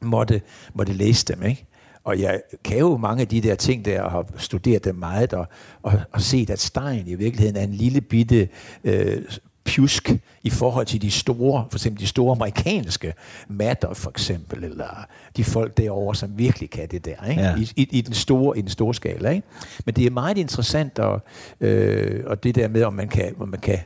Måtte, 0.01 0.41
måtte 0.73 0.93
læse 0.93 1.25
dem, 1.25 1.43
ikke? 1.43 1.65
Og 2.03 2.19
jeg 2.19 2.41
kan 2.63 2.77
jo 2.77 2.97
mange 2.97 3.21
af 3.21 3.27
de 3.27 3.41
der 3.41 3.55
ting 3.55 3.85
der, 3.85 4.01
og 4.01 4.11
har 4.11 4.25
studeret 4.37 4.85
dem 4.85 4.95
meget, 4.95 5.33
og, 5.33 5.47
og, 5.83 5.93
og 6.11 6.21
set, 6.21 6.49
at 6.49 6.59
Stein 6.59 7.07
i 7.07 7.15
virkeligheden 7.15 7.55
er 7.55 7.63
en 7.63 7.73
lille 7.73 8.01
bitte 8.01 8.49
øh, 8.83 9.21
pjusk 9.65 10.11
i 10.43 10.49
forhold 10.49 10.85
til 10.85 11.01
de 11.01 11.11
store, 11.11 11.65
for 11.71 11.77
eksempel 11.77 12.01
de 12.01 12.07
store 12.07 12.31
amerikanske 12.31 13.13
matter 13.47 13.93
for 13.93 14.09
eksempel, 14.09 14.63
eller 14.63 15.05
de 15.37 15.43
folk 15.43 15.77
derovre, 15.77 16.15
som 16.15 16.37
virkelig 16.37 16.69
kan 16.69 16.87
det 16.91 17.05
der, 17.05 17.29
ikke? 17.29 17.41
Ja. 17.41 17.55
I, 17.57 17.69
i, 17.75 17.87
i, 17.91 18.01
den 18.01 18.13
store, 18.13 18.57
i 18.57 18.61
den 18.61 18.69
store 18.69 18.93
skala. 18.93 19.29
Ikke? 19.29 19.47
Men 19.85 19.95
det 19.95 20.05
er 20.05 20.09
meget 20.11 20.37
interessant, 20.37 20.99
og, 20.99 21.21
øh, 21.61 22.23
og 22.27 22.43
det 22.43 22.55
der 22.55 22.67
med, 22.67 22.83
om 22.83 22.93
man 22.93 23.07
kan, 23.07 23.35
om 23.39 23.49
man 23.49 23.59
kan 23.59 23.79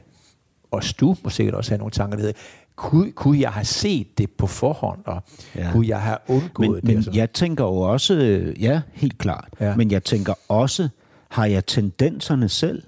også 0.71 0.95
du 0.99 1.15
må 1.23 1.29
sikkert 1.29 1.55
også 1.55 1.71
have 1.71 1.77
nogle 1.77 1.91
tanker, 1.91 2.17
der 2.17 2.21
hedder, 2.25 2.39
kunne, 2.75 3.11
kunne 3.11 3.39
jeg 3.39 3.49
have 3.51 3.65
set 3.65 4.17
det 4.17 4.31
på 4.31 4.47
forhånd, 4.47 4.99
og 5.05 5.23
Ja. 5.55 5.71
kunne 5.71 5.87
jeg 5.87 6.01
have 6.01 6.17
undgået 6.27 6.69
Men, 6.69 6.75
det? 6.75 6.83
men 6.83 6.97
og 6.97 7.03
sådan? 7.03 7.17
jeg 7.19 7.31
tænker 7.31 7.63
jo 7.63 7.75
også, 7.77 8.13
ja, 8.59 8.81
helt 8.93 9.17
klart, 9.17 9.49
Ja. 9.59 9.75
men 9.75 9.91
jeg 9.91 10.03
tænker 10.03 10.33
også, 10.49 10.89
har 11.29 11.45
jeg 11.45 11.65
tendenserne 11.65 12.49
selv? 12.49 12.83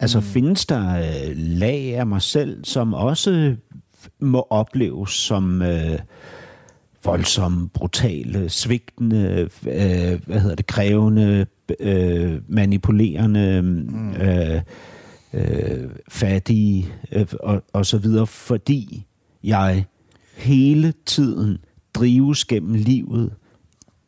Altså 0.00 0.18
mm. 0.18 0.24
findes 0.24 0.66
der 0.66 0.96
øh, 0.98 1.36
lag 1.36 1.96
af 1.96 2.06
mig 2.06 2.22
selv, 2.22 2.64
som 2.64 2.94
også 2.94 3.56
må 4.20 4.46
opleves 4.50 5.10
som 5.10 5.62
øh, 5.62 5.98
voldsomme, 7.04 7.68
brutale, 7.68 8.48
svigtende, 8.48 9.48
øh, 9.66 10.20
hvad 10.26 10.40
hedder 10.40 10.54
det, 10.54 10.66
krævende, 10.66 11.46
øh, 11.80 12.40
manipulerende, 12.48 13.62
mm. 13.62 14.12
øh, 14.12 14.60
øh, 15.32 15.90
fattige 16.08 16.92
øh, 17.12 17.26
og, 17.40 17.62
og 17.72 17.86
så 17.86 17.98
videre, 17.98 18.26
fordi 18.26 19.06
jeg 19.44 19.84
hele 20.36 20.92
tiden 21.06 21.58
drives 21.94 22.44
gennem 22.44 22.74
livet 22.74 23.32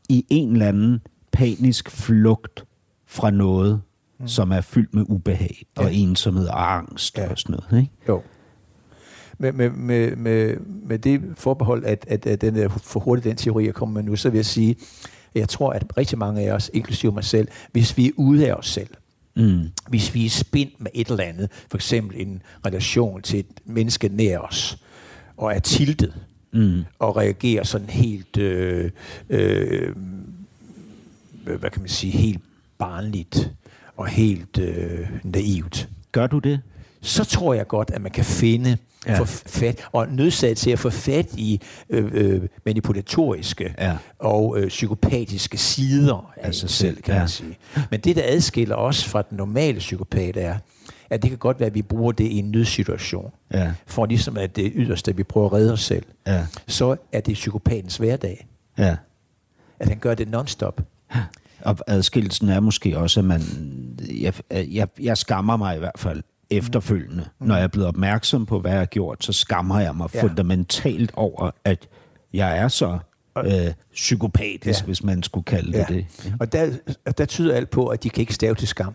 i 0.08 0.24
en 0.30 0.52
eller 0.52 0.68
anden 0.68 1.00
panisk 1.32 1.90
flugt 1.90 2.64
fra 3.06 3.30
noget, 3.30 3.80
mm. 4.20 4.28
som 4.28 4.50
er 4.50 4.60
fyldt 4.60 4.94
med 4.94 5.04
ubehag 5.08 5.62
ja. 5.76 5.82
og 5.82 5.94
ensomhed 5.94 6.46
og 6.46 6.74
angst 6.74 7.18
ja. 7.18 7.30
Og 7.30 7.38
sådan 7.38 7.56
noget. 7.70 7.82
Ikke? 7.82 7.92
Jo. 8.08 8.22
Med, 9.38 9.52
med, 9.52 9.70
med, 9.70 10.16
med, 10.16 10.56
med 10.86 10.98
det 10.98 11.22
forbehold, 11.34 11.84
at, 11.84 12.04
at, 12.08 12.26
at 12.26 12.40
den 12.40 12.56
er 12.56 12.68
for 12.68 13.00
hurtigt 13.00 13.24
den 13.24 13.36
teori, 13.36 13.66
jeg 13.66 13.74
kommer 13.74 13.94
med 13.94 14.02
nu, 14.10 14.16
så 14.16 14.30
vil 14.30 14.38
jeg 14.38 14.46
sige, 14.46 14.70
at 15.34 15.40
jeg 15.40 15.48
tror, 15.48 15.72
at 15.72 15.84
rigtig 15.96 16.18
mange 16.18 16.40
af 16.42 16.52
os, 16.52 16.70
inklusive 16.74 17.12
mig 17.12 17.24
selv, 17.24 17.48
hvis 17.72 17.96
vi 17.96 18.06
er 18.06 18.10
ude 18.16 18.48
af 18.48 18.54
os 18.54 18.68
selv, 18.68 18.88
Mm. 19.36 19.60
hvis 19.88 20.14
vi 20.14 20.26
er 20.26 20.30
spændt 20.30 20.80
med 20.80 20.90
et 20.94 21.08
eller 21.08 21.24
andet, 21.24 21.48
for 21.70 21.78
eksempel 21.78 22.20
en 22.20 22.42
relation 22.66 23.22
til 23.22 23.38
et 23.38 23.46
menneske 23.64 24.08
nær 24.08 24.38
os, 24.38 24.78
og 25.36 25.54
er 25.54 25.58
tiltet, 25.58 26.14
Mm. 26.52 26.84
og 26.98 27.16
reagerer 27.16 27.64
sådan 27.64 27.88
helt, 27.90 28.36
øh, 28.36 28.90
øh, 29.30 29.94
hvad 31.44 31.70
kan 31.70 31.82
man 31.82 31.88
sige, 31.88 32.10
helt 32.12 32.40
barnligt 32.78 33.52
og 34.00 34.06
helt 34.08 34.58
øh, 34.58 35.08
naivt, 35.24 35.88
Gør 36.12 36.26
du 36.26 36.38
det? 36.38 36.60
så 37.02 37.24
tror 37.24 37.54
jeg 37.54 37.66
godt, 37.68 37.90
at 37.94 38.02
man 38.02 38.10
kan 38.12 38.24
finde 38.24 38.76
Ja. 39.06 39.18
få 39.18 39.24
fat, 39.24 39.88
og 39.92 40.08
nødsaget 40.08 40.56
til 40.56 40.70
at 40.70 40.78
få 40.78 40.90
fat 40.90 41.26
i 41.36 41.60
øh, 41.90 42.10
øh, 42.12 42.42
manipulatoriske 42.66 43.74
Ja. 43.78 43.96
og 44.18 44.58
øh, 44.58 44.68
psykopatiske 44.68 45.58
sider 45.58 46.32
af 46.36 46.48
Af 46.48 46.54
sig 46.54 46.70
selv, 46.70 47.02
kan 47.02 47.14
ja. 47.14 47.20
man 47.20 47.28
sige. 47.28 47.58
Men 47.90 48.00
det, 48.00 48.16
der 48.16 48.22
adskiller 48.24 48.76
os 48.76 49.04
fra 49.04 49.22
den 49.22 49.36
normale 49.36 49.78
psykopat, 49.78 50.36
er, 50.36 50.56
at 51.10 51.22
det 51.22 51.30
kan 51.30 51.38
godt 51.38 51.60
være, 51.60 51.66
at 51.66 51.74
vi 51.74 51.82
bruger 51.82 52.12
det 52.12 52.24
i 52.24 52.38
en 52.38 52.50
nødsituation. 52.50 53.30
Ja. 53.54 53.72
For 53.86 54.06
ligesom 54.06 54.36
at 54.36 54.56
det 54.56 54.72
yderste, 54.74 55.10
at 55.10 55.18
vi 55.18 55.22
prøver 55.22 55.46
at 55.46 55.52
redde 55.52 55.72
os 55.72 55.82
selv. 55.84 56.04
Ja. 56.26 56.46
Så 56.66 56.96
er 57.12 57.20
det 57.20 57.34
psykopatens 57.34 57.96
hverdag. 57.96 58.46
Ja. 58.78 58.96
At 59.78 59.88
han 59.88 59.98
gør 59.98 60.14
det 60.14 60.28
non-stop. 60.28 60.80
Og 61.64 61.76
adskillelsen 61.86 62.48
er 62.48 62.60
måske 62.60 62.98
også, 62.98 63.20
at 63.20 63.24
man... 63.26 63.40
Jeg, 64.20 64.34
jeg, 64.52 64.88
jeg 65.00 65.18
skammer 65.18 65.56
mig 65.56 65.76
i 65.76 65.78
hvert 65.78 65.98
fald 65.98 66.22
efterfølgende. 66.50 67.24
Mm. 67.40 67.46
Når 67.46 67.54
jeg 67.56 67.64
er 67.64 67.68
blevet 67.68 67.88
opmærksom 67.88 68.46
på, 68.46 68.60
hvad 68.60 68.70
jeg 68.70 68.80
har 68.80 68.86
gjort, 68.86 69.24
så 69.24 69.32
skammer 69.32 69.80
jeg 69.80 69.96
mig 69.96 70.08
ja. 70.14 70.18
Ja. 70.18 70.24
fundamentalt 70.26 71.10
over, 71.14 71.50
at 71.64 71.88
jeg 72.32 72.58
er 72.58 72.68
så 72.68 72.98
øh, 73.38 73.72
psykopatisk, 73.92 74.66
ja. 74.66 74.82
Ja. 74.82 74.86
hvis 74.86 75.02
man 75.02 75.22
skulle 75.22 75.44
kalde 75.44 75.72
det 75.78 75.88
det. 75.88 75.96
ikke? 75.96 76.34
Og 76.40 76.52
der, 76.52 76.70
der 77.18 77.24
tyder 77.24 77.54
alt 77.54 77.70
på, 77.70 77.86
at 77.86 78.02
de 78.02 78.10
kan 78.10 78.20
ikke 78.20 78.34
stave 78.34 78.54
til 78.54 78.68
skam. 78.68 78.94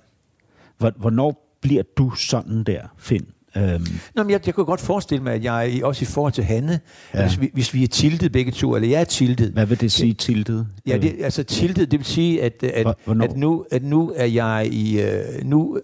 Hvor- 0.78 0.94
Hvornår 0.98 1.58
bliver 1.62 1.84
du 1.98 2.12
sådan 2.16 2.64
der, 2.64 2.82
Finn? 2.98 3.28
Øhm, 3.58 3.86
Nå, 4.16 4.24
men 4.24 4.30
jeg, 4.32 4.40
jeg 4.46 4.54
kunne 4.56 4.66
godt 4.66 4.82
forestille 4.82 5.24
mig, 5.24 5.34
at 5.34 5.44
jeg 5.44 5.80
også 5.84 6.04
i 6.04 6.06
forhold 6.06 6.34
til 6.34 6.44
Hanne, 6.44 6.80
Ja. 7.14 7.20
ja. 7.22 7.28
hvis, 7.28 7.42
vi, 7.42 7.50
hvis 7.54 7.74
vi 7.74 7.84
er 7.84 7.88
tiltet 7.88 8.32
begge 8.32 8.52
to, 8.52 8.76
eller 8.76 8.90
jeg 8.90 9.00
er 9.02 9.04
tiltet. 9.06 9.52
hvad 9.52 9.66
vil 9.66 9.82
det 9.82 9.92
sige, 9.92 10.14
tiltet? 10.14 10.68
Ja, 10.88 10.98
det, 10.98 11.16
altså 11.24 11.44
tiltet, 11.44 11.92
det 11.92 12.00
vil 12.00 12.06
sige, 12.06 12.44
at, 12.44 12.64
at, 12.64 12.84
Hvor- 12.84 12.98
hvornår? 13.06 13.26
at, 13.26 13.38
nu, 13.38 13.66
at 13.72 13.84
nu 13.84 14.14
er 14.16 14.26
jeg 14.26 14.68
i... 14.72 15.02
Øh, 15.02 15.22
nu, 15.44 15.80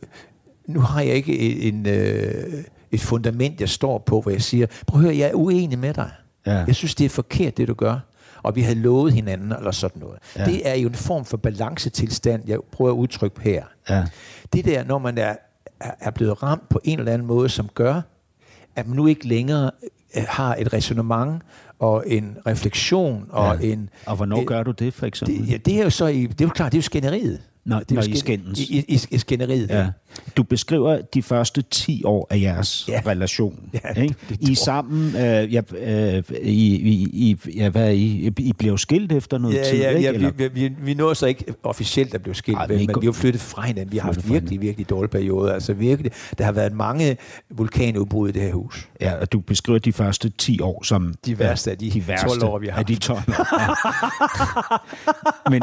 nu 0.67 0.79
har 0.79 1.01
jeg 1.01 1.15
ikke 1.15 1.61
en, 1.61 1.87
øh, 1.87 2.33
et 2.91 3.01
fundament, 3.01 3.61
jeg 3.61 3.69
står 3.69 3.97
på, 3.97 4.21
hvor 4.21 4.31
jeg 4.31 4.41
siger, 4.41 4.65
prøv 4.87 4.99
at 5.01 5.05
høre, 5.05 5.17
jeg 5.17 5.29
er 5.29 5.33
uenig 5.33 5.79
med 5.79 5.93
dig. 5.93 6.11
Ja. 6.45 6.51
Jeg 6.67 6.75
synes, 6.75 6.95
det 6.95 7.05
er 7.05 7.09
forkert, 7.09 7.57
det 7.57 7.67
du 7.67 7.73
gør. 7.73 7.99
Og 8.43 8.55
vi 8.55 8.61
havde 8.61 8.79
lovet 8.79 9.13
hinanden, 9.13 9.51
eller 9.57 9.71
sådan 9.71 10.01
noget. 10.01 10.17
Ja. 10.37 10.45
Det 10.45 10.69
er 10.69 10.75
jo 10.75 10.87
en 10.87 10.93
form 10.95 11.25
for 11.25 11.37
balancetilstand, 11.37 12.43
jeg 12.47 12.59
prøver 12.71 12.91
at 12.91 12.95
udtrykke 12.95 13.41
her. 13.41 13.63
Ja. 13.89 14.03
Det 14.53 14.65
der, 14.65 14.83
når 14.83 14.97
man 14.99 15.17
er 15.17 15.35
er, 15.99 16.11
blevet 16.11 16.43
ramt 16.43 16.69
på 16.69 16.79
en 16.83 16.99
eller 16.99 17.11
anden 17.13 17.27
måde, 17.27 17.49
som 17.49 17.69
gør, 17.73 18.01
at 18.75 18.87
man 18.87 18.95
nu 18.95 19.07
ikke 19.07 19.27
længere 19.27 19.71
øh, 20.17 20.23
har 20.27 20.55
et 20.55 20.73
resonemang 20.73 21.41
og 21.79 22.03
en 22.07 22.37
refleksion 22.47 23.25
og 23.29 23.57
Ja. 23.61 23.67
en... 23.67 23.89
Og 24.05 24.15
hvornår 24.15 24.39
øh, 24.39 24.45
gør 24.45 24.63
du 24.63 24.71
det, 24.71 24.93
for 24.93 25.05
eksempel? 25.05 25.37
det, 25.37 25.51
ja, 25.51 25.57
det 25.57 25.79
er 25.79 25.83
jo 25.83 25.89
så 25.89 26.07
i, 26.07 26.21
det 26.25 26.41
er 26.41 26.45
jo 26.45 26.49
klart, 26.49 26.71
det 26.71 26.77
er 26.77 26.79
jo 26.79 26.83
skænderiet. 26.83 27.41
Når- 27.65 27.79
det 27.79 27.91
er 27.91 27.95
når 27.95 28.01
I 28.01 28.05
skænd- 28.05 28.17
skændes. 28.17 28.59
I, 28.59 28.85
i, 28.87 28.99
i 29.11 29.17
skænderiet. 29.17 29.69
Ja. 29.69 29.87
Du 30.37 30.43
beskriver 30.43 31.01
de 31.13 31.21
første 31.23 31.61
10 31.61 32.03
år 32.05 32.27
af 32.29 32.39
jeres 32.41 32.85
Ja. 32.87 33.01
relation. 33.05 33.59
Ja, 33.73 34.01
ikke? 34.01 34.15
det 34.29 34.37
I 34.39 34.45
tror 34.45 34.51
er 34.51 34.55
sammen, 34.55 35.07
øh, 35.15 35.53
ja, 35.53 35.61
øh, 36.17 36.23
I, 36.41 36.75
I, 36.75 37.09
I, 37.13 37.37
ja, 37.55 37.69
hvad 37.69 37.93
I? 37.93 38.31
I 38.37 38.53
bliver 38.53 38.71
jo 38.73 38.77
skilt 38.77 39.11
efter 39.11 39.37
noget 39.37 39.55
Ja, 39.55 39.63
tid, 39.63 39.77
ja, 39.79 39.89
ikke? 39.89 40.01
ja 40.01 40.11
Eller? 40.13 40.31
vi, 40.31 40.47
vi, 40.47 40.71
vi, 40.81 40.93
nåede 40.93 41.15
så 41.15 41.25
ikke 41.25 41.45
officielt 41.63 42.13
at 42.15 42.21
blive 42.21 42.35
skilt, 42.35 42.57
Ej, 42.57 42.67
men 42.67 42.77
men, 42.77 42.89
I 42.89 42.93
vi 43.01 43.05
har 43.05 43.11
flyttet 43.13 43.41
fra 43.41 43.61
hinanden. 43.61 43.91
Vi 43.91 43.97
har 43.97 44.05
haft 44.05 44.29
virkelig, 44.29 44.61
virkelig 44.61 44.89
dårlige 44.89 45.11
perioder. 45.11 45.53
Altså 45.53 45.73
virkelig, 45.73 46.11
der 46.37 46.43
har 46.45 46.51
været 46.51 46.73
mange 46.73 47.17
vulkanudbrud 47.49 48.29
i 48.29 48.31
det 48.31 48.41
her 48.41 48.53
hus. 48.53 48.87
Ja, 49.01 49.13
og 49.13 49.31
du 49.31 49.39
beskriver 49.39 49.79
de 49.79 49.93
første 49.93 50.29
10 50.29 50.59
år 50.61 50.83
som... 50.83 51.13
De 51.25 51.39
værste 51.39 51.71
af 51.71 51.77
de 51.77 52.03
12 52.27 52.43
år, 52.43 52.59
vi 52.59 52.67
har 52.67 52.79
Af 52.79 52.85
de 52.85 52.95
12 52.95 53.19
år, 53.29 53.61
ja. 53.61 53.67
Men, 55.51 55.61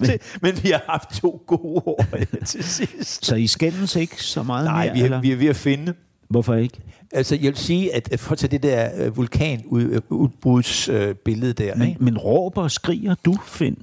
Men, 0.00 0.10
men 0.42 0.51
vi 0.62 0.70
har 0.70 0.84
haft 0.88 1.08
to 1.20 1.42
gode 1.46 1.82
år 1.86 2.04
til 2.46 2.64
sidst. 2.64 3.26
så 3.26 3.34
I 3.36 3.46
skændes 3.46 3.96
ikke 3.96 4.24
så 4.24 4.42
meget 4.42 4.64
Nej, 4.64 4.84
mere, 4.86 4.94
vi 4.94 5.00
er, 5.14 5.20
vi 5.20 5.32
er 5.32 5.36
ved 5.36 5.46
at 5.46 5.56
finde. 5.56 5.94
Hvorfor 6.28 6.54
ikke? 6.54 6.78
Altså, 7.12 7.34
jeg 7.34 7.42
vil 7.44 7.56
sige, 7.56 7.94
at 7.94 8.20
for 8.20 8.32
at 8.32 8.38
tage 8.38 8.50
det 8.50 8.62
der 8.62 8.90
øh, 9.06 9.16
vulkanudbrudsbillede 9.16 11.52
der, 11.52 11.76
Men, 11.76 11.88
ikke? 11.88 12.04
men 12.04 12.18
råber 12.18 12.62
og 12.62 12.70
skriger 12.70 13.14
du, 13.24 13.36
Finn? 13.46 13.76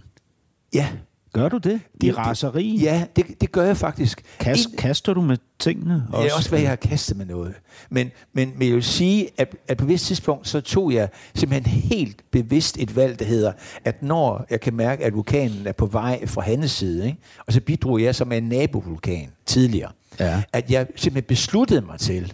Ja, 0.74 0.88
Gør 1.34 1.50
du 1.50 1.58
det? 1.58 1.82
I 1.94 1.98
Det- 2.08 2.18
raseri? 2.18 2.78
ja 2.78 3.06
det, 3.16 3.42
det 3.42 3.52
gør 3.52 3.64
jeg 3.66 3.78
faktisk. 3.78 4.24
Kast, 4.40 4.70
En- 4.70 4.78
kaster 4.78 5.14
du 5.14 5.22
med 5.22 5.38
tingene? 5.60 5.94
Det 5.94 6.28
er 6.32 6.34
også, 6.36 6.50
hvad 6.50 6.60
jeg 6.60 6.70
har 6.70 6.76
kastet 6.76 7.18
med 7.18 7.26
noget. 7.26 7.54
Men, 7.90 8.12
men, 8.34 8.52
men 8.56 8.68
jeg 8.68 8.76
vil 8.76 8.84
sige, 8.84 9.30
at, 9.38 9.56
at 9.68 9.78
på 9.78 9.86
et 9.86 9.90
vist 9.90 10.06
tidspunkt, 10.06 10.48
så 10.48 10.62
tog 10.62 10.94
jeg 10.94 11.10
simpelthen 11.36 11.74
helt 11.82 12.32
bevidst 12.32 12.78
et 12.78 12.96
valg, 12.96 13.20
der 13.20 13.26
hedder, 13.26 13.52
at 13.86 14.04
når 14.04 14.46
jeg 14.50 14.62
kan 14.62 14.74
mærke, 14.74 15.06
at 15.06 15.14
vulkanen 15.14 15.68
er 15.68 15.72
på 15.72 15.86
vej 15.86 16.26
fra 16.26 16.42
hendes 16.42 16.72
side, 16.72 17.06
ikke? 17.08 17.18
og 17.48 17.54
så 17.54 17.62
bidrog 17.62 18.02
jeg 18.02 18.16
som 18.16 18.32
en 18.32 18.44
nabovulkan 18.44 19.30
tidligere, 19.46 19.92
Ja. 20.20 20.44
at 20.54 20.72
jeg 20.72 20.88
simpelthen 20.96 21.28
besluttede 21.28 21.82
mig 21.82 22.00
til, 22.00 22.34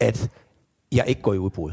at 0.00 0.30
jeg 0.92 1.04
ikke 1.06 1.22
går 1.22 1.34
i 1.34 1.38
udbrud. 1.38 1.72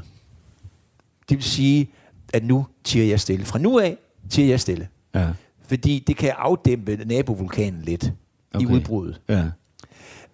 Det 1.30 1.38
vil 1.38 1.44
sige, 1.44 1.90
at 2.34 2.44
nu 2.46 2.66
tiger 2.84 3.06
jeg 3.06 3.20
stille. 3.20 3.46
Fra 3.46 3.60
nu 3.60 3.80
af 3.80 3.98
tiger 4.30 4.48
jeg 4.48 4.60
stille. 4.60 4.88
Ja. 5.16 5.28
Fordi 5.72 6.04
det 6.08 6.18
kan 6.18 6.32
afdæmpe 6.38 7.00
nabovulkanen 7.06 7.82
lidt 7.82 8.14
okay. 8.54 8.66
i 8.66 8.70
udbruddet. 8.70 9.22
Ja. 9.30 9.44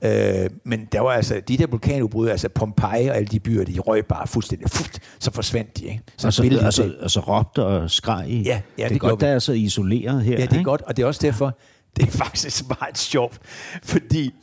Øh, 0.02 0.50
men 0.64 0.88
der 0.92 1.00
var 1.00 1.10
altså, 1.10 1.42
de 1.48 1.58
der 1.58 1.68
vulkanudbrud, 1.68 2.28
altså 2.28 2.50
Pompeji 2.50 3.08
og 3.08 3.16
alle 3.16 3.28
de 3.28 3.40
byer, 3.40 3.64
de 3.64 3.80
røg 3.80 4.06
bare 4.06 4.28
fuldstændig, 4.28 4.70
fuft, 4.70 5.00
så 5.20 5.32
forsvandt 5.32 5.78
de, 5.78 5.86
ikke? 5.86 6.02
Og 6.24 6.34
så, 6.34 6.60
og, 6.66 6.74
så, 6.74 6.94
og 7.02 7.12
så 7.12 7.20
råbte 7.20 7.66
og 7.66 7.92
skreg. 7.92 8.28
Ja, 8.30 8.62
ja, 8.78 8.84
det, 8.84 8.90
det 8.90 8.96
er 8.96 9.00
godt, 9.00 9.22
vi. 9.22 9.26
der 9.26 9.32
er 9.32 9.40
så 9.40 9.54
isoleret 9.54 10.24
her. 10.24 10.32
Ja, 10.32 10.42
det 10.42 10.50
er 10.50 10.54
ikke? 10.54 10.64
godt, 10.64 10.82
og 10.82 10.98
det 10.98 11.04
er 11.04 11.08
også 11.08 11.20
derfor, 11.24 11.58
det 11.98 12.08
er 12.08 12.12
faktisk 12.12 12.64
meget 12.82 12.98
sjovt, 12.98 13.40
fordi, 13.84 14.34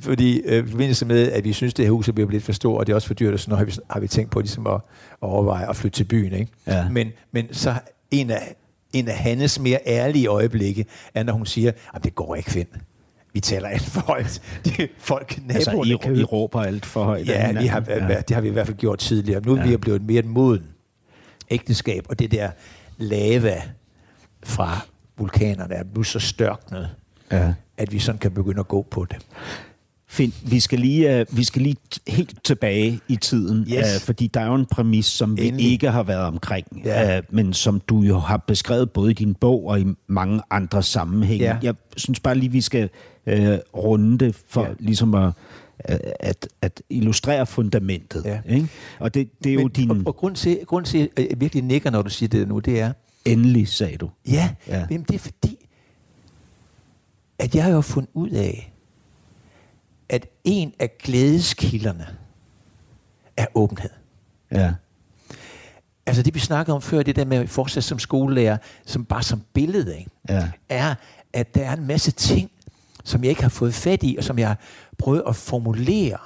fordi 0.00 0.40
øh, 0.40 0.66
i 0.66 0.70
forbindelse 0.70 1.06
med, 1.06 1.32
at 1.32 1.44
vi 1.44 1.52
synes, 1.52 1.74
det 1.74 1.84
her 1.84 1.92
hus 1.92 2.08
er 2.08 2.12
blevet 2.12 2.32
lidt 2.32 2.44
for 2.44 2.52
stort, 2.52 2.80
og 2.80 2.86
det 2.86 2.92
er 2.92 2.94
også 2.94 3.06
for 3.06 3.14
dyrt, 3.14 3.34
og 3.34 3.40
sådan 3.40 3.50
noget, 3.50 3.58
har 3.58 3.76
vi, 3.76 3.82
har 3.90 4.00
vi 4.00 4.08
tænkt 4.08 4.30
på 4.30 4.40
ligesom 4.40 4.66
at, 4.66 4.74
at 4.74 4.80
overveje 5.20 5.68
at 5.68 5.76
flytte 5.76 5.96
til 5.96 6.04
byen. 6.04 6.32
Ikke? 6.32 6.52
Ja. 6.66 6.88
Men, 6.88 7.08
men 7.32 7.54
så 7.54 7.74
en 8.10 8.30
af, 8.30 8.56
en 8.92 9.08
af 9.08 9.14
Hannes 9.16 9.58
mere 9.60 9.78
ærlige 9.86 10.26
øjeblikke, 10.26 10.86
er, 11.14 11.22
når 11.22 11.32
hun 11.32 11.46
siger, 11.46 11.72
at 11.94 12.04
det 12.04 12.14
går 12.14 12.34
ikke, 12.34 12.50
Finn. 12.50 12.68
Vi 13.32 13.40
taler 13.40 13.68
alt 13.68 13.82
for 13.82 14.00
højt. 14.00 14.42
Det, 14.64 14.90
folk, 14.98 15.38
Altså, 15.50 15.70
naboerne 15.70 15.90
I, 15.94 15.96
kan 16.02 16.12
I 16.12 16.16
høre- 16.16 16.24
råber 16.26 16.60
alt 16.62 16.86
for 16.86 17.04
højt. 17.04 17.28
Ja, 17.28 17.52
vi 17.60 17.66
har, 17.66 17.84
ja. 17.88 18.20
det 18.28 18.34
har 18.34 18.40
vi 18.40 18.48
i 18.48 18.52
hvert 18.52 18.66
fald 18.66 18.76
gjort 18.76 18.98
tidligere. 18.98 19.40
Nu 19.46 19.56
er 19.56 19.66
vi 19.66 19.76
blevet 19.76 20.02
mere 20.02 20.22
moden 20.22 20.62
ægteskab, 21.50 22.06
og 22.08 22.18
det 22.18 22.30
der 22.32 22.50
lava 22.98 23.62
fra 24.44 24.80
vulkanerne 25.18 25.74
er 25.74 25.82
nu 25.94 26.02
så 26.02 26.18
størknet, 26.18 26.88
Ja. 27.32 27.54
at 27.76 27.92
vi 27.92 27.98
sådan 27.98 28.18
kan 28.18 28.30
begynde 28.30 28.60
at 28.60 28.68
gå 28.68 28.86
på 28.90 29.04
det. 29.04 29.16
Finn, 30.10 30.34
vi 30.46 30.60
skal 30.60 30.78
lige, 30.78 31.20
uh, 31.30 31.36
vi 31.36 31.44
skal 31.44 31.62
lige 31.62 31.76
helt 32.08 32.44
tilbage 32.44 33.00
i 33.08 33.16
tiden, 33.16 33.60
Yes. 33.72 33.96
uh, 33.96 34.00
fordi 34.06 34.26
der 34.26 34.40
er 34.40 34.46
jo 34.46 34.54
en 34.54 34.66
præmis, 34.66 35.06
som 35.06 35.36
vi 35.36 35.46
Endelig. 35.48 35.72
ikke 35.72 35.90
har 35.90 36.02
været 36.02 36.20
omkring, 36.26 36.66
Ja. 36.84 37.18
uh, 37.18 37.24
men 37.34 37.52
som 37.52 37.80
du 37.80 38.00
jo 38.02 38.18
har 38.18 38.36
beskrevet 38.36 38.90
både 38.90 39.10
i 39.10 39.14
din 39.14 39.34
bog 39.34 39.66
og 39.66 39.80
i 39.80 39.84
mange 40.06 40.40
andre 40.50 40.82
sammenhænge. 40.82 41.44
Ja. 41.44 41.56
Jeg 41.62 41.74
synes 41.96 42.20
bare 42.20 42.34
lige, 42.34 42.52
vi 42.52 42.60
skal 42.60 42.90
uh, 43.26 43.32
runde 43.76 44.18
det 44.18 44.34
for 44.48 44.62
Ja. 44.64 44.68
ligesom 44.78 45.14
at, 45.14 45.32
at, 46.20 46.48
at 46.62 46.82
illustrere 46.90 47.46
fundamentet. 47.46 48.22
Ja. 48.24 48.40
Ikke? 48.48 48.68
Og 48.98 49.14
det, 49.14 49.28
det 49.44 49.50
er 49.50 49.54
jo 49.54 49.60
Men, 49.60 49.68
din... 49.68 49.90
og, 49.90 49.96
og 50.06 50.16
grund 50.16 50.34
til, 50.36 50.58
grund 50.66 50.84
til, 50.84 51.08
at 51.16 51.26
jeg 51.30 51.40
virkelig 51.40 51.64
nikker, 51.64 51.90
når 51.90 52.02
du 52.02 52.10
siger 52.10 52.28
det 52.28 52.48
nu, 52.48 52.58
det 52.58 52.80
er, 52.80 52.92
Endelig, 53.24 53.68
sagde 53.68 53.96
du. 53.96 54.10
ja, 54.28 54.50
Ja. 54.68 54.78
ja. 54.78 54.86
Jamen, 54.90 55.06
det 55.08 55.14
er 55.14 55.18
fordi, 55.18 55.56
at 57.38 57.54
jeg 57.54 57.64
har 57.64 57.70
jo 57.70 57.80
fundet 57.80 58.10
ud 58.14 58.30
af, 58.30 58.72
at 60.08 60.26
en 60.44 60.72
af 60.78 60.98
glædeskilderne 60.98 62.06
er 63.36 63.46
åbenhed. 63.54 63.90
Ja. 64.52 64.72
Altså 66.06 66.22
det, 66.22 66.34
vi 66.34 66.38
snakkede 66.40 66.74
om 66.74 66.82
før, 66.82 67.02
det 67.02 67.16
der 67.16 67.24
med 67.24 67.36
at 67.36 67.48
fortsætte 67.50 67.88
som 67.88 67.98
skolelærer, 67.98 68.56
som 68.86 69.04
bare 69.04 69.22
som 69.22 69.42
billede, 69.54 69.98
ikke? 69.98 70.10
Ja. 70.28 70.50
er, 70.68 70.94
at 71.32 71.54
der 71.54 71.64
er 71.64 71.76
en 71.76 71.86
masse 71.86 72.10
ting, 72.10 72.50
som 73.04 73.22
jeg 73.22 73.30
ikke 73.30 73.42
har 73.42 73.48
fået 73.48 73.74
fat 73.74 74.02
i, 74.02 74.14
og 74.18 74.24
som 74.24 74.38
jeg 74.38 74.48
har 74.48 74.58
prøvet 74.98 75.22
at 75.28 75.36
formulere, 75.36 76.18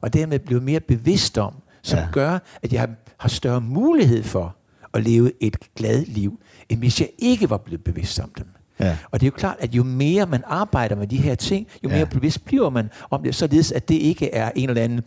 og 0.00 0.12
dermed 0.12 0.38
blive 0.38 0.60
mere 0.60 0.80
bevidst 0.80 1.38
om, 1.38 1.54
som 1.82 1.98
Ja. 1.98 2.08
gør, 2.12 2.38
at 2.62 2.72
jeg 2.72 2.80
har, 2.80 2.90
har 3.18 3.28
større 3.28 3.60
mulighed 3.60 4.22
for 4.24 4.56
at 4.94 5.02
leve 5.04 5.32
et 5.40 5.56
glad 5.76 6.04
liv, 6.04 6.40
end 6.68 6.78
hvis 6.78 7.00
jeg 7.00 7.10
ikke 7.18 7.50
var 7.50 7.56
blevet 7.58 7.84
bevidst 7.84 8.20
om 8.20 8.32
dem. 8.38 8.46
Ja. 8.80 8.96
Og 9.10 9.20
det 9.20 9.26
er 9.26 9.30
jo 9.30 9.36
klart, 9.36 9.56
at 9.60 9.74
jo 9.74 9.82
mere 9.82 10.26
man 10.26 10.42
arbejder 10.46 10.96
med 10.96 11.06
de 11.06 11.16
her 11.16 11.34
ting, 11.34 11.66
jo 11.84 11.88
mere 11.88 11.98
Ja. 11.98 12.04
bevidst 12.04 12.44
bliver 12.44 12.70
man 12.70 12.90
om 13.10 13.22
det, 13.22 13.34
således 13.34 13.72
at 13.72 13.88
det 13.88 13.94
ikke 13.94 14.34
er 14.34 14.50
en 14.56 14.68
eller 14.68 14.82
anden 14.82 15.00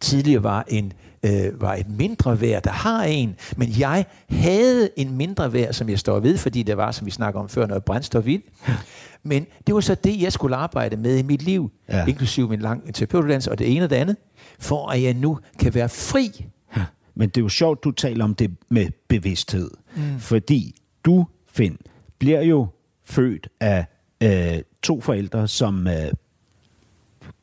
tidligere 0.00 0.42
var 0.42 0.64
en 0.68 0.92
øh, 1.22 1.60
var 1.60 1.74
et 1.74 1.88
mindre 1.90 2.40
værd, 2.40 2.62
der 2.62 2.70
har 2.70 3.02
en, 3.04 3.36
men 3.56 3.74
jeg 3.78 4.04
havde 4.30 4.90
en 4.96 5.16
mindre 5.16 5.52
værd, 5.52 5.72
som 5.72 5.88
jeg 5.88 5.98
står 5.98 6.20
ved, 6.20 6.36
fordi 6.38 6.62
der 6.62 6.74
var, 6.74 6.90
som 6.92 7.06
vi 7.06 7.10
snakker 7.10 7.40
om 7.40 7.48
før, 7.48 7.66
noget 7.66 7.84
brændstof 7.84 8.26
i. 8.26 8.40
Men 9.22 9.46
det 9.66 9.74
var 9.74 9.80
så 9.80 9.94
det, 9.94 10.20
jeg 10.22 10.32
skulle 10.32 10.56
arbejde 10.56 10.96
med 10.96 11.18
i 11.18 11.22
mit 11.22 11.42
liv, 11.42 11.70
ja. 11.88 12.06
inklusive 12.06 12.48
min 12.48 12.60
lang 12.60 12.94
terapeutuddannelse 12.94 13.50
og 13.50 13.58
det 13.58 13.76
ene 13.76 13.84
og 13.84 13.90
det 13.90 13.96
andet, 13.96 14.16
for 14.58 14.88
at 14.88 15.02
jeg 15.02 15.14
nu 15.14 15.38
kan 15.58 15.74
være 15.74 15.88
fri. 15.88 16.44
Ja. 16.76 16.84
Men 17.14 17.28
det 17.28 17.36
er 17.36 17.42
jo 17.42 17.48
sjovt, 17.48 17.84
du 17.84 17.90
taler 17.90 18.24
om 18.24 18.34
det 18.34 18.50
med 18.68 18.86
bevidsthed. 19.08 19.70
Mm. 19.96 20.18
Fordi 20.18 20.74
du, 21.04 21.26
Finn, 21.52 21.76
bliver 22.18 22.42
jo 22.42 22.66
født 23.08 23.48
af 23.60 23.86
øh, 24.22 24.58
to 24.82 25.00
forældre, 25.00 25.48
som 25.48 25.86
øh, 25.86 25.94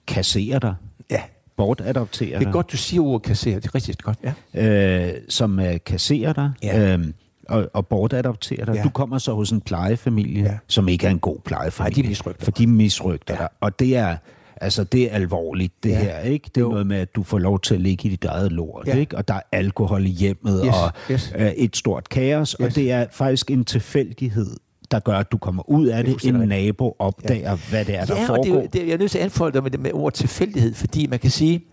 kasserer 0.07 0.59
dig, 0.59 0.75
Ja, 1.11 1.21
bortadopterer 1.57 2.29
det 2.29 2.35
er 2.35 2.39
dig. 2.39 2.53
godt, 2.53 2.71
du 2.71 2.77
siger 2.77 3.01
ordet 3.01 3.21
kassere. 3.27 3.55
Det 3.55 3.65
er 3.65 3.75
rigtig 3.75 3.97
godt, 3.97 4.19
ja. 4.53 5.07
øh, 5.07 5.13
som 5.29 5.59
øh, 5.59 5.75
kasserer 5.85 6.33
dig 6.33 6.51
Ja. 6.63 6.93
øhm, 6.93 7.13
og, 7.49 7.69
og 7.73 7.87
bortadopterer 7.87 8.65
dig. 8.65 8.75
Ja. 8.75 8.83
Du 8.83 8.89
kommer 8.89 9.17
så 9.17 9.33
hos 9.33 9.51
en 9.51 9.61
plejefamilie, 9.61 10.43
Ja. 10.43 10.57
som 10.67 10.87
ikke 10.87 11.07
er 11.07 11.11
en 11.11 11.19
god 11.19 11.37
plejefamilie. 11.45 11.95
Nej, 11.95 12.01
de 12.03 12.07
misrøgter 12.09 12.43
For 12.43 12.51
de 12.51 12.67
misrygter 12.67 13.33
Ja. 13.33 13.39
dig. 13.39 13.47
Og 13.59 13.79
det 13.79 13.95
er, 13.97 14.17
altså, 14.61 14.83
det 14.83 15.11
er 15.11 15.15
alvorligt, 15.15 15.73
det 15.83 15.89
Ja. 15.89 15.99
her. 15.99 16.19
ikke? 16.19 16.49
Det 16.55 16.61
er 16.61 16.65
Jo. 16.65 16.69
noget 16.71 16.87
med, 16.87 16.97
at 16.97 17.15
du 17.15 17.23
får 17.23 17.37
lov 17.39 17.59
til 17.59 17.75
at 17.75 17.81
ligge 17.81 18.07
i 18.07 18.11
dit 18.11 18.25
eget 18.25 18.51
lort. 18.51 18.87
Ja. 18.87 18.95
Ikke? 18.97 19.17
Og 19.17 19.27
der 19.27 19.33
er 19.33 19.41
alkohol 19.51 20.05
i 20.05 20.09
hjemmet, 20.09 20.61
Yes, 20.65 20.73
og 20.73 20.91
yes. 21.11 21.33
øh, 21.37 21.51
et 21.51 21.75
stort 21.77 22.09
kaos. 22.09 22.53
Og 22.53 22.65
Yes. 22.65 22.73
det 22.73 22.91
er 22.91 23.05
faktisk 23.11 23.51
en 23.51 23.65
tilfældighed, 23.65 24.55
der 24.91 24.99
gør, 24.99 25.17
at 25.17 25.31
du 25.31 25.37
kommer 25.37 25.69
ud 25.69 25.87
af 25.87 26.03
Det. 26.03 26.23
En 26.23 26.35
nabo 26.35 26.95
opdager, 26.99 27.49
ja. 27.49 27.57
hvad 27.69 27.85
det 27.85 27.95
er, 27.95 28.05
der 28.05 28.15
ja, 28.15 28.27
foregår. 28.27 28.43
det, 28.43 28.63
er 28.63 28.67
det, 28.67 28.87
jeg 28.87 28.93
er 28.93 28.97
nødt 28.97 29.11
til 29.11 29.17
at 29.17 29.23
anfolde 29.23 29.53
dig 29.53 29.63
med 29.63 29.71
det 29.71 29.79
med 29.79 29.91
ordet 29.93 30.13
tilfældighed, 30.13 30.73
fordi 30.73 31.07
man 31.07 31.19
kan 31.19 31.31
sige, 31.31 31.65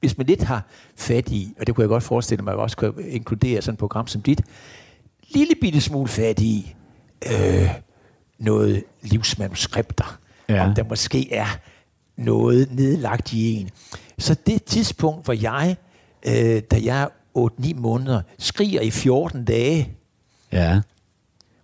hvis 0.00 0.18
man 0.18 0.26
lidt 0.26 0.42
har 0.42 0.66
fat 0.96 1.30
i, 1.30 1.54
og 1.60 1.66
det 1.66 1.74
kunne 1.74 1.82
jeg 1.82 1.88
godt 1.88 2.02
forestille 2.02 2.44
mig, 2.44 2.52
at 2.52 2.56
jeg 2.56 2.62
også 2.62 2.76
kunne 2.76 3.08
inkludere 3.08 3.62
sådan 3.62 3.74
et 3.74 3.78
program 3.78 4.06
som 4.06 4.22
dit, 4.22 4.40
lille 5.28 5.54
bitte 5.60 5.80
smule 5.80 6.08
fat 6.08 6.40
i 6.40 6.74
øh, 7.32 7.70
noget 8.38 8.84
livsmanuskripter, 9.02 10.18
ja. 10.48 10.66
om 10.66 10.74
der 10.74 10.84
måske 10.84 11.32
er 11.32 11.58
noget 12.16 12.68
nedlagt 12.72 13.32
i 13.32 13.54
en. 13.54 13.70
Så 14.18 14.36
det 14.46 14.64
tidspunkt, 14.64 15.24
hvor 15.24 15.34
jeg, 15.34 15.76
øh, 16.26 16.62
da 16.70 16.80
jeg 16.84 17.02
er 17.02 17.08
8-9 17.38 17.74
måneder, 17.74 18.22
skriger 18.38 18.80
i 18.80 18.90
14 18.90 19.44
dage, 19.44 19.96
Ja. 20.52 20.80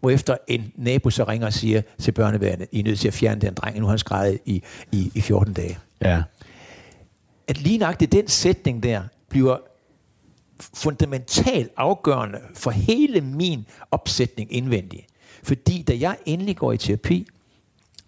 Hvorefter 0.01 0.36
en 0.48 0.72
nabo 0.76 1.11
så 1.11 1.24
ringer 1.24 1.46
og 1.46 1.53
siger 1.53 1.82
til 1.98 2.12
børneværende, 2.12 2.66
I 2.72 2.80
er 2.80 2.84
nødt 2.84 2.98
til 2.98 3.09
at 3.09 3.14
fjerne 3.14 3.40
den 3.40 3.55
dreng, 3.55 3.78
nu 3.78 3.84
har 3.84 3.90
han 3.90 3.98
skrevet 3.98 4.38
i, 4.44 4.62
i, 4.92 5.12
i 5.14 5.20
14 5.20 5.53
dage. 5.55 5.78
ja. 6.03 6.22
At 7.48 7.59
lige 7.61 7.78
nøjagtigt 7.78 8.12
den 8.12 8.28
sætning 8.28 8.82
der 8.82 9.03
bliver 9.28 9.57
fundamentalt 10.74 11.70
afgørende 11.76 12.38
for 12.55 12.70
hele 12.70 13.20
min 13.20 13.66
opsætning 13.90 14.53
indvendig. 14.53 15.07
Fordi 15.42 15.82
da 15.82 15.96
jeg 16.01 16.16
endelig 16.26 16.57
går 16.57 16.72
i 16.72 16.76
terapi, 16.76 17.26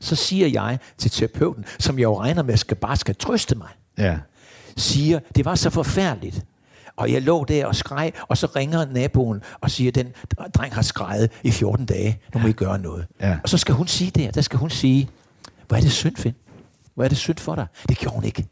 så 0.01 0.17
siger 0.17 0.47
jeg 0.47 0.79
til 0.99 1.11
terapeuten, 1.11 1.65
som 1.79 1.99
jeg 1.99 2.03
jo 2.05 2.21
regner 2.21 2.43
med 2.43 2.57
skal 2.57 2.77
bare 2.77 2.97
skal 2.97 3.15
trøste 3.15 3.55
mig, 3.55 3.69
Ja. 3.99 4.19
siger, 4.77 5.21
det 5.35 5.45
var 5.45 5.55
så 5.55 5.71
forfærdeligt. 5.71 6.45
Og 6.97 7.13
jeg 7.13 7.23
lå 7.23 7.45
der 7.45 7.67
og 7.67 7.77
skreg, 7.77 8.13
og 8.29 8.37
så 8.39 8.47
ringer 8.57 8.85
naboen 8.85 9.43
og 9.61 9.71
siger, 9.71 9.93
den 9.93 10.13
dreng 10.55 10.75
har 10.75 10.83
skrejet 10.83 11.31
i 11.43 11.51
14 11.51 11.87
dage, 11.87 12.21
nu 12.35 12.41
må 12.41 12.49
I 12.49 12.53
gøre 12.53 12.79
noget. 12.79 13.07
Ja. 13.21 13.39
Og 13.43 13.49
så 13.49 13.59
skal 13.59 13.75
hun 13.75 13.87
sige 13.87 14.11
det, 14.11 14.35
der 14.35 14.41
skal 14.41 14.59
hun 14.59 14.71
sige, 14.71 15.09
hvor 15.69 15.77
er 15.77 15.81
det 15.81 15.93
synd, 15.93 16.17
Finn? 16.17 16.35
Hvor 16.95 17.05
er 17.05 17.09
det 17.09 17.19
synd 17.19 17.39
for 17.39 17.55
dig? 17.55 17.67
Det 17.89 17.99
gjorde 17.99 18.15
hun 18.15 18.25
ikke. 18.25 18.47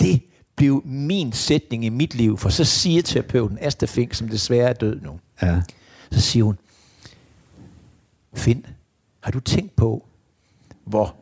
Det 0.00 0.22
blev 0.56 0.82
min 0.84 1.32
sætning 1.32 1.84
i 1.84 1.88
mit 1.88 2.14
liv, 2.14 2.38
for 2.38 2.48
så 2.48 2.64
siger 2.64 3.02
terapeuten 3.02 3.58
Asta 3.60 3.86
Fink, 3.86 4.14
som 4.14 4.28
desværre 4.28 4.68
er 4.68 4.72
død 4.72 5.00
nu, 5.00 5.20
Ja. 5.42 5.60
så 6.10 6.20
siger 6.20 6.44
hun, 6.44 6.58
Finn, 8.34 8.66
har 9.20 9.30
du 9.30 9.40
tænkt 9.40 9.76
på, 9.76 10.06
hvor 10.84 11.16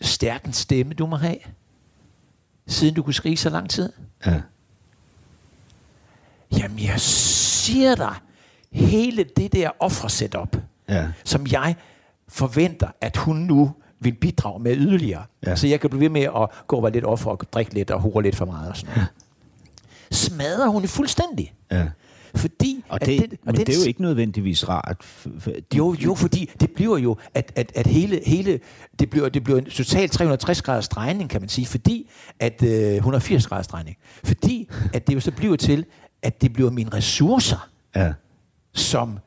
stærk 0.00 0.44
en 0.44 0.52
stemme 0.52 0.94
du 0.94 1.06
må 1.06 1.16
have, 1.16 1.36
siden 2.66 2.94
du 2.94 3.02
kunne 3.02 3.14
skrige 3.14 3.36
så 3.36 3.50
lang 3.50 3.70
tid? 3.70 3.92
Ja. 4.26 4.40
Jamen, 6.58 6.78
jeg 6.78 7.00
siger 7.00 7.94
dig, 7.94 8.14
hele 8.72 9.24
det 9.36 9.52
der 9.52 9.70
offer-setup, 9.80 10.56
Ja. 10.88 11.06
som 11.24 11.46
jeg 11.50 11.74
forventer, 12.28 12.88
at 13.00 13.16
hun 13.16 13.36
nu 13.36 13.72
vil 14.00 14.12
bidrage 14.12 14.62
med 14.62 14.76
yderligere. 14.76 15.24
Ja. 15.44 15.50
Ja. 15.50 15.56
Så 15.56 15.66
jeg 15.66 15.80
kan 15.80 15.90
blive 15.90 16.00
ved 16.00 16.08
med 16.08 16.22
at 16.22 16.66
gå 16.66 16.76
og 16.76 16.82
være 16.82 16.92
lidt 16.92 17.04
offer 17.04 17.30
og 17.30 17.40
drikke 17.52 17.74
lidt 17.74 17.90
og 17.90 18.00
hore 18.00 18.22
lidt 18.22 18.36
for 18.36 18.44
meget 18.44 18.68
og 18.70 18.76
sådan 18.76 18.94
noget. 18.94 19.08
Smadrer 20.10 20.68
hun 20.68 20.88
fuldstændig. 20.88 21.52
ja. 21.70 21.86
Fordi 22.34 22.84
Og 22.88 22.94
at 23.00 23.06
det, 23.06 23.20
den, 23.20 23.38
men 23.44 23.54
den, 23.56 23.66
det 23.66 23.74
er 23.76 23.80
jo 23.82 23.86
ikke 23.88 24.02
nødvendigvis 24.02 24.68
rart. 24.68 25.04
de- 25.44 25.76
Jo, 25.76 25.94
jo, 25.98 26.14
fordi 26.14 26.50
det 26.60 26.70
bliver 26.70 26.98
jo, 26.98 27.16
at, 27.34 27.52
at, 27.56 27.72
at 27.74 27.86
hele, 27.86 28.20
hele 28.26 28.60
det, 28.98 29.10
bliver, 29.10 29.28
det 29.28 29.44
bliver 29.44 29.58
en 29.58 29.64
total 29.64 30.08
360 30.10 30.62
graders 30.62 30.88
drejning, 30.88 31.30
kan 31.30 31.40
man 31.42 31.48
sige, 31.48 31.66
fordi 31.66 32.10
at 32.40 32.62
øh, 32.62 32.94
180 32.94 33.46
graders 33.46 33.66
drejning. 33.66 33.96
Fordi 34.24 34.68
at 34.94 35.06
det 35.06 35.14
jo 35.14 35.20
så 35.20 35.30
bliver 35.30 35.56
til, 35.56 35.84
at 36.22 36.42
det 36.42 36.52
bliver 36.52 36.70
mine 36.70 36.90
ressourcer, 36.94 37.68
Ja. 37.96 38.12
som 38.74 39.18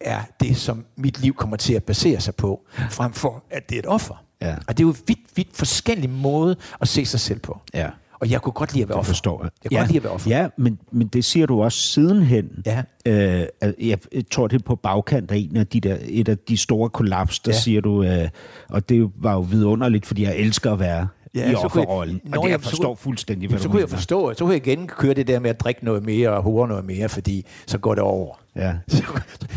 er 0.00 0.20
det, 0.40 0.56
som 0.56 0.84
mit 0.96 1.20
liv 1.20 1.34
kommer 1.34 1.56
til 1.56 1.74
at 1.74 1.84
basere 1.84 2.20
sig 2.20 2.34
på, 2.34 2.60
frem 2.90 3.12
for 3.12 3.44
at 3.50 3.68
det 3.68 3.74
er 3.74 3.78
et 3.78 3.86
offer. 3.86 4.24
Ja. 4.42 4.56
Og 4.68 4.78
det 4.78 4.84
er 4.84 4.86
jo 4.86 4.94
vidt, 5.06 5.18
vidt 5.36 5.48
forskellige 5.56 6.10
måde 6.10 6.56
at 6.80 6.88
se 6.88 7.04
sig 7.04 7.20
selv 7.20 7.40
på. 7.40 7.60
Ja. 7.74 7.90
Og 8.20 8.30
jeg 8.30 8.42
kunne 8.42 8.52
godt 8.52 8.72
lide 8.72 8.82
at 8.82 8.88
være 8.88 8.94
Det 8.96 8.98
offer. 9.00 9.12
forstår 9.12 9.42
jeg. 9.44 9.50
Jeg 9.64 9.70
kunne 9.70 9.76
ja. 9.76 9.80
godt 9.82 9.88
lide 9.90 9.96
at 9.98 10.04
være 10.04 10.12
offer. 10.12 10.30
Ja, 10.30 10.48
men, 10.56 10.78
men 10.92 11.06
det 11.06 11.24
siger 11.24 11.46
du 11.46 11.62
også 11.62 11.78
sidenhen. 11.78 12.48
Ja. 12.66 12.82
Øh, 13.06 13.46
jeg 13.80 13.98
tror, 14.30 14.46
det 14.48 14.60
er 14.60 14.64
på 14.64 14.76
bagkant 14.76 15.30
af 15.30 15.36
en 15.36 15.56
af 15.56 15.66
de 15.66 15.80
der, 15.80 15.96
et 16.00 16.28
af 16.28 16.38
de 16.38 16.56
store 16.56 16.90
kollaps, 16.90 17.38
der. 17.40 17.52
Ja. 17.52 17.58
siger 17.58 17.80
du, 17.80 18.02
øh, 18.04 18.28
og 18.68 18.88
det 18.88 19.10
var 19.16 19.32
jo 19.32 19.40
vidunderligt, 19.40 20.06
fordi 20.06 20.22
jeg 20.22 20.36
elsker 20.36 20.72
at 20.72 20.78
være 20.78 21.08
ja, 21.34 21.50
i 21.50 21.52
så 21.54 21.58
offerrollen. 21.58 22.20
Og 22.36 22.44
det, 22.44 22.50
jeg 22.50 22.60
så 22.62 22.68
forstår 22.68 22.94
fuldstændig, 22.94 23.48
hvad 23.48 23.58
så 23.58 23.64
du 23.64 23.70
kunne 23.70 23.80
jeg 23.80 23.88
forstå, 23.90 24.34
så 24.34 24.38
kunne 24.44 24.54
jeg 24.54 24.66
igen 24.66 24.86
køre 24.86 25.14
det 25.14 25.26
der 25.26 25.38
med 25.40 25.50
at 25.50 25.60
drikke 25.60 25.84
noget 25.84 26.04
mere 26.04 26.30
og 26.30 26.42
hore 26.42 26.68
noget 26.68 26.84
mere, 26.84 27.08
fordi 27.08 27.46
så 27.66 27.78
går 27.78 27.94
det 27.94 28.02
over. 28.04 28.34
Ja. 28.56 28.74
Så- 28.88 29.02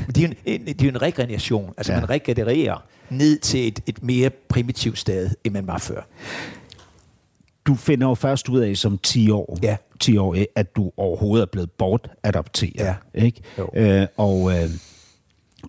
det 0.07 0.17
er 0.23 0.27
jo 0.27 0.33
en, 0.45 0.65
det 0.65 0.81
er 0.81 0.89
en 0.89 1.01
regeneration. 1.01 1.73
Altså 1.77 1.93
Ja. 1.93 1.99
man 1.99 2.09
regenererer 2.09 2.83
ned 3.09 3.39
til 3.39 3.67
et, 3.67 3.79
et 3.85 4.03
mere 4.03 4.29
primitivt 4.29 4.97
sted, 4.99 5.29
end 5.43 5.53
man 5.53 5.67
var 5.67 5.77
før. 5.77 6.01
Du 7.67 7.75
finder 7.75 8.07
jo 8.07 8.13
først 8.15 8.49
ud 8.49 8.59
af 8.59 8.77
som 8.77 8.97
10 8.97 9.29
år, 9.29 9.57
Ja. 9.63 9.77
10 9.99 10.17
år 10.17 10.35
at 10.55 10.75
du 10.75 10.91
overhovedet 10.97 11.41
er 11.41 11.49
blevet 11.51 11.71
bortadopteret. 11.71 12.73
Ja. 12.75 12.95
Ikke? 13.15 13.41
Jo. 13.57 13.69
Øh, 13.75 14.07
og, 14.17 14.51
øh, 14.63 14.69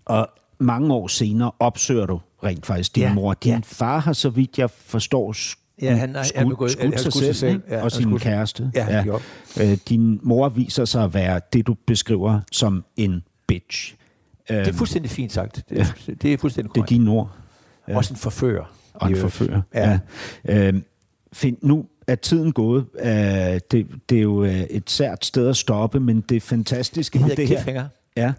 og 0.05 0.29
mange 0.59 0.95
år 0.95 1.07
senere 1.07 1.51
opsøger 1.61 2.07
du 2.07 2.21
rent 2.45 2.67
faktisk 2.67 2.95
din 2.95 3.03
Ja, 3.03 3.15
mor. 3.15 3.35
Din 3.35 3.53
ja. 3.53 3.61
far 3.65 3.99
har, 3.99 4.13
så 4.13 4.31
vidt 4.31 4.59
jeg 4.59 4.71
forstår, 4.71 5.35
Ja, 5.83 5.95
han 5.95 6.15
har- 6.15 6.27
han 6.35 6.43
har 6.43 6.49
begået- 6.49 6.71
skudt, 6.71 6.85
har 6.95 7.03
sig 7.03 7.13
skudt 7.13 7.25
selv, 7.25 7.35
sig 7.35 7.37
selv, 7.37 7.55
ikke? 7.55 7.75
ja, 7.75 7.83
og 7.83 7.93
sin 7.93 8.03
skudt- 8.03 8.23
kæreste. 8.23 8.71
Ja, 8.75 9.03
gjorde. 9.03 9.23
Øh, 9.63 9.79
din 9.89 10.21
mor 10.23 10.49
viser 10.49 10.85
sig 10.85 11.05
at 11.05 11.15
være 11.15 11.41
det, 11.53 11.67
du 11.67 11.75
beskriver 11.87 12.41
som 12.53 12.85
en 12.97 13.23
bitch. 13.47 13.95
Det 14.49 14.69
er 14.69 14.73
fuldstændig 14.73 15.11
fint 15.11 15.33
sagt. 15.33 15.63
Det 15.71 15.81
er, 15.81 15.85
det 16.23 16.33
er 16.33 16.39
fuldstændig 16.39 16.69
Øhm, 16.69 16.73
Det 16.73 16.81
er 16.81 16.83
korrekt. 16.83 16.89
din 16.91 17.09
ord. 17.09 17.31
Ja. 17.89 17.97
Også 17.97 18.15
en 18.15 18.19
forfører. 18.19 18.65
Og 18.95 19.11
en 19.11 19.17
forfører. 19.17 19.63
Ja. 19.75 19.99
ja. 20.49 20.69
Øhm, 20.69 20.85
find, 21.33 21.57
nu 21.63 21.85
er 22.07 22.15
tiden 22.15 22.53
gået. 22.53 22.85
Øh, 23.01 23.09
det, 23.71 23.87
det 24.09 24.19
er 24.19 24.23
jo 24.23 24.45
øh, 24.45 24.61
et 24.61 24.91
sært 24.91 25.25
sted 25.25 25.49
at 25.49 25.57
stoppe, 25.57 26.01
men 26.01 26.21
det 26.21 26.43
fantastiske 26.43 27.13
Det 27.19 27.21
hedder 27.23 27.37
det 27.37 27.49
her... 27.49 27.57
cliffhanger. 27.57 27.87
Ja. 28.17 28.33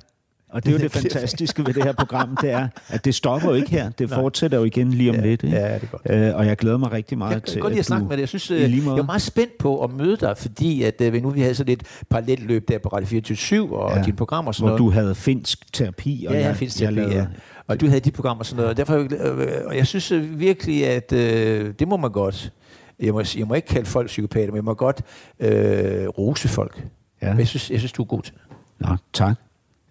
Og 0.49 0.63
det 0.65 0.69
er 0.69 0.73
jo 0.73 0.79
det 0.83 0.91
fantastiske 0.91 1.65
ved 1.65 1.73
det 1.73 1.83
her 1.83 1.91
program, 1.93 2.37
det 2.41 2.51
er, 2.51 2.67
at 2.89 3.05
det 3.05 3.15
stopper 3.15 3.49
jo 3.49 3.55
ikke 3.55 3.69
her. 3.71 3.89
Det 3.89 4.09
fortsætter 4.09 4.57
jo 4.57 4.63
igen 4.63 4.93
lige 4.93 5.09
om 5.09 5.15
Ja, 5.15 5.21
lidt. 5.21 5.43
Ikke? 5.43 5.55
ja, 5.57 5.73
det 5.75 5.83
er 5.83 5.87
godt. 5.87 6.01
Øh, 6.09 6.35
og 6.35 6.45
jeg 6.45 6.57
glæder 6.57 6.77
mig 6.77 6.91
rigtig 6.91 7.17
meget 7.17 7.33
Jeg 7.33 7.43
til, 7.43 7.61
godt 7.61 7.71
lide 7.71 7.79
at 7.79 7.85
snakke 7.85 8.07
med 8.07 8.17
dig. 8.17 8.21
Jeg 8.21 8.27
synes, 8.29 8.51
øh, 8.51 8.61
lige 8.69 8.81
måde. 8.81 8.95
jeg 8.95 9.01
er 9.01 9.05
meget 9.05 9.21
spændt 9.21 9.57
på 9.57 9.83
at 9.83 9.89
møde 9.93 10.17
dig, 10.17 10.37
fordi 10.37 10.83
at, 10.83 11.01
øh, 11.01 11.13
nu 11.23 11.29
vi 11.29 11.41
havde 11.41 11.55
sådan 11.55 11.73
et 11.73 11.83
parallelt 12.09 12.43
løb 12.47 12.67
der 12.67 12.77
på 12.79 12.89
Radio 12.89 13.07
24 13.07 13.79
og 13.79 13.97
Ja. 13.97 14.01
dine 14.03 14.17
programmer 14.17 14.47
og 14.49 14.55
sådan 14.55 14.69
hvor 14.69 14.77
noget. 14.77 14.93
du 14.93 14.99
havde 14.99 15.15
finsk 15.15 15.73
terapi, 15.73 16.25
og 16.27 16.33
Ja, 16.33 16.39
jeg, 16.39 16.47
jeg 16.47 16.55
findes 16.55 16.81
jeg 16.81 16.93
lavede, 16.93 17.15
ja. 17.15 17.25
Og 17.67 17.81
du 17.81 17.87
havde 17.87 17.99
de 17.99 18.11
programmer 18.11 18.39
og 18.39 18.45
sådan 18.45 18.55
noget. 18.57 18.69
Og, 18.69 18.77
derfor, 18.77 18.95
øh, 18.95 19.47
og 19.65 19.77
jeg 19.77 19.87
synes 19.87 20.11
øh, 20.11 20.39
virkelig, 20.39 20.87
at 20.87 21.11
øh, 21.13 21.73
det 21.79 21.87
må 21.87 21.97
man 21.97 22.11
godt. 22.11 22.51
Jeg 22.99 23.13
må, 23.13 23.23
jeg 23.37 23.47
må 23.47 23.53
ikke 23.53 23.67
kalde 23.67 23.85
folk 23.85 24.07
psykopater, 24.07 24.47
men 24.47 24.55
jeg 24.55 24.63
må 24.63 24.73
godt 24.73 25.01
øh, 25.39 26.07
rose 26.07 26.47
folk. 26.47 26.83
Ja. 27.21 27.29
Men 27.29 27.39
Jeg 27.39 27.47
synes, 27.47 27.71
jeg 27.71 27.79
synes, 27.79 27.91
du 27.91 28.01
er 28.01 28.05
god 28.05 28.21
til 28.21 28.33
det. 28.33 28.41
Nå, 28.89 28.95
tak. 29.13 29.35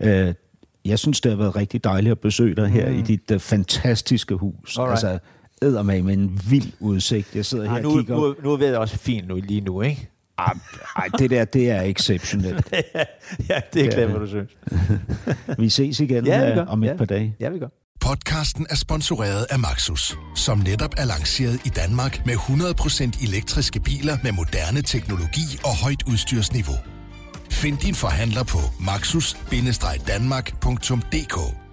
Øh, 0.02 0.34
jeg 0.88 0.98
synes, 0.98 1.20
det 1.20 1.32
har 1.32 1.36
været 1.36 1.56
rigtig 1.56 1.84
dejligt 1.84 2.12
at 2.12 2.18
besøge 2.18 2.56
dig 2.56 2.68
her 2.68 2.90
mm. 2.90 2.98
i 2.98 3.02
dit 3.02 3.30
uh, 3.30 3.40
fantastiske 3.40 4.34
hus. 4.34 4.78
Alright. 4.78 4.90
Altså, 4.90 5.18
eddermag 5.62 6.04
med 6.04 6.14
en 6.14 6.40
vild 6.50 6.72
udsigt. 6.80 7.36
Jeg 7.36 7.44
sidder 7.44 7.64
her 7.64 7.70
Ej, 7.70 7.76
og 7.78 7.82
nu, 7.82 7.96
kigger... 7.96 8.16
nu, 8.16 8.34
nu 8.42 8.52
er 8.52 8.56
vejret 8.56 8.76
også 8.76 8.98
fint 8.98 9.28
nu, 9.28 9.34
lige 9.34 9.60
nu, 9.60 9.82
ikke? 9.82 10.08
Ej, 10.38 11.08
det 11.18 11.30
der, 11.30 11.44
det 11.44 11.70
er 11.70 11.82
exceptionelt. 11.82 12.74
ja, 13.48 13.60
det 13.74 13.86
er 13.86 13.90
klart, 13.90 14.10
hvad 14.10 14.20
du 14.20 14.26
synes. 14.26 14.50
Vi 15.58 15.68
ses 15.68 16.00
igen 16.00 16.26
Ja, 16.26 16.54
vi 16.54 16.60
øh, 16.60 16.68
om 16.68 16.82
et 16.82 16.86
Ja. 16.86 16.96
par 16.96 17.04
dage. 17.04 17.36
Ja, 17.40 17.48
vi 17.48 17.58
gør. 17.58 17.68
Podcasten 18.00 18.66
er 18.70 18.74
sponsoreret 18.76 19.46
af 19.50 19.58
Maxus, 19.58 20.18
som 20.36 20.58
netop 20.58 20.90
er 20.96 21.04
lanceret 21.04 21.60
i 21.66 21.68
Danmark 21.68 22.26
med 22.26 22.34
100% 22.34 23.26
elektriske 23.28 23.80
biler 23.80 24.16
med 24.22 24.32
moderne 24.32 24.82
teknologi 24.82 25.46
og 25.64 25.76
højt 25.84 26.02
udstyrsniveau. 26.06 26.97
Find 27.58 27.78
din 27.78 27.94
forhandler 27.94 28.42
på 28.42 28.58
maxus-danmark.dk 28.80 31.67